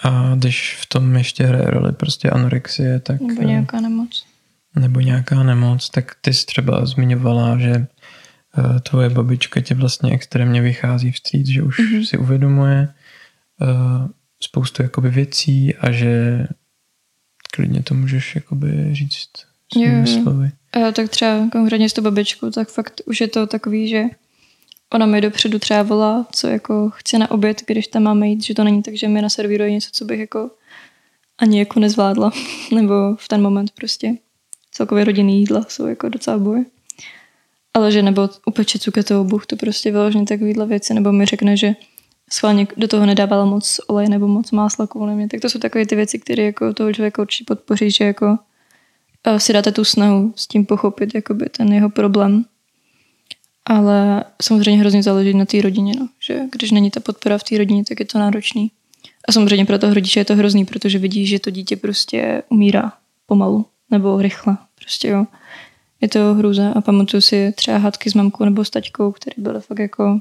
a 0.04 0.36
když 0.36 0.78
v 0.82 0.86
tom 0.86 1.16
ještě 1.16 1.44
hraje 1.46 1.66
roli 1.66 1.92
prostě 1.92 2.30
anorexie, 2.30 3.00
tak... 3.00 3.22
Nebo 3.22 3.42
eh, 3.42 3.46
nějaká 3.46 3.82
nemoc. 3.82 4.26
nebo 4.76 5.00
nějaká 5.00 5.44
nemoc, 5.44 5.90
tak 5.90 6.16
ty 6.22 6.34
jsi 6.34 6.46
třeba 6.46 6.86
zmiňovala, 6.86 7.58
že 7.58 7.72
eh, 7.72 8.80
tvoje 8.80 9.10
babička 9.10 9.62
tě 9.62 9.76
vlastně 9.76 10.12
extrémně 10.14 10.62
vychází 10.62 11.12
vstříc, 11.12 11.48
že 11.48 11.64
už 11.64 11.80
Mhm. 11.80 11.88
mm-hmm. 11.88 12.06
si 12.06 12.18
uvědomuje 12.18 12.88
uh, 13.62 13.68
spoustu 14.44 14.84
jakoby 14.84 15.10
věcí 15.10 15.76
a 15.76 15.92
že 15.92 16.48
klidně 17.54 17.84
to 17.84 17.94
můžeš 17.94 18.36
jakoby 18.36 18.90
říct 18.96 19.30
Jo, 19.76 19.82
svými 19.82 20.10
jo. 20.12 20.22
slovy. 20.24 20.52
A 20.88 20.92
tak 20.92 21.10
třeba 21.10 21.50
konkrétně 21.52 21.90
s 21.90 21.94
tou 21.94 22.02
babičkou, 22.02 22.50
tak 22.52 22.70
fakt 22.70 23.02
už 23.06 23.22
je 23.22 23.28
to 23.28 23.48
takový, 23.48 23.90
že 23.90 24.04
ona 24.94 25.06
mi 25.06 25.22
dopředu 25.22 25.60
třeba 25.60 25.84
volá, 25.84 26.28
co 26.32 26.48
jako 26.48 26.90
chce 26.90 27.18
na 27.18 27.32
oběd, 27.32 27.64
když 27.68 27.88
tam 27.88 28.04
máme 28.04 28.28
jít, 28.28 28.44
že 28.44 28.54
to 28.54 28.64
není 28.64 28.84
tak, 28.84 28.96
že 28.96 29.08
mi 29.08 29.22
naservíruje 29.22 29.72
něco, 29.72 29.90
co 29.94 30.06
bych 30.06 30.20
jako 30.20 30.50
ani 31.38 31.60
jako 31.60 31.80
nezvládla, 31.80 32.32
nebo 32.76 32.94
v 33.16 33.28
ten 33.28 33.42
moment 33.42 33.72
prostě 33.72 34.16
celkově 34.72 35.04
rodinný 35.04 35.40
jídla 35.40 35.66
jsou 35.70 35.86
jako 35.86 36.10
docela 36.10 36.38
v 36.38 36.42
boji. 36.42 36.66
Ale 37.74 37.92
že 37.92 38.02
nebo 38.02 38.30
upeče 38.46 38.80
cuketovou 38.80 39.24
buch, 39.24 39.46
to 39.46 39.56
prostě 39.56 39.92
vyloženě 39.92 40.26
takovýhle 40.26 40.66
věci, 40.66 40.94
nebo 40.94 41.12
mi 41.12 41.26
řekne, 41.26 41.58
že 41.58 41.76
schválně 42.32 42.68
do 42.78 42.88
toho 42.88 43.06
nedávala 43.06 43.46
moc 43.46 43.80
oleje 43.88 44.10
nebo 44.10 44.28
moc 44.28 44.52
másla 44.52 44.88
kvůli 44.88 45.16
mě. 45.16 45.28
Tak 45.28 45.40
to 45.40 45.50
jsou 45.50 45.60
takové 45.60 45.86
ty 45.86 45.96
věci, 45.96 46.20
které 46.20 46.44
jako 46.44 46.74
toho 46.74 46.94
člověka 46.94 47.22
určitě 47.22 47.44
podpoří, 47.48 47.92
že 47.92 48.04
jako 48.06 48.38
eh, 49.28 49.40
si 49.40 49.54
dáte 49.54 49.72
tu 49.72 49.84
snahu 49.84 50.34
s 50.36 50.48
tím 50.48 50.66
pochopit 50.66 51.16
jakoby 51.16 51.50
ten 51.50 51.74
jeho 51.74 51.90
problém. 51.90 52.46
Ale 53.66 54.24
samozřejmě 54.42 54.80
hrozně 54.80 55.04
záleží 55.04 55.34
na 55.34 55.46
té 55.46 55.62
rodině, 55.62 55.94
no. 56.00 56.10
že 56.20 56.40
když 56.52 56.72
není 56.72 56.92
ta 56.92 57.00
podpora 57.00 57.38
v 57.38 57.44
té 57.44 57.58
rodině, 57.58 57.84
tak 57.84 58.00
je 58.00 58.06
to 58.06 58.20
náročný. 58.20 58.72
A 59.28 59.32
samozřejmě 59.32 59.66
pro 59.66 59.80
toho 59.80 59.94
rodiče 59.94 60.20
je 60.20 60.26
to 60.26 60.36
hrozný, 60.36 60.66
protože 60.66 61.00
vidí, 61.00 61.28
že 61.28 61.40
to 61.40 61.50
dítě 61.50 61.76
prostě 61.76 62.44
umírá 62.50 62.94
pomalu 63.26 63.66
nebo 63.92 64.22
rychle. 64.22 64.58
Prostě 64.76 65.08
jo. 65.08 65.26
Je 66.02 66.08
to 66.08 66.34
hrůza 66.34 66.72
a 66.76 66.82
pamatuju 66.82 67.22
si 67.22 67.54
třeba 67.56 67.78
hádky 67.78 68.10
s 68.10 68.14
mamkou 68.14 68.46
nebo 68.46 68.66
s 68.66 68.70
taťkou, 68.70 69.12
které 69.12 69.34
byly 69.38 69.62
fakt 69.62 69.80
jako 69.80 70.20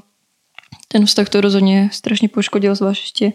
ten 0.87 1.05
vztah 1.05 1.29
to 1.29 1.41
rozhodně 1.41 1.89
strašně 1.91 2.29
poškodil, 2.29 2.75
zvlášť 2.75 3.01
ještě 3.01 3.33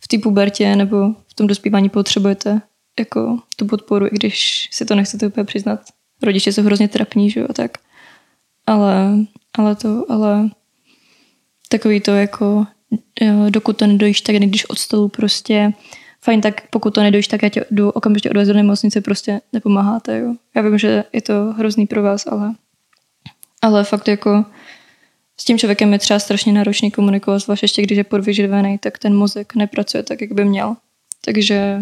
v 0.00 0.08
té 0.08 0.18
pubertě 0.18 0.76
nebo 0.76 1.12
v 1.28 1.34
tom 1.34 1.46
dospívání 1.46 1.88
potřebujete 1.88 2.62
jako 2.98 3.38
tu 3.56 3.66
podporu, 3.66 4.06
i 4.06 4.10
když 4.12 4.68
si 4.72 4.84
to 4.84 4.94
nechcete 4.94 5.26
úplně 5.26 5.44
přiznat. 5.44 5.80
Rodiče 6.22 6.52
jsou 6.52 6.62
hrozně 6.62 6.88
trapní, 6.88 7.30
že 7.30 7.40
jo, 7.40 7.48
tak. 7.52 7.78
Ale, 8.72 9.16
ale 9.58 9.76
to, 9.76 10.04
ale 10.08 10.50
takový 11.68 12.00
to 12.00 12.10
jako, 12.10 12.66
jo, 13.20 13.50
dokud 13.50 13.76
to 13.76 13.86
nedojíš, 13.86 14.20
tak 14.20 14.36
když 14.36 14.64
od 14.64 14.78
stolu 14.78 15.08
prostě 15.08 15.72
fajn, 16.20 16.40
tak 16.40 16.68
pokud 16.70 16.94
to 16.94 17.02
nedojíš, 17.02 17.28
tak 17.28 17.42
já 17.42 17.48
tě 17.48 17.64
jdu 17.70 17.90
okamžitě 17.90 18.30
odvést 18.30 18.48
do 18.48 18.54
nemocnice, 18.54 19.00
prostě 19.00 19.40
nepomáháte, 19.52 20.18
jo. 20.18 20.34
Já 20.56 20.62
vím, 20.62 20.78
že 20.78 21.04
je 21.12 21.22
to 21.22 21.32
hrozný 21.34 21.86
pro 21.86 22.02
vás, 22.02 22.26
ale, 22.26 22.54
ale 23.62 23.84
fakt 23.84 24.08
jako 24.08 24.44
s 25.40 25.44
tím 25.44 25.58
člověkem 25.58 25.92
je 25.92 25.98
třeba 25.98 26.18
strašně 26.18 26.52
náročný 26.52 26.90
komunikovat, 26.90 27.38
zvlášť 27.38 27.62
ještě 27.62 27.82
když 27.82 27.98
je 27.98 28.04
podvyživený, 28.04 28.78
tak 28.78 28.98
ten 28.98 29.16
mozek 29.16 29.54
nepracuje 29.54 30.02
tak, 30.02 30.20
jak 30.20 30.32
by 30.32 30.44
měl. 30.44 30.76
Takže 31.24 31.78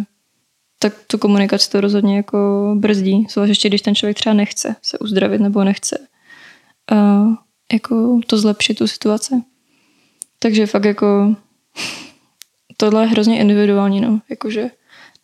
tak 0.78 0.93
tu 1.07 1.18
komunikaci 1.18 1.70
to 1.70 1.80
rozhodně 1.80 2.16
jako 2.16 2.72
brzdí, 2.78 3.26
zvlášť 3.30 3.49
ještě 3.49 3.68
když 3.68 3.82
ten 3.82 3.95
člověk 3.95 4.16
třeba 4.16 4.34
nechce 4.34 4.76
se 4.82 4.99
uzdravit 4.99 5.41
nebo 5.41 5.64
nechce 5.64 6.10
uh, 6.93 7.34
jako 7.72 8.20
to 8.26 8.38
zlepšit 8.38 8.74
tu 8.74 8.86
situaci. 8.86 9.34
Takže 10.38 10.66
fakt 10.66 10.84
jako 10.84 11.36
tohle 12.76 13.03
je 13.03 13.09
hrozně 13.09 13.38
individuální, 13.38 14.01
no, 14.01 14.20
jakože 14.30 14.70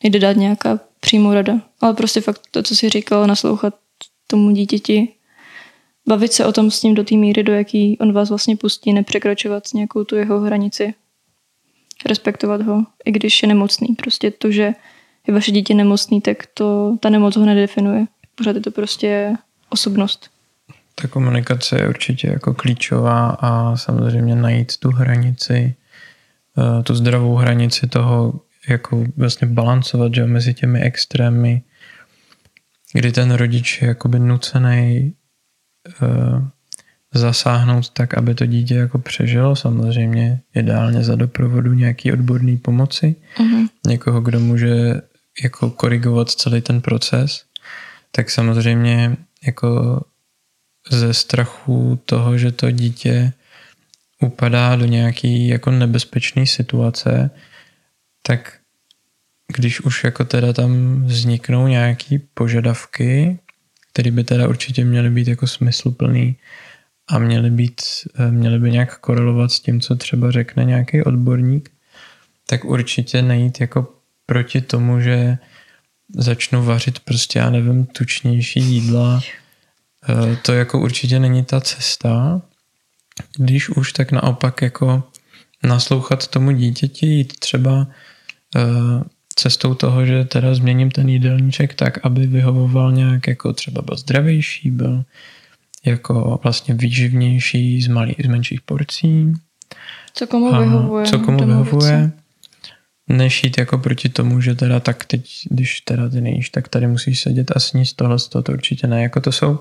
nejde 0.03 0.19
dát 0.19 0.37
nějaká 0.37 0.81
přímou 1.01 1.33
rada, 1.33 1.61
ale 1.81 1.95
prostě 1.95 2.21
fakt 2.21 2.43
to, 2.51 2.63
co 2.63 2.77
si 2.77 2.89
říkal, 2.89 3.27
naslouchat 3.27 3.75
tomu 4.27 4.51
dítěti, 4.51 5.13
bavit 6.09 6.33
se 6.33 6.47
o 6.47 6.53
tom 6.53 6.71
s 6.71 6.83
ním 6.83 6.95
do 6.95 7.05
té 7.05 7.15
míry, 7.15 7.43
do 7.43 7.53
jaký 7.53 7.99
on 8.01 8.13
vás 8.13 8.29
vlastně 8.29 8.57
pustí, 8.57 8.93
nepřekračovat 8.93 9.63
nějakou 9.75 10.05
tu 10.05 10.17
jeho 10.17 10.41
hranici, 10.41 10.95
respektovat 12.07 12.63
ho, 12.63 12.85
i 13.05 13.13
když 13.13 13.43
je 13.43 13.49
nemocný. 13.49 13.89
Prostě 13.95 14.31
to, 14.31 14.51
že 14.51 14.75
je 15.27 15.35
vaše 15.35 15.51
dítě 15.51 15.75
nemocný, 15.75 16.21
tak 16.21 16.47
to, 16.55 16.97
ta 17.01 17.11
nemoc 17.11 17.37
ho 17.37 17.47
nedefinuje. 17.47 18.07
Pořád 18.35 18.57
je 18.57 18.63
to 18.63 18.71
prostě 18.71 19.35
osobnost. 19.71 20.31
Ta 21.01 21.09
komunikace 21.09 21.79
je 21.79 21.89
určitě 21.89 22.29
jako 22.29 22.55
klíčová 22.55 23.29
a 23.41 23.77
samozřejmě 23.77 24.37
najít 24.37 24.77
tu 24.77 24.91
hranici, 24.91 25.75
eh, 26.59 26.83
tu 26.83 26.95
zdravou 26.95 27.37
hranici 27.37 27.87
toho, 27.87 28.41
jako 28.69 29.05
vlastně 29.17 29.49
balancovat 29.49 30.15
že, 30.15 30.27
mezi 30.27 30.55
těmi 30.55 30.81
extrémy, 30.81 31.63
kdy 32.93 33.13
ten 33.13 33.31
rodič 33.31 33.83
je 33.83 33.89
jakoby 33.89 34.19
nucený 34.19 35.15
uh, 36.03 36.45
zasáhnout 37.15 37.91
tak, 37.91 38.15
aby 38.19 38.35
to 38.35 38.47
dítě 38.47 38.75
jako 38.75 38.99
přežilo, 38.99 39.57
samozřejmě 39.57 40.41
ideálně 40.55 41.05
za 41.05 41.15
doprovodu 41.17 41.73
nějaký 41.73 42.13
odborný 42.13 42.57
pomoci, 42.57 43.17
Mhm. 43.41 43.67
někoho, 43.87 44.21
kdo 44.21 44.41
může 44.41 45.01
jako 45.43 45.71
korigovat 45.71 46.31
celý 46.31 46.61
ten 46.61 46.81
proces, 46.81 47.45
tak 48.11 48.31
samozřejmě 48.31 49.17
jako 49.47 50.01
ze 50.91 51.15
strachu 51.15 52.01
toho, 52.05 52.39
že 52.39 52.53
to 52.53 52.71
dítě 52.71 53.33
upadá 54.23 54.77
do 54.77 54.87
nějaký 54.87 55.49
jako 55.49 55.71
nebezpečné 55.71 56.47
situace, 56.47 57.31
tak 58.23 58.59
když 59.57 59.81
už 59.81 60.05
jako 60.05 60.25
teda 60.25 60.53
tam 60.53 61.03
vzniknou 61.05 61.67
nějaký 61.67 62.19
požadavky, 62.19 63.39
které 63.93 64.11
by 64.11 64.25
teda 64.25 64.49
určitě 64.49 64.85
měly 64.85 65.11
být 65.11 65.29
jako 65.29 65.47
smysluplný 65.47 66.37
a 67.09 67.19
měly, 67.19 67.51
být, 67.51 67.81
eh, 68.19 68.31
měly 68.31 68.59
by 68.59 68.71
nějak 68.71 68.99
korelovat 68.99 69.53
s 69.53 69.61
tím, 69.61 69.81
co 69.81 69.97
třeba 69.97 70.31
řekne 70.31 70.65
nějaký 70.65 71.03
odborník, 71.03 71.71
tak 72.47 72.65
určitě 72.65 73.23
nejít 73.23 73.61
jako 73.61 73.95
proti 74.27 74.61
tomu, 74.61 75.01
že 75.01 75.39
začnu 76.15 76.65
vařit 76.65 76.99
prostě, 76.99 77.39
já 77.39 77.51
nevím, 77.51 77.87
tučnější 77.87 78.61
jídla. 78.61 79.21
Eh, 80.09 80.37
To 80.43 80.53
jako 80.53 80.81
určitě 80.81 81.19
není 81.19 81.45
ta 81.45 81.61
cesta. 81.61 82.43
Když 83.37 83.69
už, 83.69 83.93
tak 83.93 84.13
naopak 84.13 84.63
jako 84.63 85.03
naslouchat 85.63 86.27
tomu 86.29 86.51
dítěti, 86.51 87.07
jít 87.07 87.39
třeba 87.39 87.87
eh, 88.57 88.61
cestou 89.35 89.75
toho, 89.75 90.07
že 90.07 90.25
teda 90.25 90.55
změním 90.55 90.91
ten 90.91 91.09
jídelníček 91.09 91.75
tak, 91.75 91.99
aby 92.03 92.27
vyhovoval 92.27 92.93
nějak 92.93 93.27
jako 93.27 93.53
třeba 93.53 93.83
byl 93.83 93.97
zdravější, 93.97 94.71
byl 94.71 95.05
jako 95.85 96.41
vlastně 96.43 96.75
výživnější 96.75 97.83
z, 97.83 97.89
malý, 97.89 98.15
z 98.25 98.27
menších 98.27 98.61
porcí. 98.61 99.33
Co 100.15 100.27
komu 100.27 100.55
A 100.55 100.61
vyhovuje. 100.61 101.07
Co 101.07 101.19
komu 101.19 101.47
vyhovuje. 101.47 101.97
věci. 101.97 102.13
Než 103.09 103.45
jít 103.45 103.59
jako 103.59 103.79
proti 103.79 104.09
tomu, 104.09 104.41
že 104.41 104.55
teda 104.55 104.81
tak 104.81 105.05
teď, 105.05 105.31
když 105.51 105.81
teda 105.81 106.09
ty 106.09 106.21
nejíš, 106.21 106.51
tak 106.51 106.69
tady 106.69 106.87
musíš 106.87 107.21
sedět 107.21 107.53
a 107.57 107.61
sníst 107.61 107.97
tohle, 107.97 108.17
to, 108.29 108.43
to 108.43 108.53
určitě 108.53 108.87
ne. 108.87 109.03
Jako 109.03 109.21
to 109.21 109.33
jsou, 109.33 109.59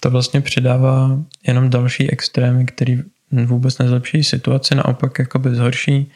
to 0.00 0.10
vlastně 0.10 0.40
přidává 0.40 1.18
jenom 1.46 1.70
další 1.70 2.10
extrémy, 2.10 2.64
který 2.66 3.02
vůbec 3.44 3.78
nezlepší 3.78 4.24
situaci, 4.24 4.74
naopak 4.74 5.18
jakoby 5.18 5.54
zhorší 5.54 6.10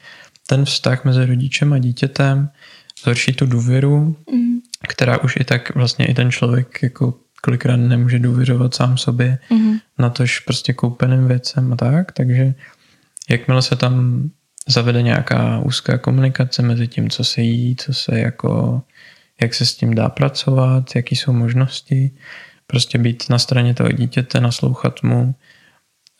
ten 0.47 0.65
vztah 0.65 1.05
mezi 1.05 1.27
rodičem 1.27 1.73
a 1.73 1.79
dítětem, 1.79 2.49
zhorší 3.03 3.33
tu 3.33 3.47
důvěru, 3.47 4.17
Mhm. 4.33 4.59
která 4.89 5.19
už 5.19 5.37
i 5.41 5.45
tak 5.45 5.75
vlastně 5.75 6.07
i 6.07 6.15
ten 6.15 6.31
člověk 6.31 6.79
jako 6.83 7.15
kolikrát 7.43 7.77
nemůže 7.77 8.19
důvěřovat 8.19 8.75
sám 8.75 8.99
sobě, 8.99 9.39
Mhm. 9.51 9.77
na 9.99 10.11
tož 10.11 10.39
prostě 10.41 10.73
koupeným 10.73 11.29
věcem 11.29 11.73
a 11.73 11.77
tak, 11.77 12.13
takže 12.13 12.55
jakmile 13.31 13.63
se 13.63 13.77
tam 13.77 14.23
zavede 14.69 15.03
nějaká 15.03 15.59
úzká 15.59 15.99
komunikace 15.99 16.63
mezi 16.63 16.89
tím, 16.89 17.11
co 17.11 17.25
se 17.25 17.41
jí, 17.41 17.77
co 17.77 17.95
se 17.95 18.21
jako, 18.21 18.83
jak 19.43 19.55
se 19.55 19.67
s 19.67 19.75
tím 19.75 19.95
dá 19.95 20.09
pracovat, 20.09 20.97
jaký 20.97 21.17
jsou 21.17 21.33
možnosti, 21.33 22.11
prostě 22.67 22.99
být 22.99 23.25
na 23.31 23.39
straně 23.39 23.75
toho 23.75 23.93
dítěte, 23.93 24.41
naslouchat 24.41 25.03
mu, 25.03 25.35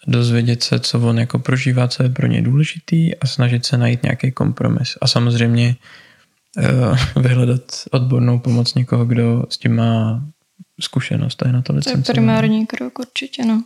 dozvědět 0.07 0.63
se, 0.63 0.81
co 0.81 1.01
on 1.01 1.19
jako 1.19 1.39
prožívá, 1.39 1.89
co 1.89 2.03
je 2.03 2.09
pro 2.09 2.27
ně 2.27 2.43
důležitý 2.43 3.17
a 3.17 3.27
snažit 3.27 3.67
se 3.67 3.79
najít 3.79 4.03
nějaký 4.03 4.33
kompromis. 4.33 4.99
A 5.01 5.07
samozřejmě 5.07 5.77
eh, 6.59 7.21
vyhledat 7.21 7.63
odbornou 7.91 8.39
pomoc 8.39 8.75
někoho, 8.75 9.05
kdo 9.05 9.45
s 9.49 9.59
tím 9.59 9.77
má 9.77 10.25
zkušenost 10.81 11.43
a 11.43 11.47
je 11.47 11.53
na 11.53 11.63
to 11.63 11.67
To 11.67 11.73
je 11.73 11.77
licencovaný. 11.77 12.15
primární 12.15 12.67
krok, 12.67 12.99
určitě, 12.99 13.45
no. 13.45 13.65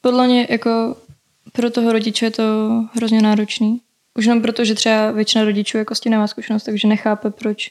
Podle 0.00 0.26
mě 0.26 0.46
jako 0.50 0.96
pro 1.52 1.70
toho 1.70 1.92
rodiče 1.92 2.26
je 2.26 2.30
to 2.30 2.70
hrozně 2.94 3.22
náročný. 3.22 3.80
Už 4.18 4.24
jenom 4.24 4.42
proto, 4.42 4.64
že 4.64 4.74
třeba 4.74 5.10
většina 5.10 5.44
rodičů 5.44 5.78
jako 5.78 5.94
s 5.94 6.00
tím 6.00 6.12
nemá 6.12 6.26
zkušenost, 6.26 6.64
takže 6.64 6.88
nechápe, 6.88 7.30
proč 7.30 7.70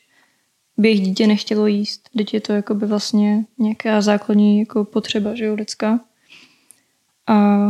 by 0.77 0.87
jejich 0.87 1.01
dítě 1.01 1.27
nechtělo 1.27 1.67
jíst. 1.67 2.09
Teď 2.17 2.33
je 2.33 2.41
to 2.41 2.53
jako 2.53 2.75
by 2.75 2.85
vlastně 2.85 3.45
nějaká 3.57 4.01
základní 4.01 4.59
jako 4.59 4.85
potřeba, 4.85 5.35
že 5.35 5.45
jo, 5.45 5.55
lidská. 5.55 5.99
A 7.27 7.67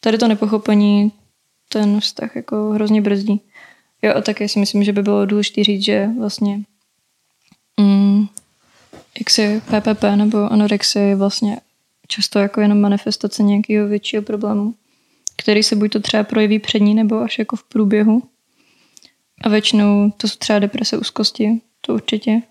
tady 0.00 0.18
to 0.18 0.28
nepochopení 0.28 1.12
ten 1.68 2.00
vztah 2.00 2.36
jako 2.36 2.70
hrozně 2.70 3.02
brzdí. 3.02 3.40
Jo, 4.02 4.12
a 4.16 4.20
také 4.20 4.48
si 4.48 4.58
myslím, 4.58 4.84
že 4.84 4.92
by 4.92 5.02
bylo 5.02 5.26
důležité 5.26 5.64
říct, 5.64 5.84
že 5.84 6.08
vlastně 6.18 6.60
mm, 7.80 8.26
jak 9.18 9.30
si 9.30 9.60
PPP 9.60 10.02
nebo 10.16 10.52
anorexie 10.52 11.04
je 11.04 11.16
vlastně 11.16 11.60
často 12.08 12.38
jako 12.38 12.60
jenom 12.60 12.80
manifestace 12.80 13.42
nějakého 13.42 13.88
většího 13.88 14.22
problému, 14.22 14.74
který 15.36 15.62
se 15.62 15.76
buď 15.76 15.92
to 15.92 16.00
třeba 16.00 16.22
projeví 16.24 16.58
před 16.58 16.78
ní 16.78 16.94
nebo 16.94 17.20
až 17.20 17.38
jako 17.38 17.56
v 17.56 17.62
průběhu. 17.62 18.22
A 19.44 19.48
většinou 19.48 20.10
to 20.16 20.28
jsou 20.28 20.36
třeba 20.38 20.58
deprese 20.58 20.98
úzkosti, 20.98 21.60
to 21.88 21.94
určitě. 21.94 22.42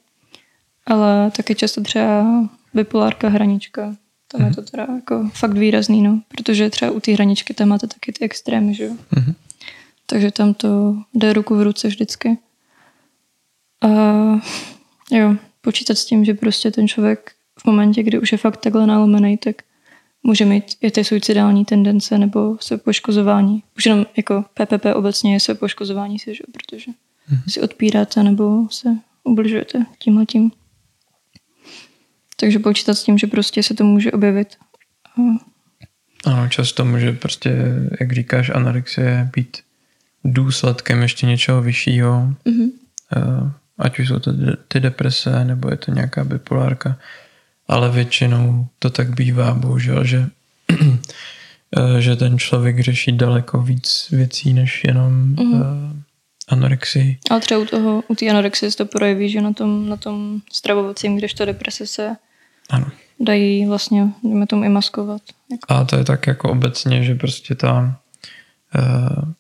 Ale 0.86 1.32
taky 1.32 1.56
často 1.56 1.82
třeba 1.82 2.26
bipolárka, 2.74 3.30
hranička. 3.30 3.96
Tam 4.28 4.48
je 4.48 4.54
to 4.54 4.62
teda 4.62 4.88
jako 4.96 5.30
fakt 5.34 5.58
výrazný, 5.58 6.02
no. 6.02 6.22
Protože 6.28 6.70
třeba 6.70 6.92
u 6.92 7.00
té 7.00 7.12
hraničky 7.12 7.54
tam 7.54 7.68
máte 7.68 7.88
taky 7.88 8.12
ty 8.12 8.26
extrémy, 8.26 8.74
že 8.74 8.84
jo. 8.84 8.94
Mhm. 9.16 9.34
Takže 10.06 10.32
tam 10.32 10.54
to 10.54 10.98
jde 11.14 11.34
ruku 11.34 11.56
v 11.56 11.62
ruce 11.62 11.88
vždycky. 11.88 12.38
A 13.82 13.90
jo, 15.12 15.36
počítat 15.62 15.96
s 15.96 16.06
tím, 16.06 16.26
že 16.26 16.34
prostě 16.34 16.72
ten 16.72 16.88
člověk 16.88 17.32
v 17.60 17.66
momentě, 17.66 18.04
kdy 18.04 18.20
už 18.20 18.32
je 18.32 18.38
fakt 18.38 18.58
takhle 18.58 18.88
nalomený, 18.88 19.38
tak 19.38 19.56
může 20.24 20.46
mít 20.46 20.64
i 20.82 20.92
ty 20.92 21.04
suicidální 21.04 21.66
tendence 21.66 22.18
nebo 22.18 22.58
se 22.62 22.78
poškozování. 22.78 23.64
Už 23.78 23.86
jenom 23.86 24.06
jako 24.18 24.46
PPP 24.54 24.86
obecně 24.96 25.34
je 25.34 25.40
se 25.40 25.56
poškozování 25.56 26.20
si, 26.20 26.36
že? 26.36 26.44
protože 26.52 26.92
si 27.48 27.62
odpíráte 27.62 28.24
nebo 28.24 28.68
se 28.72 28.98
ubližujete 29.28 29.86
tímhle 30.00 30.26
tím. 30.26 30.52
Takže 32.40 32.60
počítat 32.60 32.94
s 32.94 33.04
tím, 33.04 33.18
že 33.18 33.28
prostě 33.28 33.64
se 33.64 33.74
to 33.74 33.84
může 33.84 34.12
objevit. 34.12 34.48
Ano, 36.26 36.50
často 36.50 36.86
může 36.86 37.12
prostě, 37.14 37.56
jak 38.00 38.12
říkáš, 38.14 38.50
anorexie 38.50 39.30
být 39.36 39.58
důsledkem 40.24 41.02
ještě 41.02 41.26
něčeho 41.26 41.62
vyššího, 41.62 42.34
Mhm. 42.46 42.70
eh, 43.18 43.52
ať 43.78 44.00
už 44.00 44.08
jsou 44.08 44.20
to 44.20 44.32
ty 44.68 44.80
deprese, 44.80 45.46
nebo 45.46 45.70
je 45.70 45.78
to 45.78 45.92
nějaká 45.92 46.24
bipolárka, 46.24 46.98
ale 47.68 47.92
většinou 47.92 48.68
to 48.80 48.90
tak 48.90 49.16
bývá, 49.16 49.54
bohužel, 49.54 50.04
že, 50.06 50.30
eh, 51.98 52.02
že 52.02 52.16
ten 52.16 52.40
člověk 52.40 52.80
řeší 52.80 53.12
daleko 53.12 53.62
víc 53.62 54.08
věcí, 54.12 54.54
než 54.54 54.84
jenom 54.84 55.14
Mhm. 55.40 55.97
Anorexii. 56.48 57.18
Ale 57.30 57.40
třeba 57.40 57.60
u 57.60 57.66
toho, 57.66 58.04
u 58.08 58.16
té 58.16 58.30
anorexie 58.30 58.72
se 58.72 58.78
to 58.78 58.86
projeví, 58.86 59.30
že 59.30 59.42
na 59.42 59.54
tom, 59.54 59.90
na 59.90 59.98
tom 59.98 60.40
stravovacím, 60.54 61.18
kdežto 61.18 61.46
deprese 61.46 61.88
se 61.88 62.16
Ano. 62.70 62.88
dají 63.20 63.66
vlastně, 63.66 64.08
jdeme 64.24 64.48
tomu 64.48 64.64
i 64.64 64.70
maskovat. 64.70 65.22
Jako, 65.52 65.74
A 65.74 65.84
to 65.86 65.96
je 65.98 66.04
tak 66.04 66.28
jako 66.28 66.52
obecně, 66.52 67.04
že 67.04 67.16
prostě 67.16 67.56
ta, 67.56 68.00
eh, 68.76 69.34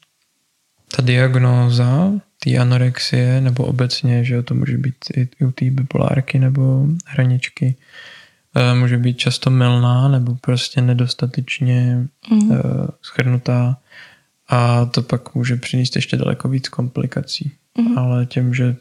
ta 0.96 1.02
diagnóza 1.02 2.12
té 2.44 2.58
anorexie, 2.58 3.42
nebo 3.42 3.64
obecně, 3.66 4.24
že 4.24 4.44
to 4.44 4.54
může 4.54 4.78
být 4.78 4.96
i, 5.16 5.46
u 5.46 5.52
té 5.52 5.66
bipolárky 5.72 6.40
nebo 6.40 6.86
hraničky, 7.06 7.76
eh, 8.56 8.76
může 8.76 8.98
být 8.98 9.18
často 9.18 9.50
mylná 9.50 10.08
nebo 10.08 10.36
prostě 10.36 10.82
nedostatečně 10.82 12.08
eh, 12.32 12.58
schrnutá 13.02 13.78
a 14.50 14.86
to 14.86 15.02
pak 15.02 15.36
může 15.36 15.56
přinést 15.56 15.96
ještě 15.96 16.18
daleko 16.18 16.50
víc 16.50 16.70
komplikací. 16.70 17.52
Mhm. 17.78 17.98
Ale 17.98 18.26
tím, 18.26 18.54
že 18.54 18.76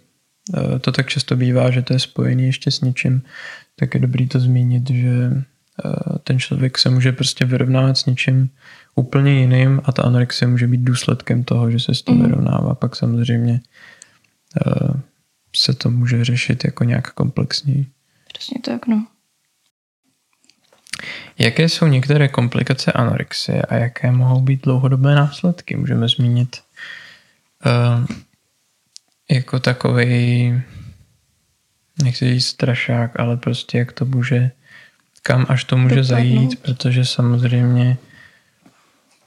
eh, 0.74 0.78
to 0.78 0.92
tak 0.92 1.08
často 1.08 1.36
bývá, 1.36 1.70
že 1.70 1.82
to 1.82 1.92
je 1.92 1.98
spojený 1.98 2.46
ještě 2.46 2.70
s 2.70 2.80
něčím, 2.80 3.22
tak 3.76 3.94
je 3.94 4.00
dobrý 4.00 4.28
to 4.28 4.40
zmínit, 4.40 4.90
že 4.90 5.30
eh, 5.84 6.18
ten 6.24 6.38
člověk 6.38 6.78
se 6.78 6.90
může 6.90 7.12
prostě 7.12 7.44
vyrovnávat 7.44 7.98
s 7.98 8.06
něčím 8.06 8.50
úplně 8.94 9.40
jiným 9.40 9.80
a 9.84 9.92
ta 9.92 10.02
anorexie 10.02 10.48
může 10.48 10.66
být 10.66 10.80
důsledkem 10.80 11.44
toho, 11.44 11.70
že 11.70 11.80
se 11.80 11.94
s 11.94 12.02
tím 12.02 12.14
Mhm. 12.14 12.24
vyrovnává. 12.24 12.74
Pak 12.74 12.96
samozřejmě 12.96 13.60
eh, 14.66 15.00
se 15.56 15.74
to 15.74 15.90
může 15.90 16.24
řešit 16.24 16.64
jako 16.64 16.84
nějak 16.84 17.12
komplexněji. 17.12 17.86
Přesně 18.34 18.60
tak, 18.64 18.86
no. 18.86 19.06
Jaké 21.38 21.68
jsou 21.68 21.86
některé 21.86 22.28
komplikace 22.28 22.92
anorexie 22.92 23.62
a 23.62 23.74
jaké 23.74 24.10
mohou 24.12 24.40
být 24.40 24.62
dlouhodobé 24.62 25.14
následky? 25.14 25.76
Můžeme 25.76 26.08
zmínit 26.08 26.56
uh, 27.66 28.06
jako 29.30 29.60
takový, 29.60 30.52
nechci 32.02 32.34
říct 32.34 32.46
strašák, 32.46 33.20
ale 33.20 33.36
prostě 33.36 33.78
jak 33.78 33.92
to 33.92 34.04
může, 34.04 34.50
kam 35.22 35.46
až 35.48 35.64
to 35.64 35.76
může 35.76 35.94
Dopadnout. 35.94 36.08
zajít, 36.08 36.62
protože 36.62 37.04
samozřejmě 37.04 37.96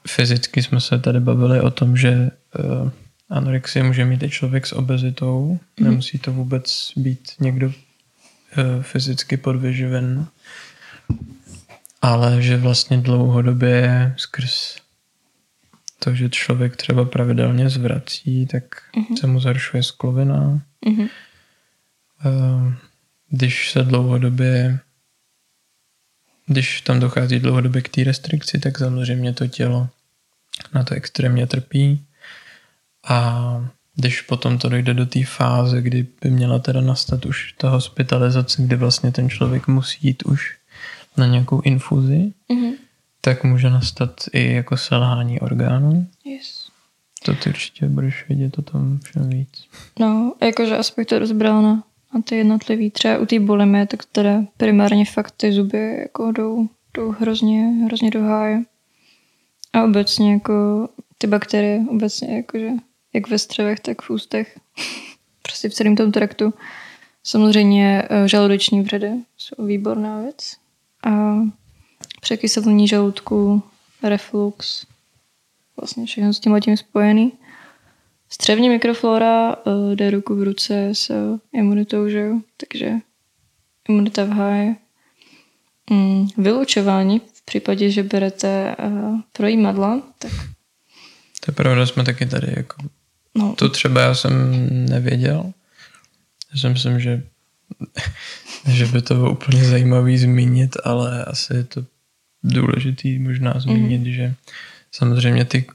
fyzicky 0.08 0.62
jsme 0.62 0.80
se 0.80 0.98
tady 0.98 1.20
bavili 1.20 1.60
o 1.60 1.70
tom, 1.70 1.96
že 1.96 2.30
uh, 2.58 2.90
anorexie 3.30 3.82
může 3.82 4.04
mít 4.04 4.22
i 4.22 4.30
člověk 4.30 4.66
s 4.66 4.72
obezitou, 4.72 5.58
Mhm. 5.80 5.90
nemusí 5.90 6.18
to 6.18 6.32
vůbec 6.32 6.92
být 6.96 7.32
někdo 7.40 7.66
uh, 7.66 7.74
fyzicky 8.82 9.36
podvyživen, 9.36 10.26
ale 12.02 12.42
že 12.42 12.56
vlastně 12.56 12.98
dlouhodobě 12.98 14.14
skrz 14.16 14.76
to, 15.98 16.14
že 16.14 16.28
člověk 16.28 16.76
třeba 16.76 17.04
pravidelně 17.04 17.68
zvrací, 17.70 18.46
tak 18.46 18.62
Mhm. 18.96 19.16
se 19.16 19.26
mu 19.26 19.40
zhoršuje 19.40 19.82
sklovina. 19.82 20.60
Mhm. 20.86 21.08
Eh, 22.26 22.74
Když 23.32 23.70
se 23.70 23.82
dlouhodobě 23.82 24.78
když 26.46 26.80
tam 26.80 27.00
dochází 27.00 27.38
dlouhodobě 27.38 27.82
k 27.82 27.88
té 27.88 28.04
restrikci, 28.04 28.58
tak 28.58 28.78
samozřejmě 28.78 29.32
to 29.32 29.46
tělo 29.46 29.88
na 30.74 30.84
to 30.84 30.94
extrémně 30.94 31.46
trpí. 31.46 32.04
A 33.08 33.38
když 33.94 34.20
potom 34.20 34.58
to 34.58 34.68
dojde 34.68 34.94
do 34.94 35.06
té 35.06 35.24
fáze, 35.24 35.82
kdy 35.82 36.06
by 36.22 36.30
měla 36.30 36.58
teda 36.58 36.80
nastat 36.80 37.26
už 37.26 37.52
ta 37.52 37.68
hospitalizace, 37.70 38.62
kdy 38.62 38.76
vlastně 38.76 39.12
ten 39.12 39.30
člověk 39.30 39.66
musí 39.68 39.98
jít 40.02 40.22
už 40.22 40.56
na 41.20 41.26
nějakou 41.26 41.60
infuzi, 41.60 42.32
Mhm. 42.48 42.72
tak 43.20 43.44
může 43.44 43.70
nastat 43.70 44.20
i 44.32 44.52
jako 44.52 44.76
selhání 44.76 45.40
orgánů. 45.40 46.06
Yes. 46.24 46.68
To 47.24 47.34
ty 47.34 47.50
určitě 47.50 47.86
budeš 47.86 48.28
vědět 48.28 48.58
o 48.58 48.62
tom 48.62 48.98
všem 48.98 49.28
víc. 49.30 49.64
No, 49.98 50.34
jakože 50.42 50.76
aspekt 50.78 51.08
to 51.08 51.18
rozbral 51.18 51.62
na, 51.62 51.84
na 52.14 52.22
ty 52.24 52.36
jednotlivý. 52.36 52.90
Třeba 52.90 53.18
u 53.18 53.26
té 53.26 53.40
bulimie, 53.40 53.86
tak 53.86 54.04
teda 54.04 54.42
primárně 54.56 55.04
fakt 55.04 55.30
ty 55.36 55.52
zuby 55.52 55.96
jako 55.98 56.32
jdou, 56.32 56.68
jdou 56.94 57.10
hrozně, 57.12 57.62
hrozně 57.84 58.10
do 58.10 58.22
háje. 58.22 58.62
A 59.72 59.84
obecně 59.84 60.32
jako 60.32 60.88
ty 61.18 61.26
bakterie, 61.26 61.84
obecně 61.90 62.36
jakože 62.36 62.70
jak 63.14 63.28
ve 63.28 63.38
střevech, 63.38 63.80
tak 63.80 64.02
v 64.02 64.10
ústech. 64.10 64.58
prostě 65.42 65.68
v 65.68 65.74
celém 65.74 65.96
tom 65.96 66.12
traktu. 66.12 66.54
Samozřejmě 67.24 68.02
eh, 68.10 68.28
žaludeční 68.28 68.80
vředy 68.82 69.12
jsou 69.36 69.66
výborná 69.66 70.20
věc. 70.20 70.56
A 71.04 71.34
překyselení 72.20 72.88
žaludku, 72.88 73.62
reflux, 74.02 74.86
vlastně 75.76 76.06
všechno 76.06 76.32
s 76.32 76.40
tím 76.40 76.60
tím 76.60 76.76
spojený. 76.76 77.32
Střevní 78.28 78.68
mikroflora 78.68 79.56
uh, 79.56 79.94
jde 79.94 80.10
ruku 80.10 80.36
v 80.36 80.42
ruce 80.42 80.88
s 80.92 81.38
imunitou, 81.52 82.08
že 82.08 82.18
jo? 82.18 82.40
Takže 82.56 82.92
imunita 83.88 84.24
v 84.24 84.28
háji. 84.28 84.76
Mm, 85.90 86.28
vylučování 86.36 87.20
v 87.34 87.44
případě, 87.44 87.90
že 87.90 88.02
berete 88.02 88.76
uh, 88.78 89.20
projímadla, 89.32 90.02
tak 90.18 90.32
To 91.40 91.50
je 91.50 91.54
pravda, 91.54 91.86
jsme 91.86 92.04
taky 92.04 92.26
tady 92.26 92.52
jako 92.56 92.82
no, 93.34 93.54
To 93.58 93.68
třeba 93.68 94.00
já 94.00 94.14
jsem 94.14 94.32
nevěděl. 94.86 95.52
Já 96.52 96.60
si 96.60 96.68
myslím, 96.68 97.00
že, 97.00 97.22
že 98.68 98.86
by 98.86 99.02
to 99.02 99.14
bylo 99.14 99.32
úplně 99.32 99.64
zajímavý 99.64 100.18
zmínit, 100.18 100.76
ale 100.84 101.24
asi 101.24 101.54
je 101.54 101.64
to 101.64 101.84
důležitý 102.42 103.18
možná 103.18 103.54
zmínit, 103.60 103.98
mm. 103.98 104.12
že 104.12 104.34
samozřejmě 104.92 105.44
ty, 105.44 105.66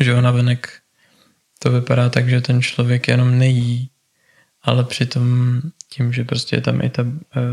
že 0.00 0.10
jo, 0.10 0.20
navenek 0.20 0.82
to 1.58 1.70
vypadá 1.70 2.08
tak, 2.08 2.28
že 2.28 2.40
ten 2.40 2.62
člověk 2.62 3.08
jenom 3.08 3.38
nejí, 3.38 3.90
ale 4.62 4.84
přitom 4.84 5.60
tím, 5.88 6.12
že 6.12 6.24
prostě 6.24 6.56
je 6.56 6.60
tam 6.60 6.80
i 6.80 6.90
ta 6.90 7.02
uh, 7.02 7.12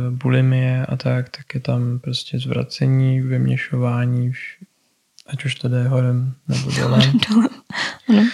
bulimie 0.10 0.86
a 0.86 0.96
tak, 0.96 1.30
tak 1.30 1.54
je 1.54 1.60
tam 1.60 2.00
prostě 2.00 2.40
zvracení, 2.40 3.22
vyměšování, 3.22 4.34
ať 5.28 5.46
už 5.46 5.56
to 5.56 5.70
jde 5.70 5.88
horem 5.88 6.34
nebo 6.48 6.72
dolem. 6.72 7.02
Ano. 8.10 8.30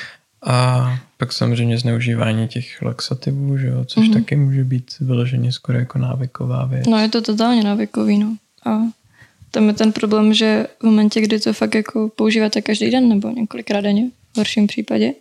A 0.45 0.85
pak 1.17 1.33
samozřejmě 1.33 1.77
zneužívání 1.77 2.47
těch 2.47 2.81
laxativů, 2.81 3.57
že 3.57 3.67
jo, 3.67 3.85
což 3.85 4.07
mm-hmm. 4.07 4.13
taky 4.13 4.35
může 4.35 4.63
být 4.63 4.99
vyloženě 4.99 5.51
skoro 5.51 5.79
jako 5.79 5.97
návyková 5.97 6.65
věc. 6.65 6.87
No 6.87 6.97
je 6.97 7.09
to 7.09 7.21
totálně 7.21 7.63
návykový, 7.63 8.17
no. 8.17 8.35
A 8.65 8.79
tam 9.51 9.67
je 9.67 9.73
ten 9.73 9.91
problém, 9.91 10.33
že 10.33 10.67
v 10.79 10.83
momentě, 10.83 11.21
kdy 11.21 11.39
to 11.39 11.53
fakt 11.53 11.75
jako 11.75 12.09
používáte 12.15 12.61
každý 12.61 12.91
den 12.91 13.09
nebo 13.09 13.29
několikrát 13.29 13.81
denně, 13.81 14.09
v 14.33 14.37
horším 14.37 14.67
případě, 14.67 15.13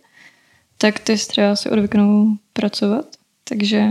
tak 0.77 0.99
ty 0.99 1.17
třeba 1.17 1.55
si 1.55 1.69
odvyknou 1.69 2.37
pracovat. 2.53 3.05
Takže 3.49 3.89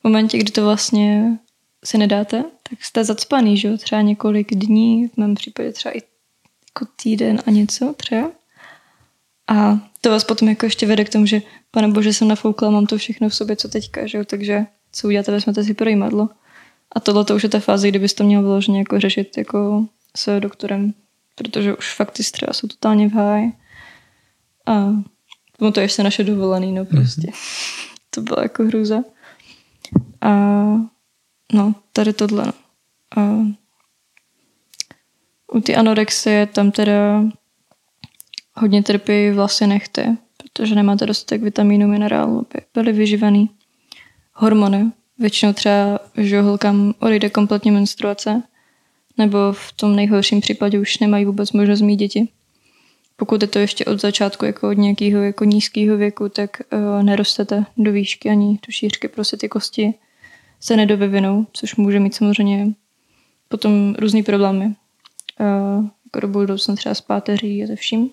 v 0.00 0.04
momentě, 0.04 0.38
kdy 0.38 0.52
to 0.52 0.64
vlastně 0.64 1.38
si 1.84 1.98
nedáte, 1.98 2.44
tak 2.70 2.84
jste 2.84 3.04
zacpaný, 3.04 3.56
že 3.56 3.68
jo? 3.68 3.78
Třeba 3.78 4.02
několik 4.02 4.54
dní, 4.54 5.08
v 5.08 5.16
mém 5.16 5.34
případě 5.34 5.72
třeba 5.72 5.96
i 5.96 6.02
jako 6.68 6.92
týden 7.02 7.42
a 7.46 7.50
něco 7.50 7.94
třeba. 7.96 8.30
A 9.48 9.78
to 10.04 10.10
vás 10.10 10.24
potom 10.24 10.48
jako 10.48 10.66
ještě 10.66 10.86
vede 10.86 11.04
k 11.04 11.08
tomu, 11.08 11.26
že 11.26 11.42
pane 11.70 11.88
bože, 11.88 12.12
jsem 12.12 12.28
nafoukla, 12.28 12.70
mám 12.70 12.86
to 12.86 12.98
všechno 12.98 13.28
v 13.28 13.34
sobě, 13.34 13.56
co 13.56 13.68
teďka, 13.68 14.06
že 14.06 14.18
jo? 14.18 14.24
Takže 14.24 14.66
co 14.92 15.08
uděláte, 15.08 15.32
vezmete 15.32 15.64
si 15.64 15.74
projímadlo. 15.74 16.28
A 16.92 17.00
tohle 17.00 17.24
to 17.24 17.36
už 17.36 17.42
je 17.42 17.48
ta 17.48 17.60
fáze, 17.60 17.88
kdybyste 17.88 18.18
to 18.18 18.24
měl 18.24 18.42
vyloženě 18.42 18.78
jako 18.78 19.00
řešit 19.00 19.38
jako 19.38 19.86
s 20.16 20.40
doktorem, 20.40 20.94
protože 21.34 21.76
už 21.76 21.94
fakt 21.94 22.10
ty 22.10 22.22
jsou 22.52 22.68
totálně 22.68 23.08
v 23.08 23.12
háji. 23.12 23.52
A 24.66 24.88
tomu 25.58 25.72
to 25.72 25.80
je 25.80 25.84
ještě 25.84 26.02
naše 26.02 26.24
dovolený, 26.24 26.72
no 26.72 26.84
prostě. 26.84 27.26
Mm-hmm. 27.26 27.94
to 28.10 28.20
byla 28.20 28.42
jako 28.42 28.64
hrůza. 28.64 29.02
A 30.20 30.30
no, 31.52 31.74
tady 31.92 32.12
tohle, 32.12 32.46
no. 32.46 32.52
A 33.16 33.46
u 35.52 35.60
ty 35.60 35.76
anorexie 35.76 36.46
tam 36.46 36.70
teda 36.70 37.24
hodně 38.54 38.82
trpí 38.82 39.30
vlastně 39.30 39.66
nechte, 39.66 40.16
protože 40.36 40.74
nemáte 40.74 41.06
dostatek 41.06 41.42
vitamínu, 41.42 41.88
minerálů, 41.88 42.38
aby 42.38 42.64
byly 42.74 42.92
vyživený. 42.92 43.50
Hormony. 44.32 44.92
Většinou 45.18 45.52
třeba, 45.52 45.98
že 46.16 46.40
holkám 46.40 46.94
odejde 46.98 47.30
kompletně 47.30 47.72
menstruace, 47.72 48.42
nebo 49.18 49.38
v 49.52 49.72
tom 49.72 49.96
nejhorším 49.96 50.40
případě 50.40 50.78
už 50.78 50.98
nemají 50.98 51.24
vůbec 51.24 51.52
možnost 51.52 51.80
mít 51.80 51.96
děti. 51.96 52.28
Pokud 53.16 53.42
je 53.42 53.48
to 53.48 53.58
ještě 53.58 53.84
od 53.84 54.00
začátku 54.00 54.44
jako 54.44 54.68
od 54.68 54.72
nějakého 54.72 55.22
jako 55.22 55.44
nízkého 55.44 55.96
věku, 55.96 56.28
tak 56.28 56.62
uh, 56.72 57.02
nerostete 57.02 57.64
do 57.76 57.92
výšky 57.92 58.30
ani 58.30 58.58
do 58.66 58.72
šířky, 58.72 59.08
prostě 59.08 59.36
ty 59.36 59.48
kosti 59.48 59.94
se 60.60 60.76
nedovyvinou, 60.76 61.46
což 61.52 61.76
může 61.76 62.00
mít 62.00 62.14
samozřejmě 62.14 62.66
potom 63.48 63.94
různý 63.98 64.22
problémy. 64.22 64.64
Uh, 64.66 65.86
jako 66.04 66.20
do 66.20 66.28
budoucna 66.28 66.76
třeba 66.76 66.94
s 66.94 67.00
páteří 67.00 67.64
a 67.64 67.66
se 67.66 67.76
vším 67.76 68.10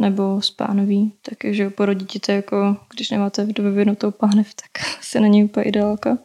nebo 0.00 0.42
z 0.42 0.50
pánoví, 0.50 1.12
takže 1.22 1.70
porodíte 1.70 2.32
jako, 2.32 2.76
když 2.94 3.10
nemáte 3.10 3.46
dovyvinutou 3.46 4.10
pánev, 4.10 4.54
tak 4.54 4.86
se 5.00 5.20
není 5.20 5.44
úplně 5.44 5.64
ideálka. 5.64 6.18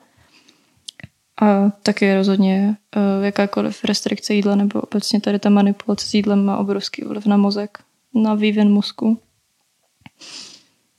A 1.41 1.69
taky 1.69 2.15
rozhodně 2.15 2.77
uh, 2.95 3.25
jakákoliv 3.25 3.83
restrikce 3.83 4.33
jídla 4.33 4.55
nebo 4.55 4.81
obecně 4.81 5.21
tady 5.21 5.39
ta 5.39 5.49
manipulace 5.49 6.07
s 6.07 6.13
jídlem 6.13 6.45
má 6.45 6.57
obrovský 6.57 7.03
vliv 7.03 7.25
na 7.25 7.37
mozek, 7.37 7.77
na 8.13 8.35
vývin 8.35 8.71
mozku. 8.71 9.19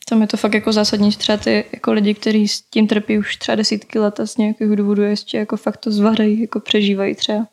Tam 0.09 0.21
je 0.21 0.27
to 0.27 0.37
fakt 0.37 0.55
jako 0.55 0.73
zásadní, 0.73 1.11
třeba 1.11 1.39
ty 1.39 1.65
jako 1.73 1.93
lidi, 1.93 2.15
kteří 2.15 2.49
s 2.49 2.63
tím 2.63 2.87
trpí 2.87 3.19
už 3.19 3.37
třeba 3.37 3.57
desítky 3.57 3.99
let 3.99 4.21
a 4.21 4.27
z 4.27 4.37
nějakého 4.37 4.75
důvodu 4.75 5.03
ještě 5.03 5.39
jako 5.39 5.57
fakt 5.57 5.77
to 5.77 5.91
zvládají, 5.91 6.41
jako 6.41 6.61
přežívají 6.61 7.15
třeba, 7.15 7.47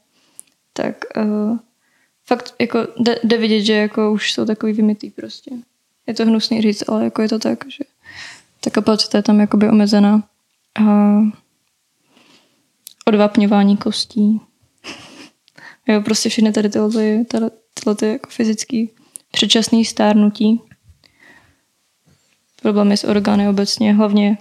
tak 0.73 0.95
uh, 1.17 1.57
fakt 2.25 2.55
jako 2.59 2.87
jde, 2.99 3.19
jde 3.23 3.37
vidět, 3.37 3.61
že 3.61 3.73
jako 3.73 4.11
už 4.11 4.33
jsou 4.33 4.45
takový 4.45 4.73
vymitý 4.73 5.09
prostě. 5.09 5.51
Je 6.07 6.13
to 6.13 6.25
hnusný 6.25 6.61
říct, 6.61 6.83
ale 6.89 7.03
jako 7.03 7.21
je 7.21 7.29
to 7.29 7.39
tak, 7.39 7.59
že 7.67 7.83
ta 8.59 8.69
kapacita 8.69 9.17
je 9.17 9.21
tam 9.21 9.39
jakoby 9.39 9.69
omezená. 9.69 10.23
A 10.75 10.83
odvápňování 13.05 13.77
kostí. 13.77 14.41
jo, 15.87 16.01
prostě 16.01 16.29
všechny 16.29 16.51
tady 16.51 16.69
tyhle, 16.69 16.89
tyhle, 17.25 17.51
tyhle 17.73 17.95
ty 17.95 18.07
jako 18.07 18.29
fyzický 18.29 18.89
předčasný 19.31 19.85
stárnutí. 19.85 20.61
Problémy 22.61 22.97
s 22.97 23.03
orgány 23.03 23.49
obecně, 23.49 23.93
hlavně 23.93 24.37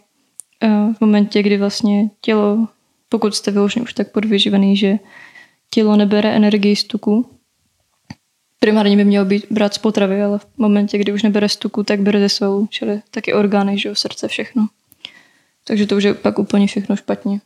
uh, 0.65 0.95
v 0.95 1.01
momentě, 1.01 1.43
kdy 1.43 1.59
vlastně 1.59 2.11
tělo, 2.21 2.69
pokud 3.09 3.35
jste 3.35 3.51
vyložený 3.51 3.83
už 3.83 3.93
tak 3.93 4.13
podvyživený, 4.13 4.77
že 4.77 4.99
tělo 5.71 5.97
nebere 5.97 6.33
energii 6.33 6.77
z 6.77 6.85
tuku, 6.85 7.31
primárně 8.63 8.97
by 8.97 9.05
mělo 9.05 9.25
být 9.25 9.47
brát 9.51 9.75
z 9.75 9.79
potravy, 9.79 10.23
ale 10.23 10.39
v 10.39 10.47
momentě, 10.57 10.99
kdy 10.99 11.13
už 11.13 11.23
nebere 11.23 11.49
tuku, 11.59 11.83
tak 11.83 12.01
bere 12.01 12.21
ze 12.21 12.29
svalu, 12.29 12.67
čili 12.71 13.03
taky 13.11 13.35
orgány, 13.35 13.79
že 13.79 13.89
jo, 13.89 13.95
srdce, 13.95 14.29
všechno. 14.29 14.69
Takže 15.65 15.87
to 15.87 15.97
už 15.97 16.05
je 16.05 16.15
pak 16.15 16.39
úplně 16.39 16.67
všechno 16.67 16.97
špatně. 16.97 17.41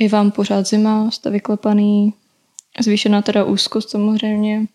Je 0.00 0.08
vám 0.08 0.30
pořád 0.30 0.66
zima, 0.66 1.10
jste 1.10 1.30
vyklepaný, 1.30 2.14
zvýšená 2.80 3.22
teda 3.22 3.44
úzkost 3.44 3.90
samozřejmě. 3.90 4.66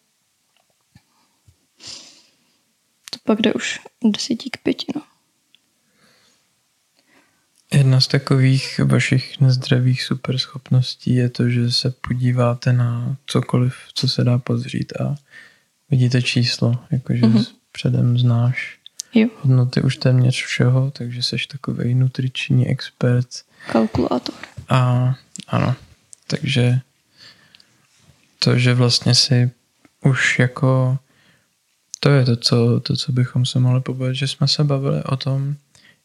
To 3.12 3.20
pak 3.24 3.42
jde 3.42 3.54
už 3.54 3.80
desítí 4.04 4.50
k 4.50 4.58
pěti, 4.64 4.86
no. 4.96 5.02
Jedna 7.74 8.02
z 8.02 8.08
takových 8.08 8.80
vašich 8.86 9.40
nezdravých 9.40 10.04
superschopností 10.04 11.16
je 11.16 11.30
to, 11.30 11.50
že 11.50 11.72
se 11.72 11.92
podíváte 11.92 12.74
na 12.74 13.18
cokoliv, 13.26 13.76
co 13.94 14.08
se 14.08 14.24
dá 14.24 14.38
pozřít 14.38 14.94
a 15.02 15.16
vidíte 15.92 16.22
číslo, 16.22 16.80
jakože 16.92 17.22
mm-hmm. 17.22 17.46
předem 17.72 18.18
znáš 18.18 18.78
Jo. 19.14 19.28
hodnoty 19.42 19.82
už 19.82 19.98
téměř 19.98 20.44
všeho, 20.44 20.92
takže 20.92 21.24
seš 21.24 21.48
takový 21.48 21.96
nutriční 21.96 22.68
expert. 22.68 23.28
Kalkulátor. 23.72 24.36
A 24.70 25.14
ano, 25.48 25.76
takže 26.28 26.80
to, 28.40 28.58
že 28.58 28.74
vlastně 28.74 29.16
si 29.16 29.52
už 30.04 30.40
jako 30.40 30.98
to 32.00 32.10
je 32.10 32.26
to, 32.26 32.36
co, 32.36 32.80
to, 32.80 32.96
co 32.96 33.12
bychom 33.12 33.46
se 33.46 33.60
mohli 33.60 33.82
pobavit, 33.82 34.16
že 34.16 34.28
jsme 34.28 34.48
se 34.48 34.64
bavili 34.64 35.04
o 35.04 35.18
tom, 35.18 35.56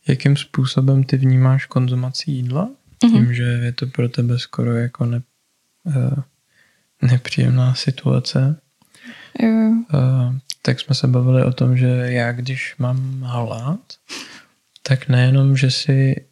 jakým 0.07 0.37
způsobem 0.37 1.05
ty 1.05 1.17
vnímáš 1.17 1.67
konzumací 1.67 2.33
jídla, 2.33 2.71
mm-hmm. 3.05 3.13
tím, 3.13 3.35
že 3.35 3.43
je 3.43 3.73
to 3.73 3.87
pro 3.87 4.09
tebe 4.09 4.39
skoro 4.39 4.77
jako 4.77 5.07
ne, 5.07 5.23
uh, 5.85 6.23
nepříjemná 7.03 7.75
situace. 7.75 8.61
Jo. 9.43 9.49
Uh, 9.49 10.35
tak 10.63 10.81
jsme 10.81 10.95
se 10.95 11.07
bavili 11.07 11.45
o 11.45 11.53
tom, 11.53 11.77
že 11.77 11.87
já, 11.89 12.33
když 12.33 12.75
mám 12.79 13.21
hlad, 13.21 13.81
tak 14.83 15.09
nejenom, 15.09 15.57
že 15.57 15.71
si 15.71 16.25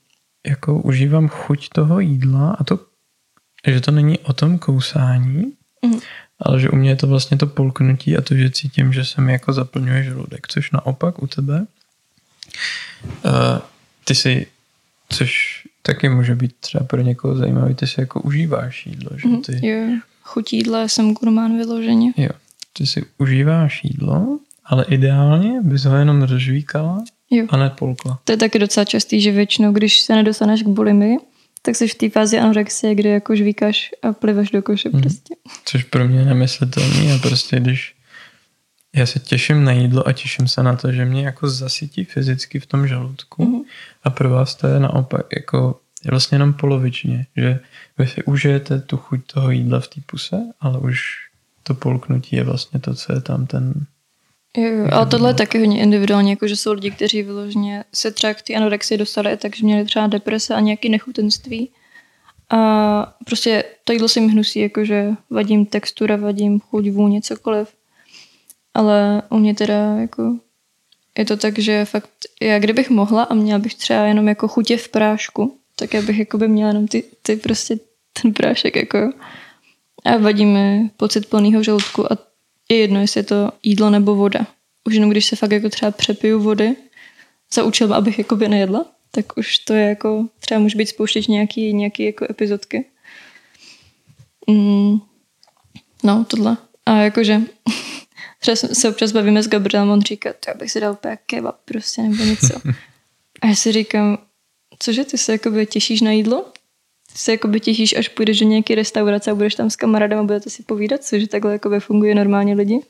jako 0.47 0.83
užívám 0.83 1.29
chuť 1.29 1.69
toho 1.69 2.01
jídla 2.01 2.51
a 2.51 2.65
to, 2.65 2.81
že 3.67 3.81
to 3.81 3.91
není 3.91 4.19
o 4.19 4.33
tom 4.33 4.59
kousání, 4.59 5.53
mm. 5.85 5.99
ale 6.39 6.61
že 6.61 6.71
u 6.71 6.77
mě 6.77 6.91
je 6.91 6.97
to 6.97 7.07
vlastně 7.07 7.37
to 7.37 7.47
polknutí 7.47 8.17
a 8.17 8.21
to, 8.21 8.35
že 8.35 8.51
cítím, 8.51 8.93
že 8.93 9.05
se 9.05 9.21
mi 9.21 9.33
jako 9.33 9.53
zaplňuje 9.53 10.05
žaludek, 10.05 10.49
což 10.49 10.71
naopak 10.71 11.23
u 11.23 11.27
tebe 11.27 11.67
ty 14.05 14.15
si, 14.15 14.47
což 15.09 15.61
taky 15.83 16.09
může 16.09 16.35
být 16.35 16.53
třeba 16.61 16.85
pro 16.85 17.01
někoho 17.01 17.37
zajímavý, 17.37 17.75
ty 17.75 17.87
si 17.87 18.01
jako 18.01 18.21
užíváš 18.21 18.87
jídlo, 18.87 19.11
že 19.19 19.29
Mm, 19.29 19.43
ty, 19.43 19.67
jo. 19.69 19.87
Chuť 20.23 20.53
jídla 20.53 20.89
jsem 20.89 21.15
gurmán 21.15 21.57
vyloženě. 21.57 22.13
jo, 22.17 22.29
ty 22.73 22.87
si 22.87 23.05
užíváš 23.19 23.85
jídlo, 23.85 24.39
ale 24.65 24.85
ideálně 24.89 25.61
bys 25.63 25.85
ho 25.85 25.97
jenom 25.97 26.23
rozžvíkala 26.23 27.05
Jo. 27.31 27.47
a 27.49 27.57
nepolkla. 27.57 28.19
To 28.25 28.33
je 28.33 28.37
taky 28.37 28.59
docela 28.59 28.85
častý, 28.85 29.21
že 29.21 29.33
většinou, 29.33 29.73
když 29.73 30.01
se 30.01 30.17
nedostaneš 30.17 30.63
k 30.63 30.67
bulimii, 30.67 31.17
tak 31.63 31.77
jsi 31.77 31.89
v 31.89 31.95
té 31.95 32.11
fázi 32.11 32.39
anorexie, 32.39 32.95
kdy 32.95 33.09
jako 33.09 33.37
žvíkáš 33.37 33.91
a 34.03 34.13
pliveš 34.13 34.51
do 34.51 34.63
koše 34.63 34.89
Mhm. 34.89 35.01
prostě. 35.03 35.35
Což 35.65 35.85
pro 35.85 36.09
mě 36.09 36.19
je 36.19 36.25
nemyslitelný 36.25 37.13
a 37.13 37.19
prostě 37.19 37.61
když 37.61 37.95
já 38.95 39.07
se 39.07 39.19
těším 39.19 39.65
na 39.65 39.73
jídlo 39.73 40.09
a 40.09 40.13
těším 40.13 40.49
se 40.49 40.63
na 40.63 40.77
to, 40.77 40.93
že 40.93 41.05
mě 41.05 41.25
jako 41.25 41.51
zasytí 41.51 42.05
fyzicky 42.05 42.61
v 42.61 42.67
tom 42.67 42.89
žaludku 42.89 43.45
Mhm. 43.45 43.63
a 44.05 44.11
pro 44.11 44.31
vás 44.31 44.55
to 44.55 44.67
je 44.67 44.81
naopak 44.81 45.27
jako 45.37 45.81
je 46.05 46.11
vlastně 46.11 46.35
jenom 46.35 46.53
polovičně, 46.53 47.27
že 47.37 47.61
vy 47.99 48.07
si 48.07 48.23
užijete 48.25 48.81
tu 48.81 48.97
chuť 48.97 49.21
toho 49.33 49.51
jídla 49.51 49.81
v 49.81 49.89
té 49.89 50.01
puse, 50.07 50.37
ale 50.61 50.79
už 50.79 51.01
to 51.63 51.75
polknutí 51.75 52.37
je 52.37 52.45
vlastně 52.45 52.81
to, 52.81 52.95
co 52.95 53.13
je 53.13 53.21
tam 53.21 53.47
ten 53.47 53.87
Jo, 54.57 54.65
jo, 54.65 54.89
ale 54.93 55.07
tohle 55.07 55.31
je 55.31 55.35
taky 55.35 55.59
hodně 55.59 55.81
individuální, 55.81 56.31
jako 56.31 56.49
že 56.49 56.57
jsou 56.57 56.73
lidi, 56.73 56.91
kteří 56.91 57.23
vyloženě 57.23 57.85
se 57.95 58.11
třeba 58.11 58.35
k 58.35 58.43
té 58.43 58.55
anorexii 58.55 58.99
dostali, 58.99 59.37
takže 59.37 59.65
měli 59.65 59.85
třeba 59.85 60.07
deprese 60.07 60.55
a 60.55 60.61
nějaké 60.61 60.89
nechutenství. 60.89 61.71
A 62.51 63.15
prostě 63.27 63.65
to 63.85 63.93
jídlo 63.93 64.09
se 64.09 64.21
jim 64.21 64.31
hnusí, 64.31 64.61
jakože 64.61 65.11
vadím 65.31 65.67
textura, 65.67 66.17
vadím 66.17 66.61
chuť, 66.61 66.89
vůně, 66.89 67.21
cokoliv. 67.23 67.69
Ale 68.75 69.23
u 69.31 69.39
mě 69.39 69.55
teda 69.55 69.97
jako 69.97 70.37
je 71.19 71.25
to 71.25 71.37
tak, 71.37 71.59
že 71.59 71.85
fakt 71.85 72.11
já 72.43 72.59
kdybych 72.59 72.91
mohla 72.91 73.23
a 73.23 73.35
měla 73.35 73.59
bych 73.59 73.75
třeba 73.75 74.01
jenom 74.01 74.29
jako 74.29 74.49
chutě 74.49 74.77
v 74.77 74.89
prášku, 74.89 75.59
tak 75.77 75.95
já 75.95 76.03
bych 76.03 76.19
jako 76.19 76.39
by 76.39 76.49
měla 76.49 76.69
jenom 76.69 76.89
ty, 76.89 77.05
ty 77.23 77.37
prostě 77.37 77.79
ten 78.23 78.33
prášek 78.33 78.77
jako. 78.77 79.13
A 80.05 80.17
vadí 80.17 80.47
mi 80.47 80.91
pocit 80.97 81.27
plného 81.27 81.63
žaludku 81.63 82.13
a 82.13 82.19
je 82.69 82.77
jedno, 82.77 83.01
jestli 83.01 83.19
je 83.19 83.25
to 83.25 83.51
jídlo 83.63 83.91
nebo 83.91 84.15
voda. 84.15 84.47
Už 84.85 84.95
jenom 84.95 85.11
když 85.11 85.27
se 85.27 85.37
fakt 85.37 85.51
jako 85.51 85.69
třeba 85.69 85.91
přepiju 85.91 86.41
vody 86.41 86.77
za 87.55 87.65
účelem, 87.65 87.93
abych 87.93 88.19
jako 88.19 88.37
by 88.37 88.49
nejedla, 88.49 88.87
tak 89.11 89.37
už 89.37 89.59
to 89.59 89.75
je 89.75 89.89
jako, 89.89 90.27
třeba 90.41 90.61
může 90.61 90.79
být 90.79 90.89
spouštět 90.89 91.29
nějaký, 91.29 91.75
nějaký 91.75 92.05
jako 92.05 92.27
epizodky. 92.31 92.85
Mm, 94.47 94.99
no, 96.05 96.25
tohle. 96.29 96.57
A 96.87 96.97
jakože 96.97 97.41
třeba 98.41 98.57
se- 98.57 98.89
občas 98.89 99.13
bavíme 99.13 99.43
s 99.43 99.49
Gabrielem, 99.49 99.91
on 99.91 100.03
říká, 100.03 100.33
to 100.33 100.51
já 100.51 100.55
bych 100.55 100.71
si 100.71 100.81
dal 100.81 100.93
úplně 100.93 101.19
kebab 101.27 101.57
prostě 101.65 102.03
nebo 102.03 102.25
něco. 102.25 102.61
A 103.43 103.47
já 103.47 103.55
si 103.55 103.73
říkám, 103.73 104.19
cože, 104.79 105.05
ty 105.05 105.19
se 105.19 105.33
jakoby 105.33 105.67
těšíš 105.67 106.01
na 106.01 106.11
jídlo? 106.11 106.45
Ty 107.13 107.19
se 107.19 107.33
jakoby 107.33 107.61
těšíš, 107.61 107.97
až 107.97 108.09
půjdeš 108.09 108.39
do 108.41 108.47
nějaké 108.47 108.75
restaurace 108.75 109.31
a 109.31 109.35
budeš 109.35 109.55
tam 109.55 109.71
s 109.71 109.77
kamarádem 109.77 110.19
a 110.19 110.23
budete 110.23 110.51
si 110.51 110.63
povídat, 110.63 111.05
cože 111.05 111.27
takhle 111.27 111.53
jakoby 111.53 111.81
funguje 111.81 112.15
normálně 112.15 112.55
lidi? 112.55 112.81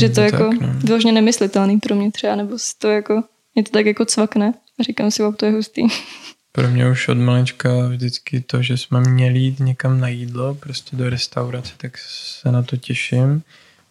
Že 0.00 0.08
to 0.08 0.20
No 0.20 0.26
jako 0.26 0.48
tak, 0.50 0.60
no. 0.60 0.68
vyloženě 0.84 1.12
nemyslitelný 1.12 1.78
pro 1.80 1.94
mě 1.94 2.10
třeba, 2.12 2.36
nebo 2.36 2.58
si 2.58 2.78
to 2.78 2.88
jako, 2.88 3.24
mě 3.54 3.64
to 3.64 3.70
tak 3.70 3.86
jako 3.86 4.04
cvakne 4.04 4.54
a 4.78 4.82
říkám 4.82 5.10
si, 5.10 5.22
wow, 5.22 5.34
to 5.34 5.46
je 5.46 5.52
hustý. 5.52 5.82
Pro 6.52 6.68
mě 6.70 6.90
už 6.90 7.08
od 7.08 7.18
malička 7.18 7.68
vždycky 7.88 8.40
to, 8.40 8.62
že 8.62 8.76
jsme 8.76 9.00
měli 9.00 9.38
jít 9.38 9.60
někam 9.60 10.00
na 10.00 10.08
jídlo, 10.08 10.54
prostě 10.54 10.96
do 10.96 11.10
restaurace, 11.10 11.72
tak 11.76 11.98
se 11.98 12.52
na 12.52 12.62
to 12.62 12.76
těším, 12.76 13.42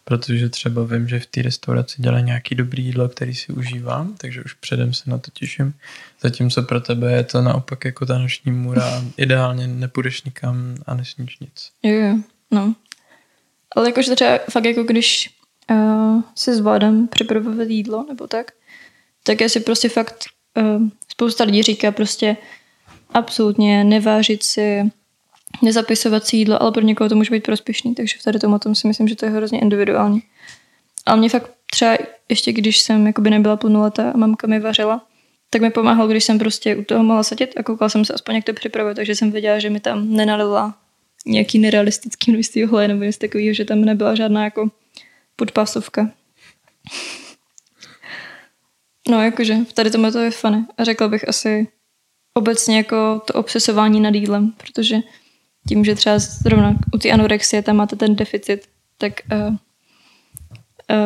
protože 0.04 0.48
třeba 0.48 0.84
vím, 0.84 1.08
že 1.08 1.20
v 1.20 1.26
té 1.26 1.42
restauraci 1.42 2.02
dělají 2.02 2.24
nějaký 2.24 2.54
dobrý 2.54 2.84
jídlo, 2.84 3.08
který 3.08 3.34
si 3.34 3.52
užívám, 3.52 4.14
takže 4.16 4.42
už 4.44 4.54
předem 4.54 4.94
se 4.94 5.10
na 5.10 5.18
to 5.18 5.30
těším. 5.30 5.74
Zatímco 6.20 6.62
pro 6.62 6.80
tebe 6.80 7.12
je 7.12 7.24
to 7.24 7.42
naopak 7.42 7.84
jako 7.84 8.06
ta 8.06 8.18
noční 8.18 8.52
můra, 8.52 9.04
ideálně 9.16 9.66
nepůjdeš 9.66 10.22
nikam 10.22 10.76
a 10.86 10.94
nesníš 10.94 11.38
nic. 11.38 11.70
Jo, 11.82 11.92
jo, 11.92 12.18
no. 12.50 12.74
Ale 13.76 13.88
jakože 13.88 14.14
třeba 14.14 14.38
fakt 14.50 14.64
jako 14.64 14.82
když 14.82 15.30
uh, 15.70 16.22
si 16.34 16.54
zvládám 16.54 17.08
připravovat 17.08 17.68
jídlo 17.68 18.06
nebo 18.08 18.26
tak, 18.26 18.52
tak 19.22 19.40
já 19.40 19.48
si 19.48 19.60
prostě 19.60 19.88
fakt 19.88 20.24
uh, 20.56 20.88
spousta 21.08 21.44
lidí 21.44 21.62
říká 21.62 21.92
prostě 21.92 22.36
absolutně 23.10 23.84
nevážit 23.84 24.42
si, 24.42 24.90
nezapisovat 25.62 26.26
si 26.26 26.36
jídlo, 26.36 26.62
ale 26.62 26.72
pro 26.72 26.82
někoho 26.82 27.08
to 27.08 27.14
může 27.14 27.30
být 27.30 27.44
prospěšný, 27.44 27.94
takže 27.94 28.16
v 28.18 28.22
tady 28.22 28.38
tom 28.38 28.58
tom 28.58 28.74
si 28.74 28.88
myslím, 28.88 29.08
že 29.08 29.16
to 29.16 29.24
je 29.24 29.30
hrozně 29.30 29.60
individuální. 29.60 30.22
Ale 31.06 31.18
mě 31.18 31.28
fakt 31.28 31.50
třeba 31.70 31.96
ještě 32.28 32.52
když 32.52 32.78
jsem 32.78 33.06
jakoby 33.06 33.30
nebyla 33.30 33.56
plnoletá 33.56 34.10
a 34.10 34.16
mamka 34.16 34.46
mi 34.46 34.60
vařila, 34.60 35.06
tak 35.50 35.62
mi 35.62 35.70
pomáhalo, 35.70 36.08
když 36.08 36.24
jsem 36.24 36.38
prostě 36.38 36.76
u 36.76 36.84
toho 36.84 37.04
mohla 37.04 37.22
sedět 37.22 37.52
a 37.56 37.62
koukala 37.62 37.88
jsem 37.88 38.04
se 38.04 38.12
aspoň, 38.12 38.34
jak 38.34 38.44
to 38.44 38.52
připravuje, 38.52 38.94
takže 38.94 39.14
jsem 39.14 39.32
věděla, 39.32 39.58
že 39.58 39.70
mi 39.70 39.80
tam 39.80 40.12
nenalila 40.12 40.78
nějaký 41.26 41.58
nerealistický 41.58 42.32
množství 42.32 42.66
oleje 42.66 42.88
nebo 42.88 43.04
něco 43.04 43.18
takového, 43.18 43.54
že 43.54 43.64
tam 43.64 43.80
nebyla 43.80 44.14
žádná 44.14 44.44
jako 44.44 44.70
podpásovka. 45.36 46.10
No, 49.10 49.22
jakože 49.22 49.56
v 49.68 49.72
tady 49.72 49.90
tomhle 49.90 50.12
to 50.12 50.18
je 50.18 50.30
funny. 50.30 50.64
A 50.78 50.84
řekla 50.84 51.08
bych 51.08 51.28
asi 51.28 51.68
obecně 52.34 52.76
jako 52.76 53.22
to 53.26 53.32
obsesování 53.32 54.00
nad 54.00 54.14
jídlem, 54.14 54.52
protože 54.56 54.96
tím, 55.68 55.84
že 55.84 55.94
třeba 55.94 56.18
zrovna 56.18 56.74
u 56.94 56.98
té 56.98 57.10
anorexie 57.10 57.62
tam 57.62 57.76
máte 57.76 57.96
ten 57.96 58.16
deficit, 58.16 58.68
tak 58.98 59.12
uh, 59.32 59.38
uh, 59.48 59.56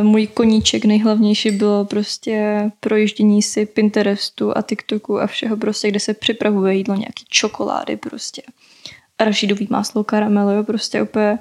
můj 0.02 0.26
koníček 0.26 0.84
nejhlavnější 0.84 1.50
bylo 1.50 1.84
prostě 1.84 2.70
projíždění 2.80 3.42
si 3.42 3.66
Pinterestu 3.66 4.58
a 4.58 4.62
TikToku 4.62 5.20
a 5.20 5.26
všeho 5.26 5.56
prostě, 5.56 5.88
kde 5.88 6.00
se 6.00 6.14
připravuje 6.14 6.74
jídlo, 6.74 6.94
nějaký 6.94 7.24
čokolády 7.28 7.96
prostě. 7.96 8.42
Arašidový 9.18 9.68
máslo, 9.70 10.04
karamel, 10.04 10.50
jo, 10.50 10.64
prostě 10.64 11.02
úplně 11.02 11.38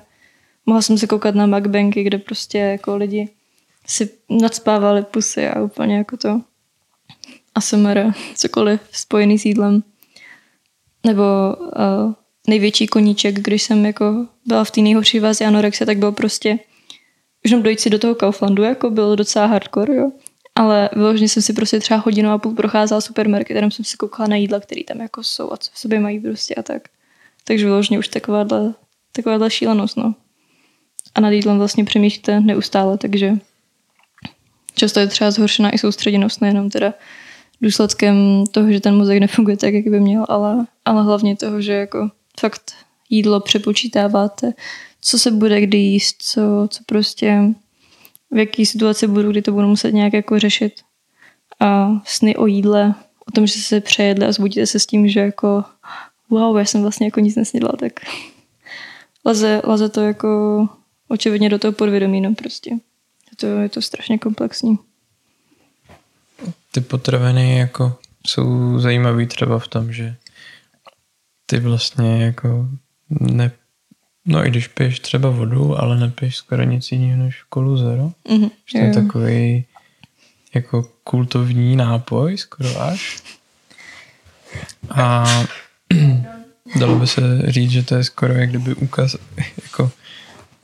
mohla 0.65 0.81
jsem 0.81 0.97
se 0.97 1.07
koukat 1.07 1.35
na 1.35 1.45
mukbangy, 1.45 2.03
kde 2.03 2.17
prostě 2.17 2.57
jako 2.57 2.95
lidi 2.95 3.29
si 3.87 4.09
nadspávali 4.29 5.03
pusy 5.03 5.47
a 5.47 5.61
úplně 5.61 5.97
jako 5.97 6.17
to 6.17 6.41
ASMR, 7.55 7.99
cokoliv 8.35 8.81
spojený 8.91 9.39
s 9.39 9.45
jídlem. 9.45 9.83
Nebo 11.05 11.23
uh, 11.57 12.13
největší 12.47 12.87
koníček, 12.87 13.39
když 13.39 13.63
jsem 13.63 13.85
jako 13.85 14.25
byla 14.45 14.63
v 14.63 14.71
té 14.71 14.81
nejhorší 14.81 15.19
vázi 15.19 15.45
anorexie, 15.45 15.85
tak 15.85 15.97
bylo 15.97 16.11
prostě 16.11 16.59
už 17.45 17.51
jenom 17.51 17.63
dojít 17.63 17.79
si 17.79 17.89
do 17.89 17.99
toho 17.99 18.15
Kauflandu, 18.15 18.63
jako 18.63 18.89
bylo 18.89 19.15
docela 19.15 19.45
hardcore, 19.45 19.95
jo. 19.95 20.11
Ale 20.55 20.89
vyloženě 20.93 21.29
jsem 21.29 21.43
si 21.43 21.53
prostě 21.53 21.79
třeba 21.79 21.99
hodinu 21.99 22.29
a 22.29 22.37
půl 22.37 22.53
procházela 22.53 23.01
supermarketem, 23.01 23.71
jsem 23.71 23.85
si 23.85 23.97
koukala 23.97 24.27
na 24.27 24.35
jídla, 24.35 24.59
které 24.59 24.83
tam 24.83 25.01
jako 25.01 25.23
jsou 25.23 25.53
a 25.53 25.57
co 25.57 25.71
v 25.73 25.79
sobě 25.79 25.99
mají 25.99 26.19
prostě 26.19 26.55
a 26.55 26.63
tak. 26.63 26.81
Takže 27.43 27.65
vyloženě 27.65 27.99
už 27.99 28.07
takováhle, 28.07 28.73
takováhle 29.11 29.51
šílenost, 29.51 29.97
no. 29.97 30.15
A 31.15 31.21
nad 31.21 31.29
jídlem 31.29 31.57
vlastně 31.57 31.85
přemýšlíte 31.85 32.39
neustále, 32.39 32.97
takže 32.97 33.33
často 34.75 34.99
je 34.99 35.07
třeba 35.07 35.31
zhoršená 35.31 35.69
i 35.69 35.77
soustředěnost, 35.77 36.41
nejenom 36.41 36.69
teda 36.69 36.93
důsledkem 37.61 38.43
toho, 38.51 38.71
že 38.71 38.79
ten 38.79 38.95
mozek 38.95 39.19
nefunguje 39.19 39.57
tak, 39.57 39.73
jak 39.73 39.87
by 39.87 39.99
měl, 39.99 40.25
ale, 40.29 40.65
ale 40.85 41.03
hlavně 41.03 41.35
toho, 41.35 41.61
že 41.61 41.73
jako 41.73 42.09
fakt 42.39 42.73
jídlo 43.09 43.39
přepočítáváte, 43.39 44.53
co 45.01 45.19
se 45.19 45.31
bude 45.31 45.61
kdy 45.61 45.77
jíst, 45.77 46.15
co, 46.19 46.67
co 46.69 46.83
prostě 46.85 47.41
v 48.31 48.37
jaký 48.37 48.65
situaci 48.65 49.07
budu, 49.07 49.31
kdy 49.31 49.41
to 49.41 49.51
budu 49.51 49.67
muset 49.67 49.91
nějak 49.91 50.13
jako 50.13 50.39
řešit. 50.39 50.73
A 51.59 51.89
sny 52.05 52.35
o 52.35 52.45
jídle, 52.45 52.95
o 53.27 53.31
tom, 53.31 53.47
že 53.47 53.53
se 53.53 53.81
přejedli 53.81 54.25
a 54.25 54.31
zbudíte 54.31 54.65
se 54.65 54.79
s 54.79 54.85
tím, 54.85 55.07
že 55.09 55.19
jako 55.19 55.63
wow, 56.29 56.57
já 56.57 56.65
jsem 56.65 56.81
vlastně 56.81 57.07
jako 57.07 57.19
nic 57.19 57.35
nesnědla, 57.35 57.71
tak 57.79 57.93
leze, 59.25 59.61
leze 59.63 59.89
to 59.89 60.01
jako 60.01 60.69
očividně 61.07 61.49
do 61.49 61.59
toho 61.59 61.71
podvědomí, 61.71 62.21
no 62.21 62.35
prostě. 62.35 62.71
Je 62.71 63.35
to, 63.35 63.45
je 63.45 63.69
to 63.69 63.81
strašně 63.81 64.17
komplexní. 64.17 64.77
Ty 66.71 66.81
potraviny 66.81 67.57
jako 67.57 67.95
jsou 68.27 68.79
zajímavý 68.79 69.27
třeba 69.27 69.59
v 69.59 69.67
tom, 69.67 69.93
že 69.93 70.15
ty 71.49 71.59
vlastně 71.59 72.23
jako 72.23 72.67
ne, 73.09 73.51
No 74.29 74.45
i 74.45 74.49
když 74.49 74.67
piješ 74.67 74.99
třeba 74.99 75.29
vodu, 75.29 75.81
ale 75.81 75.99
nepiješ 75.99 76.35
skoro 76.35 76.63
nic 76.63 76.91
jiného 76.91 77.23
než 77.23 77.43
kolu 77.49 77.77
zero. 77.77 78.11
Mhm, 78.29 78.49
To 78.71 78.77
je 78.77 78.93
takový 78.93 79.65
jako 80.55 80.89
kultovní 81.03 81.75
nápoj, 81.75 82.37
skoro 82.37 82.81
až. 82.81 83.23
A 84.89 85.25
dalo 86.79 86.95
by 86.99 87.07
se 87.07 87.21
říct, 87.47 87.71
že 87.71 87.83
to 87.83 87.95
je 87.95 88.03
skoro 88.03 88.33
jak 88.33 88.49
kdyby 88.49 88.75
ukaz, 88.75 89.15
jako 89.63 89.91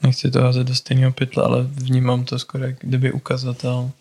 nechci 0.04 0.32
to 0.32 0.42
házet 0.42 0.68
do 0.68 0.76
stejného 0.76 1.12
pytle, 1.12 1.44
ale 1.44 1.64
vnímám 1.64 2.26
to 2.26 2.40
skoro 2.40 2.64
jak 2.66 2.76
kdyby 2.80 3.12
ukazatel, 3.12 3.92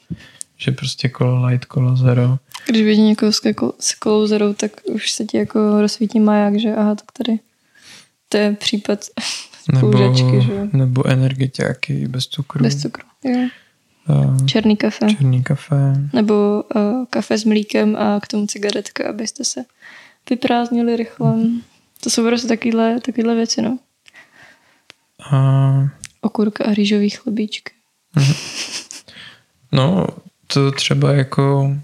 že 0.57 0.71
prostě 0.73 1.09
kolo 1.09 1.47
light, 1.47 1.65
kolo 1.65 1.97
zero. 1.97 2.39
Když 2.67 2.83
vidí 2.83 3.03
někoho 3.03 3.33
s, 3.33 3.41
kol- 3.43 3.73
s 3.81 3.95
kolou 3.95 4.27
zerou, 4.27 4.53
tak 4.55 4.73
už 4.85 5.13
se 5.13 5.25
ti 5.25 5.37
jako 5.37 5.81
rozsvítí 5.81 6.21
maják, 6.21 6.61
že 6.61 6.75
aha, 6.75 6.95
tak 6.95 7.13
tady 7.13 7.39
to 8.29 8.37
je 8.37 8.53
případ 8.53 9.05
Nebo, 9.73 10.15
že 10.41 10.69
nebo 10.73 11.07
energetiáky 11.07 12.09
bez 12.09 12.27
cukru. 12.27 12.63
Bez 12.63 12.83
cukru. 12.83 13.05
Jo. 13.25 13.49
A 14.07 14.47
Černý 14.47 14.77
kafe. 14.77 15.07
černý 15.11 15.43
kafe. 15.43 15.77
Nebo 16.13 16.65
uh, 16.75 17.05
kafe 17.11 17.39
s 17.39 17.45
mlíkem 17.45 17.97
a 17.97 18.21
k 18.21 18.29
tomu 18.29 18.47
cigaretka, 18.47 19.09
abyste 19.09 19.45
se 19.45 19.65
vyprázdnili 20.31 20.97
rychle. 20.97 21.35
To 22.01 22.11
jsou 22.11 22.25
prostě 22.27 22.49
takovýhle, 22.49 23.01
takovýhle 23.01 23.35
věci, 23.35 23.63
no. 23.63 23.79
A 25.31 25.73
Okurka 26.21 26.65
a 26.65 26.75
rýžový 26.75 27.11
chlebíčky. 27.11 27.73
No, 29.73 30.07
to 30.55 30.73
třeba 30.73 31.13
jako 31.13 31.77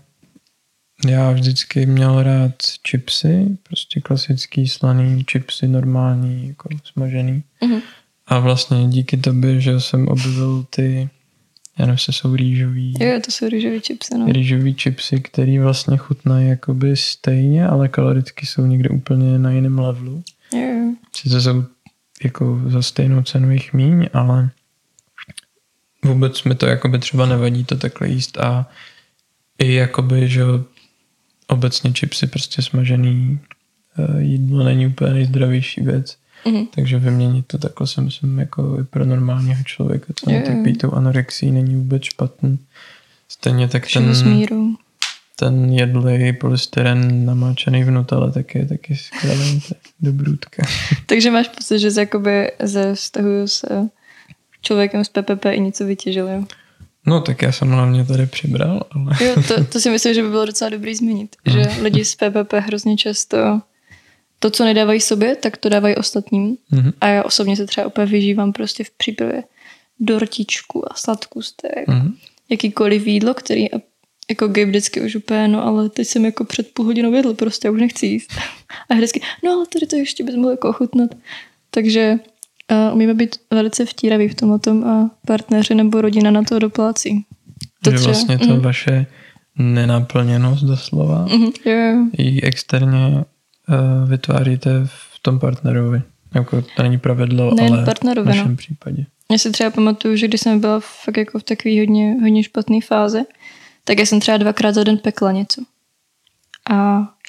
já 1.07 1.31
vždycky 1.31 1.87
měl 1.87 2.23
rád 2.23 2.55
chipsy, 2.89 3.59
prostě 3.63 4.01
klasický 4.01 4.69
slaný 4.69 5.25
chipsy, 5.31 5.69
normální, 5.69 6.49
jako 6.49 6.69
smažený. 6.85 7.43
Mhm. 7.65 7.81
A 8.27 8.39
vlastně 8.39 8.87
díky 8.87 9.17
tobě, 9.17 9.61
že 9.61 9.81
jsem 9.81 10.09
objevil 10.09 10.67
ty, 10.71 11.09
já 11.79 11.87
nevím, 11.87 11.93
jestli 11.93 12.13
jsou 12.13 12.37
rýžový, 12.37 12.95
Jo, 13.01 13.21
to 13.25 13.31
jsou 13.31 13.49
rýžový 13.49 13.81
chipsy, 13.81 14.19
no. 14.19 14.27
rýžový 14.27 14.75
chipsy, 14.75 15.21
který 15.21 15.59
vlastně 15.59 15.97
chutnají 15.97 16.49
jakoby 16.49 16.97
stejně, 16.97 17.67
ale 17.67 17.89
kaloricky 17.89 18.47
jsou 18.47 18.67
někde 18.67 18.89
úplně 18.89 19.39
na 19.39 19.51
jiném 19.51 19.79
levelu. 19.79 20.23
Jo, 20.55 20.61
jo. 20.61 20.95
Sice 21.17 21.41
jsou 21.41 21.65
jako 22.25 22.61
za 22.67 22.83
stejnou 22.83 23.23
cenu 23.23 23.51
jich 23.51 23.73
míň, 23.73 24.09
ale 24.13 24.51
vůbec 26.05 26.45
mi 26.45 26.55
to 26.55 26.67
jakoby 26.67 26.99
třeba 26.99 27.27
nevadí 27.27 27.65
to 27.65 27.77
takhle 27.77 28.09
jíst 28.09 28.39
a 28.39 28.67
i 29.59 29.75
jakoby, 29.75 30.29
že 30.29 30.43
obecně 31.47 31.93
chipsy 31.93 32.27
prostě 32.27 32.63
smažený 32.63 33.39
eh, 33.99 34.23
jídlo 34.23 34.65
není 34.65 34.87
úplně 34.87 35.13
nejzdravější 35.13 35.81
věc. 35.81 36.17
Mhm. 36.47 36.67
Takže 36.67 36.99
vyměnit 36.99 37.47
to 37.47 37.59
takhle 37.59 37.87
si 37.87 38.01
myslím 38.01 38.39
jako 38.39 38.81
i 38.81 38.85
pro 38.85 39.05
normálního 39.05 39.63
člověka, 39.63 40.07
co 40.17 40.31
jo. 40.31 40.39
netrpí 40.39 40.73
tou 40.79 40.93
anorexí, 40.93 41.51
není 41.51 41.77
vůbec 41.77 42.03
špatný. 42.03 42.59
Stejně 43.29 43.69
tak 43.69 43.87
ten, 43.93 44.15
ten 45.37 45.73
jedlý 45.73 46.33
polystyren 46.33 47.27
namáčený 47.27 47.85
v 47.85 47.91
nutele 47.91 48.33
taky 48.33 48.59
je 48.59 48.67
taky 48.67 48.97
skvělý, 48.97 49.61
to 49.61 49.75
je 49.75 49.81
dobrůdka. 50.01 50.63
Takže 51.07 51.31
máš 51.31 51.49
pocit, 51.49 51.79
že 51.79 51.91
jsi 51.91 52.01
jakoby 52.01 52.53
ze 52.63 52.95
vztahu 52.95 53.47
s 53.47 53.65
eh, 53.71 53.89
člověkem 54.63 55.05
z 55.05 55.09
PPP 55.09 55.45
i 55.47 55.61
něco 55.61 55.85
vytěžil, 55.85 56.29
jo? 56.29 56.45
No 57.07 57.21
tak 57.21 57.43
já 57.43 57.53
jsem 57.53 57.69
hlavně 57.71 58.05
tady 58.05 58.27
přibral, 58.27 58.83
ale 58.91 59.25
Jo, 59.25 59.35
to, 59.49 59.65
to 59.65 59.81
si 59.81 59.91
myslím, 59.91 60.15
že 60.15 60.23
by 60.23 60.29
bylo 60.29 60.47
docela 60.47 60.69
dobrý 60.71 60.95
zmínit, 60.95 61.37
že 61.47 61.63
lidi 61.83 62.05
z 62.05 62.15
PPP 62.15 62.53
hrozně 62.53 62.97
často 62.97 63.37
to, 64.39 64.51
co 64.51 64.65
nedávají 64.65 65.01
sobě, 65.01 65.37
tak 65.37 65.57
to 65.57 65.69
dávají 65.69 65.97
ostatním. 65.97 66.57
Mhm. 66.71 66.93
A 67.01 67.09
já 67.09 67.23
osobně 67.23 67.57
se 67.57 67.67
třeba 67.67 67.87
úplně 67.87 68.07
vyžívám 68.07 68.53
prostě 68.53 68.85
v 68.85 68.91
přípravě 68.91 69.43
dortičku 70.01 70.93
a 70.93 70.95
sladkustek, 70.97 71.89
Mhm. 71.89 72.15
jakýkoliv 72.51 73.07
jídlo, 73.07 73.35
který 73.35 73.67
jako 74.31 74.49
gay 74.49 74.65
vždycky 74.65 75.01
už 75.01 75.15
úplně, 75.17 75.49
no 75.49 75.67
ale 75.67 75.89
teď 75.89 76.09
jsem 76.09 76.25
jako 76.25 76.45
před 76.45 76.75
půl 76.75 76.87
hodinou 76.87 77.13
jedl, 77.15 77.35
prostě 77.35 77.69
já 77.69 77.73
už 77.73 77.81
nechci 77.81 78.07
jíst. 78.07 78.33
A 78.91 78.95
vždycky, 78.95 79.21
no 79.45 79.53
ale 79.53 79.67
tady 79.67 79.87
to 79.87 79.97
ještě 79.97 80.25
bys 80.25 80.35
mohl 80.37 80.51
jako 80.51 80.69
ochutnat. 80.69 81.11
Takže 81.71 82.19
uh, 82.73 82.95
umíme 82.95 83.15
být 83.15 83.37
velice 83.51 83.87
vtíraví 83.87 84.29
v 84.29 84.35
tomhle 84.35 84.59
a 84.87 85.11
partneři 85.27 85.75
nebo 85.75 86.01
rodina 86.01 86.31
na 86.31 86.43
to 86.43 86.59
doplácí. 86.59 87.25
To 87.83 87.91
že 87.91 87.97
třeba- 87.97 88.13
vlastně 88.13 88.39
to 88.39 88.45
Mhm. 88.47 88.61
vaše 88.61 89.07
nenaplněnost 89.59 90.65
doslova 90.65 91.25
Mhm, 91.25 91.51
jo, 91.65 91.73
jo. 91.73 92.07
ji 92.19 92.41
externě 92.43 93.25
uh, 93.69 94.09
vytváříte 94.11 94.71
v 94.85 95.19
tom 95.23 95.39
partnerovi. 95.39 96.03
Jako 96.35 96.63
to 96.63 96.83
není 96.83 96.99
pravidlo, 96.99 97.55
Nejen 97.55 97.75
ale 97.75 97.85
partnerovi, 97.85 98.25
v 98.27 98.29
našem 98.29 98.51
no. 98.51 98.57
případě. 98.57 99.07
Já 99.33 99.39
si 99.39 99.51
třeba 99.51 99.71
pamatuju, 99.71 100.17
že 100.17 100.29
když 100.29 100.41
jsem 100.41 100.61
byla 100.61 100.81
fakt 101.05 101.17
jako 101.17 101.39
v 101.39 101.43
takové 101.43 101.79
hodně, 101.81 102.17
hodně 102.21 102.43
špatné 102.45 102.79
fázi, 102.81 103.21
tak 103.85 103.99
já 103.99 104.07
jsem 104.07 104.21
třeba 104.21 104.37
dvakrát 104.37 104.73
za 104.75 104.85
den 104.85 104.99
pekla 104.99 105.33
něco. 105.33 105.63
A 106.71 106.75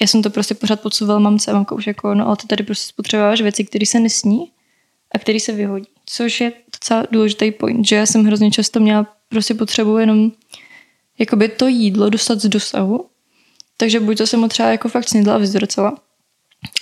já 0.00 0.06
jsem 0.06 0.22
to 0.22 0.30
prostě 0.30 0.54
pořád 0.54 0.80
podsouvala 0.80 1.18
mamce 1.20 1.50
a 1.50 1.54
mamka 1.54 1.74
už 1.74 1.86
jako, 1.86 2.14
no 2.14 2.26
ale 2.26 2.36
ty 2.36 2.46
tady 2.46 2.62
prostě 2.62 2.88
spotřebováš 2.88 3.40
věci, 3.40 3.64
které 3.64 3.86
se 3.86 4.00
nesní 4.00 4.50
a 5.14 5.18
které 5.18 5.40
se 5.40 5.52
vyhodí. 5.52 5.86
Což 6.06 6.40
je 6.40 6.52
docela 6.72 7.06
důležitý 7.10 7.50
point, 7.50 7.86
že 7.86 7.96
já 7.96 8.06
jsem 8.06 8.24
hrozně 8.24 8.50
často 8.50 8.80
měla 8.80 9.06
prostě 9.28 9.54
potřebu 9.54 9.98
jenom 9.98 10.32
jakoby 11.18 11.48
to 11.48 11.66
jídlo 11.66 12.10
dostat 12.10 12.40
z 12.40 12.48
dosahu, 12.48 13.06
takže 13.76 14.00
buď 14.00 14.18
to 14.18 14.26
jsem 14.26 14.40
ho 14.40 14.48
třeba 14.48 14.68
jako 14.68 14.88
fakt 14.88 15.08
snědla 15.08 15.34
a 15.34 15.38
vyzvracela, 15.38 15.98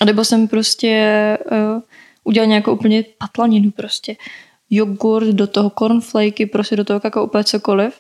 a 0.01 0.05
nebo 0.05 0.25
jsem 0.25 0.49
prostě 0.49 1.39
uh, 1.51 1.83
udělala 2.25 2.49
nějakou 2.49 2.73
úplně 2.73 3.05
patlaninu 3.19 3.71
prostě. 3.71 4.17
Jogurt, 4.71 5.27
do 5.27 5.47
toho 5.47 5.71
cornflakey, 5.71 6.47
prostě 6.47 6.77
do 6.77 6.85
toho 6.85 7.01
kakao, 7.01 7.27
úplně 7.27 7.45
cokoliv. 7.45 7.95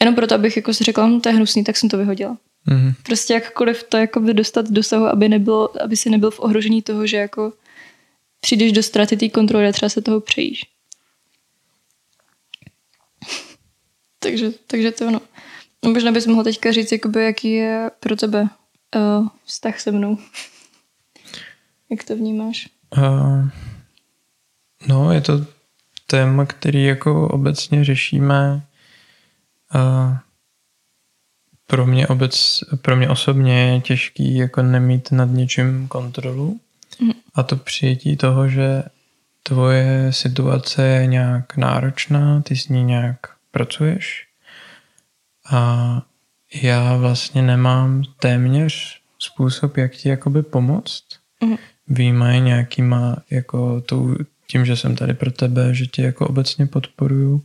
Jenom 0.00 0.14
proto, 0.14 0.34
abych 0.34 0.56
jako 0.56 0.74
si 0.74 0.84
řekla, 0.84 1.06
hm, 1.06 1.20
to 1.20 1.28
je 1.28 1.34
hnusný, 1.34 1.64
tak 1.64 1.76
jsem 1.76 1.88
to 1.88 1.98
vyhodila. 1.98 2.36
Mhm. 2.66 2.92
Prostě 3.02 3.34
jakkoliv 3.34 3.82
to 3.82 3.96
jakoby 3.96 4.34
dostat 4.34 4.66
do 4.66 4.72
dosahu, 4.72 5.04
aby, 5.04 5.28
nebylo, 5.28 5.82
aby 5.82 5.96
si 5.96 6.10
nebyl 6.10 6.30
v 6.30 6.40
ohrožení 6.40 6.82
toho, 6.82 7.06
že 7.06 7.16
jako 7.16 7.52
přijdeš 8.40 8.72
do 8.72 8.82
ztráty 8.82 9.16
té 9.16 9.28
kontroly 9.28 9.68
a 9.68 9.72
třeba 9.72 9.88
se 9.88 10.02
toho 10.02 10.20
přejíš. 10.20 10.66
takže, 14.18 14.50
takže 14.66 14.90
to 14.90 15.06
ono. 15.06 15.20
No, 15.84 15.92
možná 15.92 16.12
bys 16.12 16.26
mohl 16.26 16.44
teďka 16.44 16.72
říct, 16.72 16.92
jakoby, 16.92 17.24
jaký 17.24 17.52
je 17.52 17.90
pro 18.00 18.16
tebe 18.16 18.48
uh, 18.96 19.28
vztah 19.44 19.80
se 19.80 19.92
mnou. 19.92 20.18
Jak 21.90 22.04
to 22.04 22.16
vnímáš? 22.16 22.68
Uh, 22.98 23.48
no, 24.86 25.12
je 25.12 25.20
to 25.20 25.46
téma, 26.06 26.46
který 26.46 26.84
jako 26.84 27.28
obecně 27.28 27.84
řešíme. 27.84 28.66
Uh, 29.74 30.16
pro 31.66 31.86
mě, 31.86 32.08
obec, 32.08 32.60
pro 32.82 32.96
mě 32.96 33.08
osobně 33.08 33.60
je 33.60 33.80
těžký 33.80 34.36
jako 34.36 34.62
nemít 34.62 35.12
nad 35.12 35.24
něčím 35.30 35.88
kontrolu. 35.88 36.60
A 37.34 37.42
to 37.42 37.56
přijetí 37.56 38.16
toho, 38.16 38.48
že 38.48 38.82
tvoje 39.42 40.12
situace 40.12 40.86
je 40.86 41.06
nějak 41.06 41.56
náročná, 41.56 42.42
ty 42.42 42.56
s 42.56 42.68
ní 42.68 42.84
nějak 42.84 43.18
pracuješ 43.50 44.26
a 45.50 46.02
já 46.62 46.96
vlastně 46.96 47.42
nemám 47.42 48.02
téměř 48.20 49.00
způsob, 49.18 49.76
jak 49.76 49.92
ti 49.92 50.08
jakoby 50.08 50.42
pomoct. 50.42 51.04
Mhm. 51.42 51.56
Výjímaje 51.88 52.40
nějakýma, 52.40 53.16
jako 53.30 53.80
tou, 53.80 54.16
tím, 54.46 54.64
že 54.64 54.76
jsem 54.76 54.96
tady 54.96 55.14
pro 55.14 55.30
tebe, 55.30 55.74
že 55.74 55.86
tě 55.86 56.02
jako 56.02 56.26
obecně 56.26 56.66
podporuju, 56.66 57.44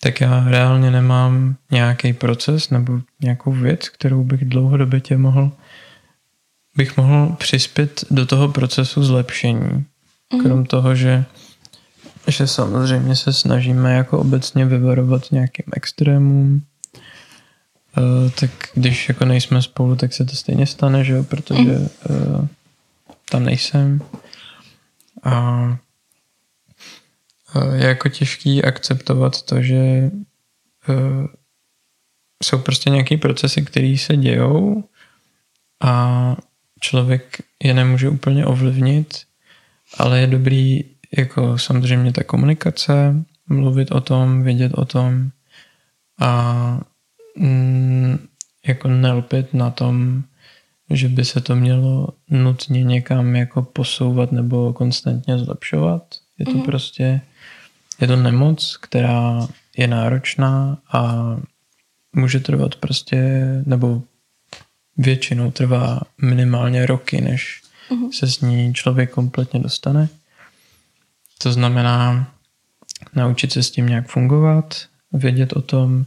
tak 0.00 0.20
já 0.20 0.44
reálně 0.48 0.90
nemám 0.90 1.56
nějaký 1.70 2.12
proces 2.12 2.70
nebo 2.70 3.00
nějakou 3.20 3.52
věc, 3.52 3.88
kterou 3.88 4.24
bych 4.24 4.44
dlouhodobě 4.44 5.00
tě 5.00 5.16
mohl 5.16 5.52
bych 6.78 6.96
mohl 6.96 7.36
přispět 7.38 8.04
do 8.10 8.26
toho 8.26 8.48
procesu 8.48 9.04
zlepšení. 9.04 9.84
Krom 10.42 10.64
toho, 10.64 10.94
že, 10.94 11.24
že 12.28 12.46
samozřejmě 12.46 13.16
se 13.16 13.32
snažíme 13.32 13.94
jako 13.94 14.18
obecně 14.18 14.64
vyvarovat 14.64 15.32
nějakým 15.32 15.64
extrémům, 15.72 16.62
eh, 16.96 18.30
tak 18.40 18.50
když 18.74 19.08
jako 19.08 19.24
nejsme 19.24 19.62
spolu, 19.62 19.96
tak 19.96 20.12
se 20.12 20.24
to 20.24 20.36
stejně 20.36 20.66
stane, 20.66 21.04
že 21.04 21.12
jo, 21.12 21.24
protože 21.24 21.88
eh, 22.10 22.48
tam 23.30 23.44
nejsem. 23.44 24.02
A 25.22 25.78
eh, 27.56 27.76
je 27.76 27.86
jako 27.86 28.08
těžký 28.08 28.64
akceptovat 28.64 29.42
to, 29.42 29.62
že 29.62 30.10
jsou 32.44 32.58
prostě 32.58 32.90
nějaký 32.90 33.16
procesy, 33.16 33.62
které 33.62 33.96
se 33.98 34.16
dějou 34.16 34.84
a 35.84 36.36
člověk 36.80 37.42
je 37.64 37.74
nemůže 37.74 38.08
úplně 38.08 38.46
ovlivnit, 38.46 39.14
ale 39.98 40.20
je 40.20 40.26
dobrý 40.26 40.84
jako 41.16 41.58
samozřejmě 41.58 42.12
ta 42.12 42.24
komunikace, 42.24 43.24
mluvit 43.48 43.90
o 43.90 44.00
tom, 44.00 44.42
vědět 44.42 44.72
o 44.74 44.84
tom 44.84 45.30
a 46.20 46.80
mm, 47.36 48.18
jako 48.66 48.88
nelpit 48.88 49.54
na 49.54 49.70
tom, 49.70 50.22
že 50.90 51.08
by 51.08 51.24
se 51.24 51.40
to 51.40 51.56
mělo 51.56 52.08
nutně 52.30 52.84
někam 52.84 53.36
jako 53.36 53.62
posouvat 53.62 54.32
nebo 54.32 54.72
konstantně 54.72 55.38
zlepšovat. 55.38 56.02
Je 56.38 56.46
to 56.46 56.52
mm-hmm. 56.52 56.64
prostě, 56.64 57.20
je 58.00 58.06
to 58.06 58.16
nemoc, 58.16 58.76
která 58.76 59.48
je 59.76 59.86
náročná 59.86 60.78
a 60.92 61.26
může 62.12 62.40
trvat 62.40 62.74
prostě, 62.74 63.18
nebo 63.66 64.02
většinou 64.98 65.50
trvá 65.50 66.00
minimálně 66.22 66.86
roky, 66.86 67.20
než 67.20 67.62
mm-hmm. 67.90 68.10
se 68.10 68.26
s 68.26 68.40
ní 68.40 68.74
člověk 68.74 69.10
kompletně 69.10 69.60
dostane. 69.60 70.08
To 71.38 71.52
znamená 71.52 72.28
naučit 73.14 73.52
se 73.52 73.62
s 73.62 73.70
tím 73.70 73.86
nějak 73.86 74.08
fungovat, 74.08 74.84
vědět 75.12 75.52
o 75.52 75.62
tom, 75.62 76.04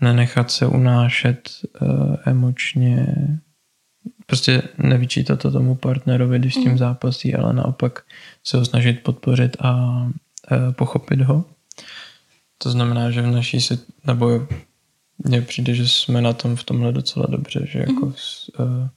nenechat 0.00 0.50
se 0.50 0.66
unášet 0.66 1.50
uh, 1.80 2.16
emočně, 2.26 3.06
prostě 4.26 4.62
nevyčítat 4.78 5.40
to 5.40 5.50
tomu 5.50 5.74
partnerovi, 5.74 6.38
když 6.38 6.54
s 6.54 6.58
tím 6.58 6.68
mhm. 6.68 6.78
zápasí, 6.78 7.34
ale 7.34 7.52
naopak 7.52 8.02
se 8.44 8.56
ho 8.56 8.64
snažit 8.64 9.02
podpořit 9.02 9.56
a 9.60 9.72
uh, 9.72 10.72
pochopit 10.72 11.20
ho. 11.20 11.44
To 12.58 12.70
znamená, 12.70 13.10
že 13.10 13.22
v 13.22 13.26
naší 13.26 13.60
nebo 14.06 14.48
mně 15.18 15.42
přijde, 15.42 15.74
že 15.74 15.88
jsme 15.88 16.22
na 16.22 16.32
tom 16.32 16.56
v 16.56 16.64
tomhle 16.64 16.92
docela 16.92 17.26
dobře, 17.28 17.66
že 17.66 17.78
jako 17.78 18.06
mm. 18.06 18.14
uh, 18.58 18.88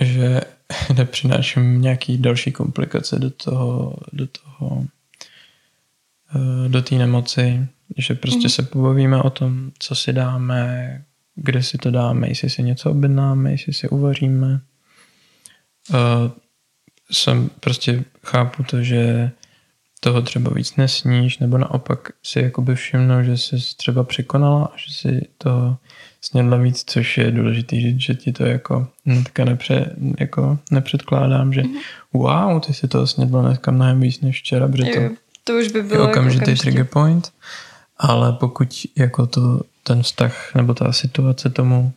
že 0.00 0.40
nepřináším 0.96 1.82
nějaký 1.82 2.18
další 2.18 2.52
komplikace 2.52 3.18
do 3.18 3.30
toho, 3.30 3.96
do 4.12 4.26
toho, 4.26 4.86
uh, 6.34 6.68
do 6.68 6.82
té 6.82 6.94
nemoci, 6.94 7.66
že 7.96 8.14
prostě 8.14 8.46
mm. 8.46 8.48
se 8.48 8.62
pobavíme 8.62 9.22
o 9.22 9.30
tom, 9.30 9.70
co 9.78 9.94
si 9.94 10.12
dáme, 10.12 11.04
kde 11.34 11.62
si 11.62 11.78
to 11.78 11.90
dáme, 11.90 12.28
jestli 12.28 12.50
si 12.50 12.62
něco 12.62 12.90
objednáme, 12.90 13.50
jestli 13.50 13.72
si 13.72 13.88
uvaříme. 13.88 14.60
Uh, 15.90 16.30
jsem 17.10 17.50
prostě 17.60 18.04
chápu 18.24 18.62
to, 18.62 18.82
že 18.82 19.30
toho 20.04 20.22
třeba 20.22 20.50
víc 20.54 20.76
nesníš, 20.76 21.38
nebo 21.38 21.58
naopak 21.58 22.08
si 22.22 22.40
jakoby 22.40 22.74
všimnou, 22.74 23.22
že 23.22 23.36
jsi 23.36 23.56
třeba 23.76 24.04
překonala 24.04 24.64
a 24.64 24.72
že 24.76 24.94
si 24.94 25.28
to 25.38 25.76
snědla 26.20 26.56
víc, 26.56 26.84
což 26.86 27.18
je 27.18 27.30
důležitý 27.30 27.80
říct, 27.80 28.00
že 28.00 28.14
ti 28.14 28.32
to 28.32 28.44
jako 28.44 28.88
hnedka 29.06 29.44
nepře, 29.44 29.96
jako 30.20 30.58
nepředkládám, 30.70 31.52
že 31.52 31.62
mm-hmm. 31.62 31.80
wow, 32.12 32.60
ty 32.60 32.74
si 32.74 32.88
to 32.88 33.06
snědla 33.06 33.42
dneska 33.42 33.70
mnohem 33.70 34.00
víc 34.00 34.20
než 34.20 34.40
včera, 34.40 34.68
protože 34.68 34.92
to, 34.92 35.14
to 35.44 35.52
už 35.52 35.68
by 35.68 35.82
bylo 35.82 36.04
je 36.04 36.08
okamžitý 36.08 36.38
jako 36.38 36.42
okamžitý 36.42 36.62
trigger 36.62 36.84
point, 36.84 37.32
ale 37.98 38.32
pokud 38.32 38.86
jako 38.96 39.26
to, 39.26 39.60
ten 39.82 40.02
vztah 40.02 40.54
nebo 40.54 40.74
ta 40.74 40.92
situace 40.92 41.50
tomu 41.50 41.92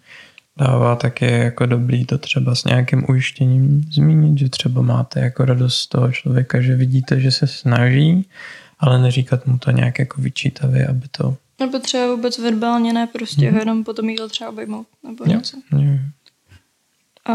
dává, 0.57 0.95
tak 0.95 1.21
je 1.21 1.31
jako 1.31 1.65
dobrý 1.65 2.05
to 2.05 2.17
třeba 2.17 2.55
s 2.55 2.63
nějakým 2.63 3.05
ujištěním 3.09 3.83
zmínit, 3.91 4.37
že 4.39 4.49
třeba 4.49 4.81
máte 4.81 5.19
jako 5.19 5.45
radost 5.45 5.77
z 5.77 5.87
toho 5.87 6.11
člověka, 6.11 6.61
že 6.61 6.75
vidíte, 6.75 7.19
že 7.19 7.31
se 7.31 7.47
snaží, 7.47 8.29
ale 8.79 9.01
neříkat 9.01 9.45
mu 9.45 9.57
to 9.57 9.71
nějak 9.71 9.99
jako 9.99 10.21
vyčítavě, 10.21 10.87
aby 10.87 11.07
to... 11.11 11.37
Nebo 11.59 11.79
třeba 11.79 12.15
vůbec 12.15 12.39
verbálně, 12.39 12.93
ne 12.93 13.07
prostě 13.07 13.49
hmm. 13.49 13.59
jenom 13.59 13.83
potom 13.83 14.09
jídlo 14.09 14.29
třeba 14.29 14.49
obejmout, 14.49 14.87
nebo 15.03 15.23
jo. 15.27 15.31
něco. 15.31 15.57
Jo. 15.71 15.99
A 17.25 17.33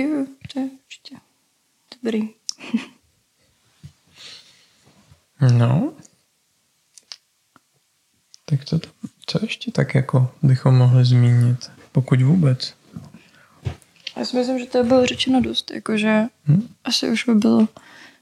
jo, 0.00 0.26
to 0.52 0.60
je 0.60 0.68
určitě 0.86 1.16
dobrý. 2.02 2.28
no. 5.58 5.92
Tak 8.44 8.64
co, 8.64 8.78
to, 8.78 8.88
co 9.26 9.38
ještě 9.42 9.72
tak 9.72 9.94
jako 9.94 10.34
bychom 10.42 10.74
mohli 10.74 11.04
zmínit? 11.04 11.70
Pokud 11.92 12.22
vůbec. 12.22 12.74
Já 14.16 14.24
si 14.24 14.36
myslím, 14.36 14.58
že 14.58 14.66
to 14.66 14.84
bylo 14.84 15.06
řečeno 15.06 15.40
dost, 15.40 15.70
jakože 15.70 16.22
hmm? 16.44 16.68
asi 16.84 17.10
už 17.10 17.24
by 17.24 17.34
bylo 17.34 17.68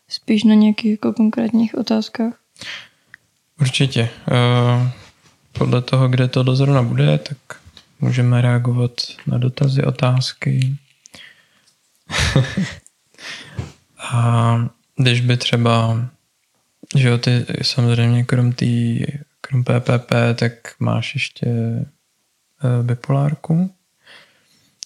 spíš 0.09 0.45
na 0.45 0.55
nějakých 0.55 0.91
jako 0.91 1.13
konkrétních 1.13 1.75
otázkách. 1.75 2.35
Určitě. 3.61 4.11
Uh, 4.31 4.89
podle 5.53 5.83
toho, 5.83 6.09
kde 6.09 6.29
to 6.29 6.57
zrovna 6.57 6.83
bude, 6.83 7.19
tak 7.19 7.61
můžeme 8.01 8.41
reagovat 8.41 8.93
na 9.27 9.39
dotazy, 9.39 9.83
otázky. 9.85 10.77
a 14.13 14.69
když 14.97 15.21
by 15.21 15.37
třeba, 15.37 16.09
že 16.97 17.09
jo, 17.09 17.19
ty 17.19 17.47
samozřejmě 17.63 18.25
krom 18.25 18.53
tý, 18.53 19.05
krom 19.41 19.65
PPP, 19.65 20.13
tak 20.35 20.53
máš 20.81 21.15
ještě 21.15 21.47
Eh, 21.47 21.98
bipolárku, 22.83 23.75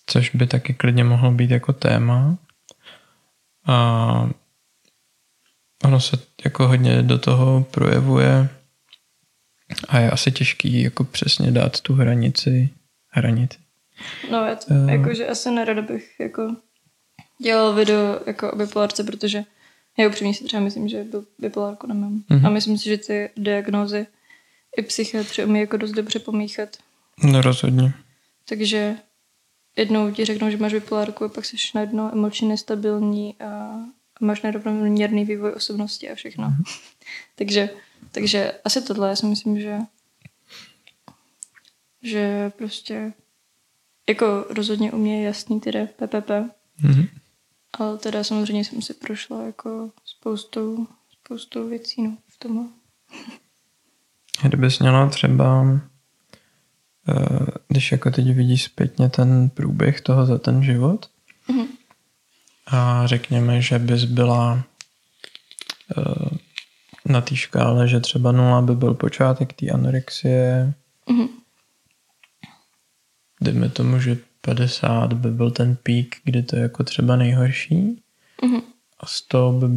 což 0.07 0.31
by 0.35 0.47
taky 0.47 0.75
klidně 0.75 1.05
mohlo 1.05 1.31
být 1.33 1.51
jako 1.51 1.73
téma. 1.73 2.39
A 3.67 4.31
ono 5.85 6.01
se 6.01 6.19
jako 6.45 6.69
hodně 6.69 7.03
do 7.03 7.19
toho 7.19 7.67
projevuje 7.71 8.49
a 9.89 9.99
je 9.99 10.11
asi 10.11 10.33
těžký 10.33 10.83
jako 10.83 11.05
přesně 11.05 11.51
dát 11.51 11.81
tu 11.81 11.95
hranici. 11.95 12.71
Hranici. 13.09 13.59
No, 14.31 14.47
já 14.47 14.55
to, 14.55 14.75
uh, 14.75 14.91
jakože 14.91 15.27
asi 15.29 15.51
nerada 15.51 15.83
bych 15.83 16.21
jako 16.21 16.57
dělal 17.43 17.75
video 17.75 18.21
jako 18.27 18.53
o 18.53 18.57
bipolárce, 18.57 19.05
protože 19.05 19.45
já 19.99 20.09
upřímně 20.09 20.35
si 20.35 20.45
třeba 20.45 20.63
myslím, 20.63 20.89
že 20.89 21.05
bipolárku 21.39 21.87
nemám. 21.87 22.23
Uh-huh. 22.31 22.47
A 22.47 22.51
myslím 22.51 22.79
si, 22.79 22.85
že 22.85 22.99
ty 22.99 23.31
diagnózy 23.37 24.07
i 24.77 24.83
psychiatři 24.83 25.45
umí 25.45 25.61
jako 25.61 25.77
dost 25.77 25.93
dobře 25.93 26.19
pomíchat. 26.19 26.77
No 27.25 27.41
rozhodně. 27.43 27.95
Takže 28.49 28.97
jednou 29.77 30.11
ti 30.11 30.25
řeknou, 30.25 30.51
že 30.51 30.57
máš 30.57 30.73
bipolárku 30.73 31.25
a 31.25 31.29
pak 31.29 31.45
jsi 31.45 31.57
najednou 31.75 32.13
emočně 32.13 32.49
nestabilní 32.49 33.35
a 33.41 33.77
máš 34.21 34.43
nerovnoměrný 34.43 35.25
vývoj 35.25 35.53
osobnosti 35.53 36.11
a 36.11 36.15
všechno. 36.15 36.49
Mm. 36.49 36.65
takže, 37.35 37.71
takže 38.13 38.53
asi 38.65 38.83
tohle, 38.83 39.09
já 39.09 39.17
si 39.17 39.27
myslím, 39.27 39.61
že 39.61 39.79
že 42.03 42.51
prostě 42.51 43.13
jako 44.09 44.47
rozhodně 44.51 44.93
u 44.93 44.99
mě 44.99 45.21
je 45.21 45.27
jasný 45.27 45.61
teda 45.61 45.87
PPP, 45.87 46.31
mm-hmm. 46.85 47.09
ale 47.79 47.99
teda 47.99 48.25
samozřejmě 48.25 48.65
jsem 48.65 48.83
si 48.83 48.95
prošla 48.95 49.43
jako 49.43 49.91
spoustou, 50.05 50.87
spoustou 51.11 51.69
věcí 51.69 52.03
no, 52.03 52.17
v 52.29 52.39
tomhle. 52.39 52.65
Kdybys 54.43 54.79
měla 54.79 55.09
třeba 55.09 55.65
když 57.69 57.93
jako 57.93 58.11
teď 58.11 58.35
vidíš 58.35 58.65
zpětně 58.65 59.09
ten 59.09 59.49
průběh 59.49 60.01
toho 60.01 60.27
za 60.27 60.39
ten 60.39 60.63
život 60.63 61.11
mm-hmm. 61.49 61.67
a 62.67 63.07
řekněme, 63.07 63.63
že 63.63 63.79
bys 63.79 64.05
byla 64.05 64.65
eh, 65.99 66.39
na 67.07 67.21
té 67.21 67.37
škále, 67.37 67.89
že 67.89 68.01
třeba 68.01 68.33
nula 68.33 68.63
by 68.63 68.77
byl 68.77 68.95
počátek 68.95 69.53
té 69.53 69.71
anorexie, 69.71 70.75
mm-hmm. 71.11 71.29
dejme 73.41 73.69
tomu, 73.69 74.01
že 74.01 74.17
50 74.41 75.13
by 75.13 75.31
byl 75.31 75.51
ten 75.51 75.77
pík, 75.77 76.17
kdy 76.25 76.43
to 76.43 76.57
je 76.57 76.63
jako 76.63 76.85
třeba 76.85 77.17
nejhorší 77.17 78.03
mm-hmm. 78.43 78.63
a 79.01 79.07
100 79.07 79.53
by 79.53 79.69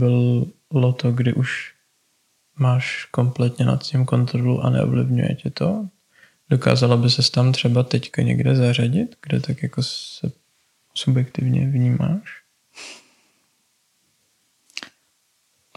bylo 0.72 0.94
to, 0.94 1.12
kdy 1.12 1.34
už 1.34 1.74
máš 2.58 3.06
kompletně 3.12 3.66
nad 3.66 3.84
tím 3.84 4.06
kontrolu 4.06 4.62
a 4.62 4.70
neovlivňuje 4.70 5.36
tě 5.36 5.50
to, 5.50 5.88
Dokázala 6.50 6.98
by 6.98 7.10
se 7.10 7.32
tam 7.32 7.52
třeba 7.52 7.84
teďka 7.84 8.22
někde 8.22 8.56
zařadit, 8.56 9.16
kde 9.22 9.40
tak 9.40 9.64
jako 9.64 9.84
se 9.84 10.32
subjektivně 10.94 11.68
vnímáš? 11.68 12.42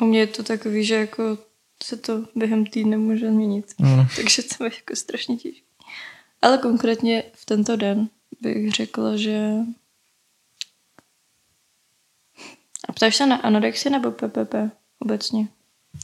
U 0.01 0.05
mě 0.05 0.21
je 0.21 0.27
to 0.27 0.43
takový, 0.43 0.85
že 0.85 0.95
jako 0.95 1.39
se 1.83 1.97
to 1.97 2.25
během 2.35 2.67
týdne 2.67 2.97
může 2.97 3.31
změnit. 3.31 3.75
No. 3.79 4.09
Takže 4.17 4.43
to 4.43 4.65
je 4.65 4.71
jako 4.75 4.97
strašně 4.97 5.37
těžké. 5.37 5.67
Ale 6.43 6.59
konkrétně 6.59 7.23
v 7.35 7.45
tento 7.45 7.77
den 7.77 8.09
bych 8.41 8.73
řekla, 8.73 9.17
že 9.17 9.51
a 12.89 12.93
ptáš 12.93 13.17
se 13.17 13.27
na 13.27 13.37
anorexii 13.37 13.93
nebo 13.93 14.11
PPP 14.11 14.55
obecně? 14.99 15.49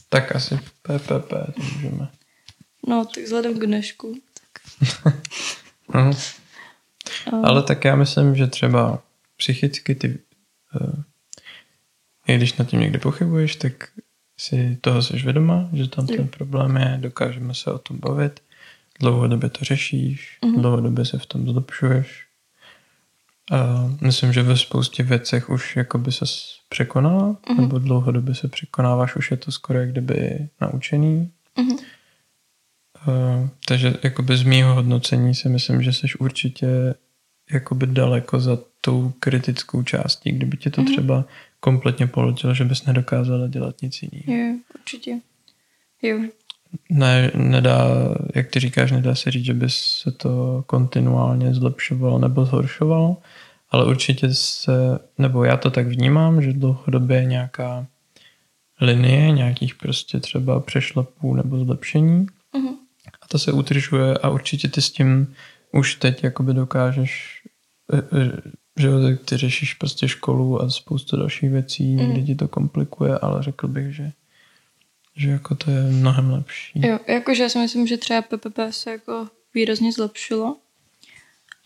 Tak 0.09 0.35
asi 0.35 0.59
PPP 0.81 1.29
to 1.29 1.61
můžeme. 1.73 2.11
No, 2.87 3.05
tak 3.05 3.23
vzhledem 3.23 3.59
k 3.59 3.65
dnešku, 3.65 4.15
no. 5.93 6.11
Ale 7.43 7.63
tak 7.63 7.85
já 7.85 7.95
myslím, 7.95 8.35
že 8.35 8.47
třeba 8.47 8.99
psychicky 9.37 9.95
ty, 9.95 10.19
uh, 10.81 11.03
i 12.27 12.37
když 12.37 12.53
nad 12.53 12.67
tím 12.67 12.79
někdy 12.79 12.99
pochybuješ, 12.99 13.55
tak 13.55 13.73
si 14.39 14.77
toho 14.81 15.01
jsi 15.01 15.17
vědoma, 15.17 15.69
že 15.73 15.87
tam 15.87 16.07
ten 16.07 16.27
problém 16.27 16.77
je, 16.77 16.97
dokážeme 17.01 17.53
se 17.53 17.71
o 17.71 17.77
tom 17.77 17.99
bavit, 17.99 18.39
dlouhodobě 18.99 19.49
to 19.49 19.65
řešíš, 19.65 20.39
mm-hmm. 20.43 20.61
dlouhodobě 20.61 21.05
se 21.05 21.19
v 21.19 21.25
tom 21.25 21.47
zlepšuješ. 21.47 22.25
A 23.51 23.89
myslím, 24.01 24.33
že 24.33 24.43
ve 24.43 24.57
spoustě 24.57 25.03
věcech 25.03 25.49
už 25.49 25.75
jakoby 25.75 26.11
se 26.11 26.25
překonala, 26.69 27.33
mm-hmm. 27.33 27.61
nebo 27.61 27.79
dlouhodobě 27.79 28.35
se 28.35 28.47
překonáváš, 28.47 29.15
už 29.15 29.31
je 29.31 29.37
to 29.37 29.51
skoro 29.51 29.79
jak 29.79 29.91
kdyby 29.91 30.49
naučený. 30.61 31.31
Mm-hmm. 31.57 31.77
Uh, 33.07 33.47
takže 33.67 33.93
jakoby 34.03 34.37
z 34.37 34.43
mýho 34.43 34.73
hodnocení 34.75 35.35
si 35.35 35.49
myslím, 35.49 35.81
že 35.83 35.93
jsi 35.93 36.07
určitě 36.19 36.95
jakoby 37.51 37.87
daleko 37.87 38.39
za 38.39 38.57
tou 38.81 39.13
kritickou 39.19 39.83
částí, 39.83 40.31
kdyby 40.31 40.57
tě 40.57 40.69
to 40.69 40.81
Mhm. 40.81 40.91
třeba 40.93 41.25
kompletně 41.59 42.07
položilo, 42.07 42.53
že 42.53 42.65
bys 42.65 42.85
nedokázala 42.85 43.47
dělat 43.47 43.75
nic 43.81 44.01
jiného. 44.01 44.43
Jo, 44.43 44.55
určitě. 44.79 45.19
Jo, 46.01 46.19
Ne, 46.89 47.31
nedá, 47.35 47.85
jak 48.35 48.47
ty 48.49 48.59
říkáš, 48.59 48.91
nedá 48.91 49.15
se 49.15 49.31
říct, 49.31 49.45
že 49.45 49.53
by 49.53 49.65
se 49.69 50.11
to 50.11 50.63
kontinuálně 50.67 51.53
zlepšovalo 51.53 52.19
nebo 52.19 52.45
zhoršovalo, 52.45 53.17
ale 53.69 53.85
určitě 53.85 54.27
se, 54.33 54.99
nebo 55.17 55.43
já 55.43 55.57
to 55.57 55.71
tak 55.71 55.87
vnímám, 55.87 56.41
že 56.41 56.53
dlouhodobě 56.53 57.17
je 57.17 57.25
nějaká 57.25 57.87
linie, 58.81 59.31
nějakých 59.31 59.75
prostě 59.75 60.19
třeba 60.19 60.59
přešlapů 60.59 61.33
nebo 61.35 61.65
zlepšení 61.65 62.25
Mhm. 62.55 62.75
A 63.25 63.27
to 63.27 63.39
se 63.39 63.51
udržuje 63.51 64.13
a 64.17 64.29
určitě 64.29 64.67
ty 64.67 64.81
s 64.81 64.91
tím 64.91 65.35
už 65.71 65.95
teď 65.95 66.23
jakoby 66.23 66.53
dokážeš, 66.53 67.41
eh, 67.93 67.97
eh, 68.21 68.41
že 68.79 68.89
ty 69.25 69.37
řešíš 69.37 69.73
prostě 69.73 70.07
školu 70.07 70.61
a 70.61 70.69
spoustu 70.69 71.17
dalších 71.17 71.49
věcí, 71.49 71.95
Mhm. 71.95 72.11
kdy 72.11 72.23
ti 72.23 72.35
to 72.35 72.47
komplikuje, 72.47 73.17
ale 73.19 73.43
řekl 73.43 73.67
bych, 73.67 73.95
že 73.95 74.11
že 75.17 75.29
jako 75.29 75.55
to 75.55 75.71
je 75.71 75.81
mnohem 75.81 76.31
lepší. 76.31 76.87
Jo, 76.87 76.99
jakože 77.07 77.43
já 77.43 77.49
si 77.49 77.57
myslím, 77.59 77.87
že 77.87 77.97
třeba 77.97 78.21
PPP 78.21 78.59
se 78.71 78.91
jako 78.91 79.27
výrazně 79.53 79.91
zlepšilo, 79.91 80.57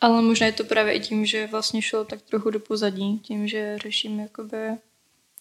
ale 0.01 0.21
možná 0.21 0.45
je 0.45 0.51
to 0.53 0.63
právě 0.63 0.93
i 0.93 0.99
tím, 0.99 1.25
že 1.25 1.47
vlastně 1.47 1.81
šlo 1.81 2.05
tak 2.05 2.21
trochu 2.21 2.49
do 2.49 2.59
pozadí, 2.59 3.19
tím, 3.19 3.47
že 3.47 3.77
řeším 3.83 4.19
jakoby 4.19 4.57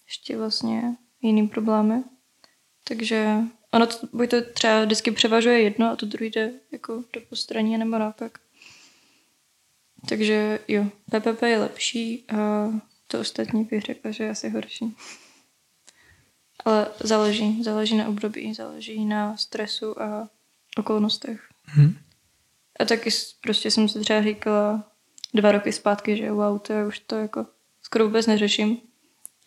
ještě 0.06 0.36
vlastně 0.38 0.82
jiný 1.22 1.48
problémy. 1.48 2.02
Takže 2.88 3.34
ono 3.72 3.86
to, 3.86 4.08
buď 4.12 4.30
to 4.30 4.42
třeba 4.42 4.84
vždycky 4.84 5.10
převažuje 5.10 5.62
jedno 5.62 5.90
a 5.90 5.96
to 5.96 6.06
druhé 6.06 6.26
jde 6.26 6.52
jako 6.72 7.04
do 7.12 7.20
postraní 7.20 7.78
nebo 7.78 7.98
naopak. 7.98 8.38
Takže 10.08 10.58
jo, 10.68 10.84
PPP 11.10 11.42
je 11.42 11.58
lepší 11.58 12.24
a 12.28 12.68
to 13.06 13.20
ostatní 13.20 13.64
bych 13.64 13.82
řekla, 13.82 14.10
že 14.10 14.24
je 14.24 14.30
asi 14.30 14.48
horší. 14.48 14.96
Ale 16.64 16.86
záleží, 17.00 17.62
záleží 17.62 17.96
na 17.96 18.08
období, 18.08 18.54
záleží 18.54 19.04
na 19.04 19.36
stresu 19.36 20.02
a 20.02 20.28
okolnostech. 20.76 21.48
Hm? 21.66 21.98
A 22.80 22.84
taky 22.84 23.10
prostě 23.42 23.70
jsem 23.70 23.88
si 23.88 24.00
třeba 24.00 24.22
říkala 24.22 24.90
dva 25.34 25.52
roky 25.52 25.72
zpátky, 25.72 26.16
že 26.16 26.32
wow, 26.32 26.58
to 26.58 26.72
je 26.72 26.86
už 26.86 26.98
to 26.98 27.16
jako 27.16 27.46
skoro 27.82 28.04
vůbec 28.04 28.26
neřeším. 28.26 28.78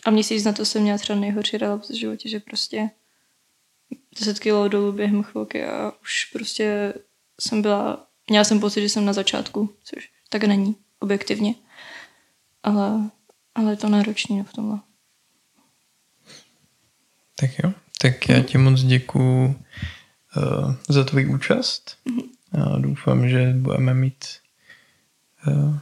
A 0.06 0.10
měsíc 0.12 0.44
na 0.44 0.54
to 0.54 0.66
jsem 0.66 0.82
měla 0.82 0.98
třeba 0.98 1.20
nejhorší 1.20 1.58
relaps 1.58 1.90
v 1.90 1.94
životě, 1.94 2.30
že 2.30 2.40
prostě 2.40 2.90
10 4.20 4.40
kilo 4.40 4.68
dolů 4.68 4.92
během 4.92 5.24
chvilky 5.24 5.66
a 5.66 5.92
už 6.02 6.26
prostě 6.26 6.94
jsem 7.40 7.62
byla, 7.62 8.08
měla 8.30 8.44
jsem 8.44 8.60
pocit, 8.60 8.82
že 8.82 8.90
jsem 8.90 9.06
na 9.06 9.14
začátku, 9.14 9.76
což 9.84 10.10
tak 10.30 10.44
není, 10.44 10.76
objektivně. 11.00 11.56
Ale, 12.64 13.10
ale 13.56 13.72
je 13.72 13.78
to 13.78 13.90
náročný 13.90 14.38
no, 14.38 14.44
v 14.44 14.54
tomhle. 14.54 14.80
Tak 17.36 17.60
jo, 17.64 17.74
tak 18.02 18.30
já 18.30 18.44
ti 18.44 18.58
moc 18.58 18.84
děkuju 18.84 19.46
uh, 19.46 20.74
za 20.90 21.04
tvůj 21.04 21.34
účast. 21.34 21.98
A 22.52 22.78
doufám, 22.78 23.30
že 23.30 23.54
budeme 23.54 23.94
mít 23.94 24.26
uh, 25.48 25.78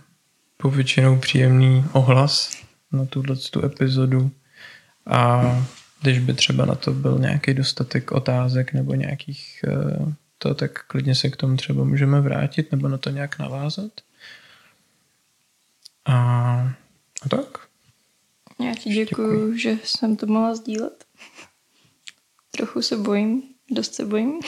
povětšinou 0.58 1.20
příjemný 1.20 1.86
ohlas 1.92 2.52
na 2.92 3.06
tuhle 3.06 3.36
tu 3.36 3.66
epizodu 3.66 4.32
a 5.06 5.42
když 6.02 6.20
by 6.20 6.34
třeba 6.34 6.66
na 6.66 6.76
to 6.76 6.92
byl 6.92 7.20
nějaký 7.20 7.54
dostatek 7.54 8.12
otázek 8.12 8.74
nebo 8.74 8.94
nějakých 8.94 9.66
uh, 9.68 10.14
to, 10.38 10.56
tak 10.56 10.84
klidně 10.88 11.16
se 11.16 11.30
k 11.30 11.36
tomu 11.36 11.58
třeba 11.58 11.84
můžeme 11.84 12.22
vrátit 12.22 12.72
nebo 12.72 12.88
na 12.88 12.98
to 12.98 13.10
nějak 13.10 13.40
navázat. 13.40 13.92
A, 16.06 16.16
a 17.22 17.30
tak. 17.30 17.68
Já 18.60 18.76
ti 18.76 18.90
děkuju, 18.90 19.58
že 19.58 19.78
jsem 19.84 20.16
to 20.16 20.26
mohla 20.26 20.56
sdílet. 20.56 21.06
Trochu 22.52 22.82
se 22.82 22.98
bojím, 22.98 23.44
dost 23.72 23.94
se 23.94 24.06
bojím. 24.06 24.40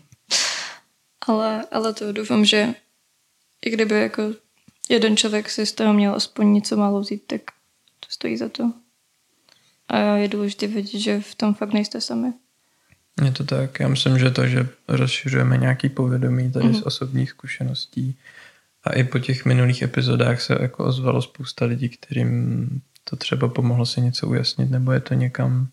ale, 1.26 1.66
ale 1.70 1.94
to 1.94 2.12
doufám, 2.12 2.44
že 2.44 2.74
i 3.64 3.70
kdyby 3.70 4.00
jako 4.00 4.22
jeden 4.88 5.16
člověk 5.16 5.50
si 5.50 5.66
z 5.66 5.72
toho 5.72 5.92
měl 5.92 6.14
aspoň 6.14 6.52
něco 6.52 6.76
málo 6.76 7.00
vzít, 7.00 7.26
tak 7.26 7.40
to 8.00 8.06
stojí 8.08 8.36
za 8.36 8.48
to. 8.48 8.72
A 9.88 9.98
je 9.98 10.28
důležité 10.28 10.66
vědět, 10.66 10.98
že 10.98 11.20
v 11.20 11.34
tom 11.34 11.54
fakt 11.54 11.72
nejste 11.72 12.00
sami. 12.00 12.32
Je 13.24 13.30
to 13.32 13.44
tak. 13.44 13.80
Já 13.80 13.88
myslím, 13.88 14.18
že 14.18 14.30
to, 14.30 14.46
že 14.46 14.68
rozšiřujeme 14.88 15.56
nějaký 15.56 15.88
povědomí 15.88 16.52
tady 16.52 16.64
Mhm. 16.66 16.74
z 16.74 16.82
osobních 16.82 17.30
zkušeností 17.30 18.18
a 18.84 18.92
i 18.92 19.04
po 19.04 19.18
těch 19.18 19.44
minulých 19.44 19.82
epizodách 19.82 20.40
se 20.40 20.56
jako 20.60 20.84
ozvalo 20.84 21.22
spousta 21.22 21.64
lidí, 21.64 21.88
kterým 21.88 22.68
to 23.04 23.16
třeba 23.16 23.48
pomohlo 23.48 23.86
si 23.86 24.00
něco 24.00 24.28
ujasnit, 24.28 24.70
nebo 24.70 24.92
je 24.92 25.00
to 25.00 25.14
někam 25.14 25.68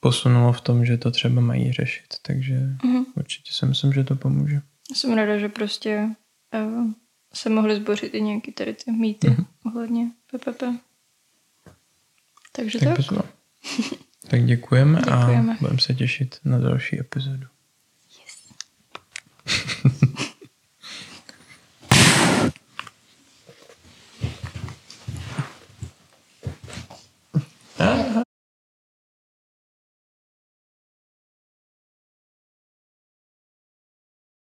posunulo 0.00 0.52
v 0.52 0.60
tom, 0.60 0.84
že 0.86 0.96
to 0.96 1.10
třeba 1.10 1.40
mají 1.40 1.72
řešit. 1.72 2.06
Takže 2.22 2.54
Mhm. 2.84 3.04
určitě 3.16 3.52
si 3.52 3.66
myslím, 3.66 3.92
že 3.92 4.04
to 4.04 4.16
pomůže. 4.16 4.60
Jsem 4.94 5.12
ráda, 5.14 5.38
že 5.38 5.48
prostě 5.48 6.08
uh, 6.54 6.90
se 7.34 7.50
mohly 7.50 7.76
zbořit 7.76 8.14
i 8.14 8.22
nějaký 8.22 8.52
tady 8.52 8.74
ty 8.74 8.92
mýty 8.92 9.30
Mhm. 9.30 9.44
ohledně 9.66 10.10
PPP. 10.32 10.62
Takže 12.52 12.78
Tak, 12.78 12.96
tak. 12.96 13.24
Tak 14.28 14.44
děkujeme, 14.44 14.98
děkujeme. 14.98 15.52
a 15.52 15.56
budeme 15.60 15.80
se 15.80 15.94
těšit 15.94 16.40
na 16.44 16.58
další 16.58 17.00
epizodu. 17.00 17.46
Yes. 18.18 18.52